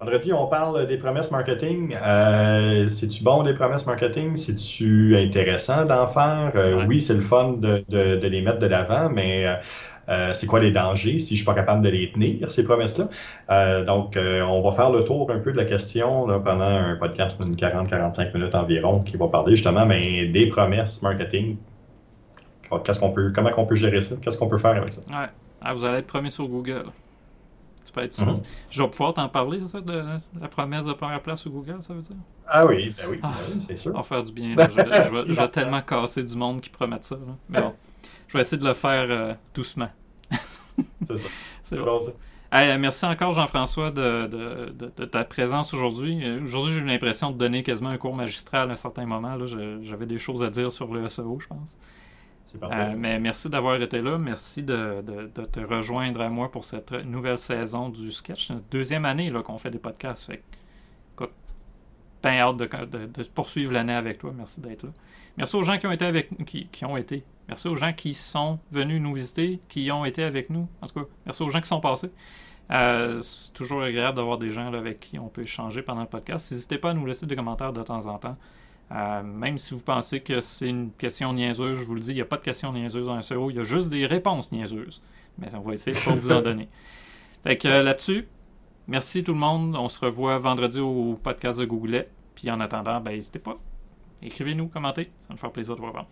Vendredi, 0.00 0.32
on 0.32 0.46
parle 0.46 0.86
des 0.86 0.96
promesses 0.96 1.30
marketing. 1.30 1.94
Euh, 2.04 2.88
C'est-tu 2.88 3.22
bon 3.24 3.42
des 3.42 3.54
promesses 3.54 3.86
marketing? 3.86 4.36
C'est-tu 4.36 5.16
intéressant 5.16 5.84
d'en 5.84 6.06
faire? 6.06 6.52
Euh, 6.54 6.76
Ouais. 6.78 6.84
Oui, 6.86 7.00
c'est 7.00 7.14
le 7.14 7.20
fun 7.20 7.52
de, 7.54 7.84
de- 7.88 8.16
de 8.16 8.28
les 8.28 8.40
mettre 8.42 8.58
de 8.58 8.66
l'avant, 8.66 9.08
mais 9.10 9.46
euh, 9.46 9.54
Euh, 10.10 10.32
c'est 10.32 10.46
quoi 10.46 10.58
les 10.58 10.70
dangers 10.70 11.18
si 11.18 11.34
je 11.36 11.40
suis 11.40 11.44
pas 11.44 11.52
capable 11.52 11.82
de 11.84 11.90
les 11.90 12.10
tenir, 12.10 12.50
ces 12.50 12.64
promesses-là? 12.64 13.08
Euh, 13.50 13.84
donc, 13.84 14.16
on 14.18 14.62
va 14.62 14.72
faire 14.72 14.90
le 14.90 15.04
tour 15.04 15.30
un 15.30 15.38
peu 15.38 15.52
de 15.52 15.58
la 15.58 15.66
question 15.66 16.26
pendant 16.42 16.64
un 16.64 16.96
podcast 16.96 17.42
d'une 17.42 17.54
40-45 17.56 18.32
minutes 18.32 18.54
environ 18.54 19.02
qui 19.02 19.18
va 19.18 19.28
parler 19.28 19.54
justement 19.54 19.84
mais, 19.84 20.26
des 20.28 20.46
promesses 20.46 21.02
marketing. 21.02 21.58
Qu'est-ce 22.84 22.98
qu'on 23.00 23.10
peut, 23.12 23.32
comment 23.34 23.50
on 23.56 23.66
peut 23.66 23.74
gérer 23.74 24.00
ça? 24.02 24.16
Qu'est-ce 24.22 24.36
qu'on 24.38 24.48
peut 24.48 24.58
faire 24.58 24.76
avec 24.76 24.92
ça? 24.94 25.02
Ouais. 25.10 25.26
Ah, 25.62 25.72
vous 25.74 25.84
allez 25.84 25.98
être 25.98 26.06
premier 26.06 26.30
sur 26.30 26.46
Google. 26.48 26.84
Mhm. 27.96 28.42
Je 28.70 28.82
vais 28.82 28.88
pouvoir 28.88 29.14
t'en 29.14 29.28
parler, 29.28 29.66
ça, 29.66 29.80
de 29.80 30.02
la 30.40 30.48
promesse 30.48 30.84
de 30.84 30.92
première 30.92 31.22
place 31.22 31.42
sur 31.42 31.50
Google, 31.50 31.82
ça 31.82 31.94
veut 31.94 32.00
dire? 32.00 32.16
Ah 32.46 32.66
oui, 32.66 32.94
ben 32.96 33.04
oui, 33.10 33.18
ah, 33.22 33.34
ben 33.48 33.60
c'est 33.60 33.76
sûr. 33.76 33.92
On 33.94 33.98
va 33.98 34.02
faire 34.02 34.24
du 34.24 34.32
bien. 34.32 34.54
Je, 34.58 35.34
vais, 35.34 35.48
tellement 35.48 35.82
casser 35.82 36.22
du 36.22 36.36
monde 36.36 36.60
qui 36.60 36.70
promet 36.70 36.98
ça. 37.00 37.16
Mais 37.48 37.60
bon, 37.60 37.74
je 38.26 38.34
vais 38.34 38.40
essayer 38.40 38.60
de 38.60 38.66
le 38.66 38.74
faire 38.74 39.06
euh, 39.10 39.34
doucement. 39.54 39.88
c'est 41.06 41.18
ça. 41.18 41.28
C'est 41.62 41.78
bon. 41.78 42.00
ça. 42.00 42.12
merci 42.78 43.04
encore, 43.04 43.32
Jean-François, 43.32 43.90
de, 43.90 44.26
de, 44.26 45.04
ta 45.04 45.24
présence 45.24 45.74
aujourd'hui. 45.74 46.24
Euh, 46.24 46.42
aujourd'hui, 46.42 46.74
j'ai 46.74 46.80
eu 46.80 46.84
l'impression 46.84 47.30
de 47.30 47.36
donner 47.36 47.62
quasiment 47.62 47.90
un 47.90 47.98
cours 47.98 48.14
magistral 48.14 48.70
à 48.70 48.72
un 48.72 48.76
certain 48.76 49.04
moment. 49.04 49.36
J'avais 49.46 50.06
des 50.06 50.18
choses 50.18 50.42
à 50.42 50.50
dire 50.50 50.72
sur 50.72 50.92
le 50.92 51.08
SEO, 51.08 51.38
je 51.40 51.46
pense. 51.46 51.78
Euh, 52.62 52.94
mais 52.96 53.18
merci 53.18 53.48
d'avoir 53.48 53.80
été 53.80 54.00
là. 54.00 54.18
Merci 54.18 54.62
de, 54.62 55.02
te 55.52 55.60
rejoindre 55.60 56.20
à 56.20 56.28
moi 56.28 56.50
pour 56.50 56.64
cette 56.64 56.92
nouvelle 56.92 57.38
saison 57.38 57.88
du 57.88 58.10
sketch. 58.10 58.48
C'est 58.48 58.54
notre 58.54 58.68
deuxième 58.70 59.04
année 59.04 59.32
qu'on 59.44 59.58
fait 59.58 59.70
des 59.70 59.78
podcasts. 59.78 60.26
Fait 60.26 60.42
écoute, 61.14 61.32
bien 62.22 62.38
hâte 62.38 62.56
de, 62.56 63.22
poursuivre 63.34 63.72
l'année 63.72 63.94
avec 63.94 64.18
toi. 64.18 64.32
Merci 64.36 64.60
d'être 64.60 64.84
là. 64.84 64.90
Merci 65.36 65.56
aux 65.56 65.62
gens 65.62 65.78
qui 65.78 65.86
ont 65.86 65.92
été 65.92 66.04
avec 66.04 66.44
qui, 66.46 66.66
qui 66.66 66.84
ont 66.84 66.96
été. 66.96 67.24
Merci 67.48 67.68
aux 67.68 67.76
gens 67.76 67.92
qui 67.92 68.12
sont 68.14 68.58
venus 68.70 69.00
nous 69.00 69.14
visiter, 69.14 69.60
qui 69.68 69.90
ont 69.90 70.04
été 70.04 70.22
avec 70.22 70.50
nous. 70.50 70.68
En 70.82 70.86
tout 70.86 71.00
cas, 71.00 71.06
merci 71.24 71.42
aux 71.42 71.48
gens 71.48 71.60
qui 71.60 71.68
sont 71.68 71.80
passés. 71.80 72.10
Euh, 72.70 73.22
c'est 73.22 73.54
toujours 73.54 73.82
agréable 73.82 74.16
d'avoir 74.16 74.36
des 74.36 74.50
gens 74.50 74.72
avec 74.72 75.00
qui 75.00 75.18
on 75.18 75.28
peut 75.28 75.42
échanger 75.42 75.82
pendant 75.82 76.02
le 76.02 76.06
podcast. 76.06 76.50
N'hésitez 76.50 76.76
pas 76.76 76.90
à 76.90 76.94
nous 76.94 77.06
laisser 77.06 77.24
des 77.26 77.36
commentaires 77.36 77.72
de 77.72 77.82
temps 77.82 78.04
en 78.06 78.18
temps. 78.18 78.36
Euh, 78.90 79.22
même 79.22 79.58
si 79.58 79.74
vous 79.74 79.82
pensez 79.82 80.20
que 80.20 80.40
c'est 80.40 80.68
une 80.68 80.92
question 80.92 81.32
niaiseuse, 81.32 81.78
je 81.78 81.84
vous 81.84 81.94
le 81.94 82.00
dis, 82.00 82.12
il 82.12 82.14
n'y 82.14 82.20
a 82.20 82.26
pas 82.26 82.38
de 82.38 82.42
question 82.42 82.72
niaiseuse 82.72 83.06
dans 83.06 83.14
un 83.14 83.22
SEO, 83.22 83.50
il 83.50 83.56
y 83.56 83.60
a 83.60 83.62
juste 83.62 83.90
des 83.90 84.06
réponses 84.06 84.50
niaiseuses. 84.50 85.02
Mais 85.38 85.54
on 85.54 85.60
va 85.60 85.74
essayer 85.74 85.96
de 85.96 86.02
pas 86.02 86.14
vous 86.14 86.32
en 86.32 86.40
donner. 86.40 86.68
Fait 87.42 87.56
que 87.56 87.68
euh, 87.68 87.82
là-dessus, 87.82 88.26
merci 88.86 89.22
tout 89.22 89.32
le 89.32 89.38
monde. 89.38 89.76
On 89.76 89.88
se 89.88 90.00
revoit 90.00 90.38
vendredi 90.38 90.80
au 90.80 91.18
podcast 91.22 91.60
de 91.60 91.64
Google. 91.64 92.06
Puis 92.34 92.50
en 92.50 92.60
attendant, 92.60 93.00
ben, 93.00 93.12
n'hésitez 93.12 93.38
pas. 93.38 93.58
Écrivez-nous, 94.22 94.68
commentez. 94.68 95.10
Ça 95.22 95.28
nous 95.30 95.36
faire 95.36 95.52
plaisir 95.52 95.76
de 95.76 95.80
vous 95.80 95.90
voir. 95.90 96.06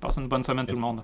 Passez 0.00 0.20
une 0.20 0.28
bonne 0.28 0.42
semaine 0.42 0.66
tout 0.66 0.74
le 0.74 0.80
monde. 0.80 1.02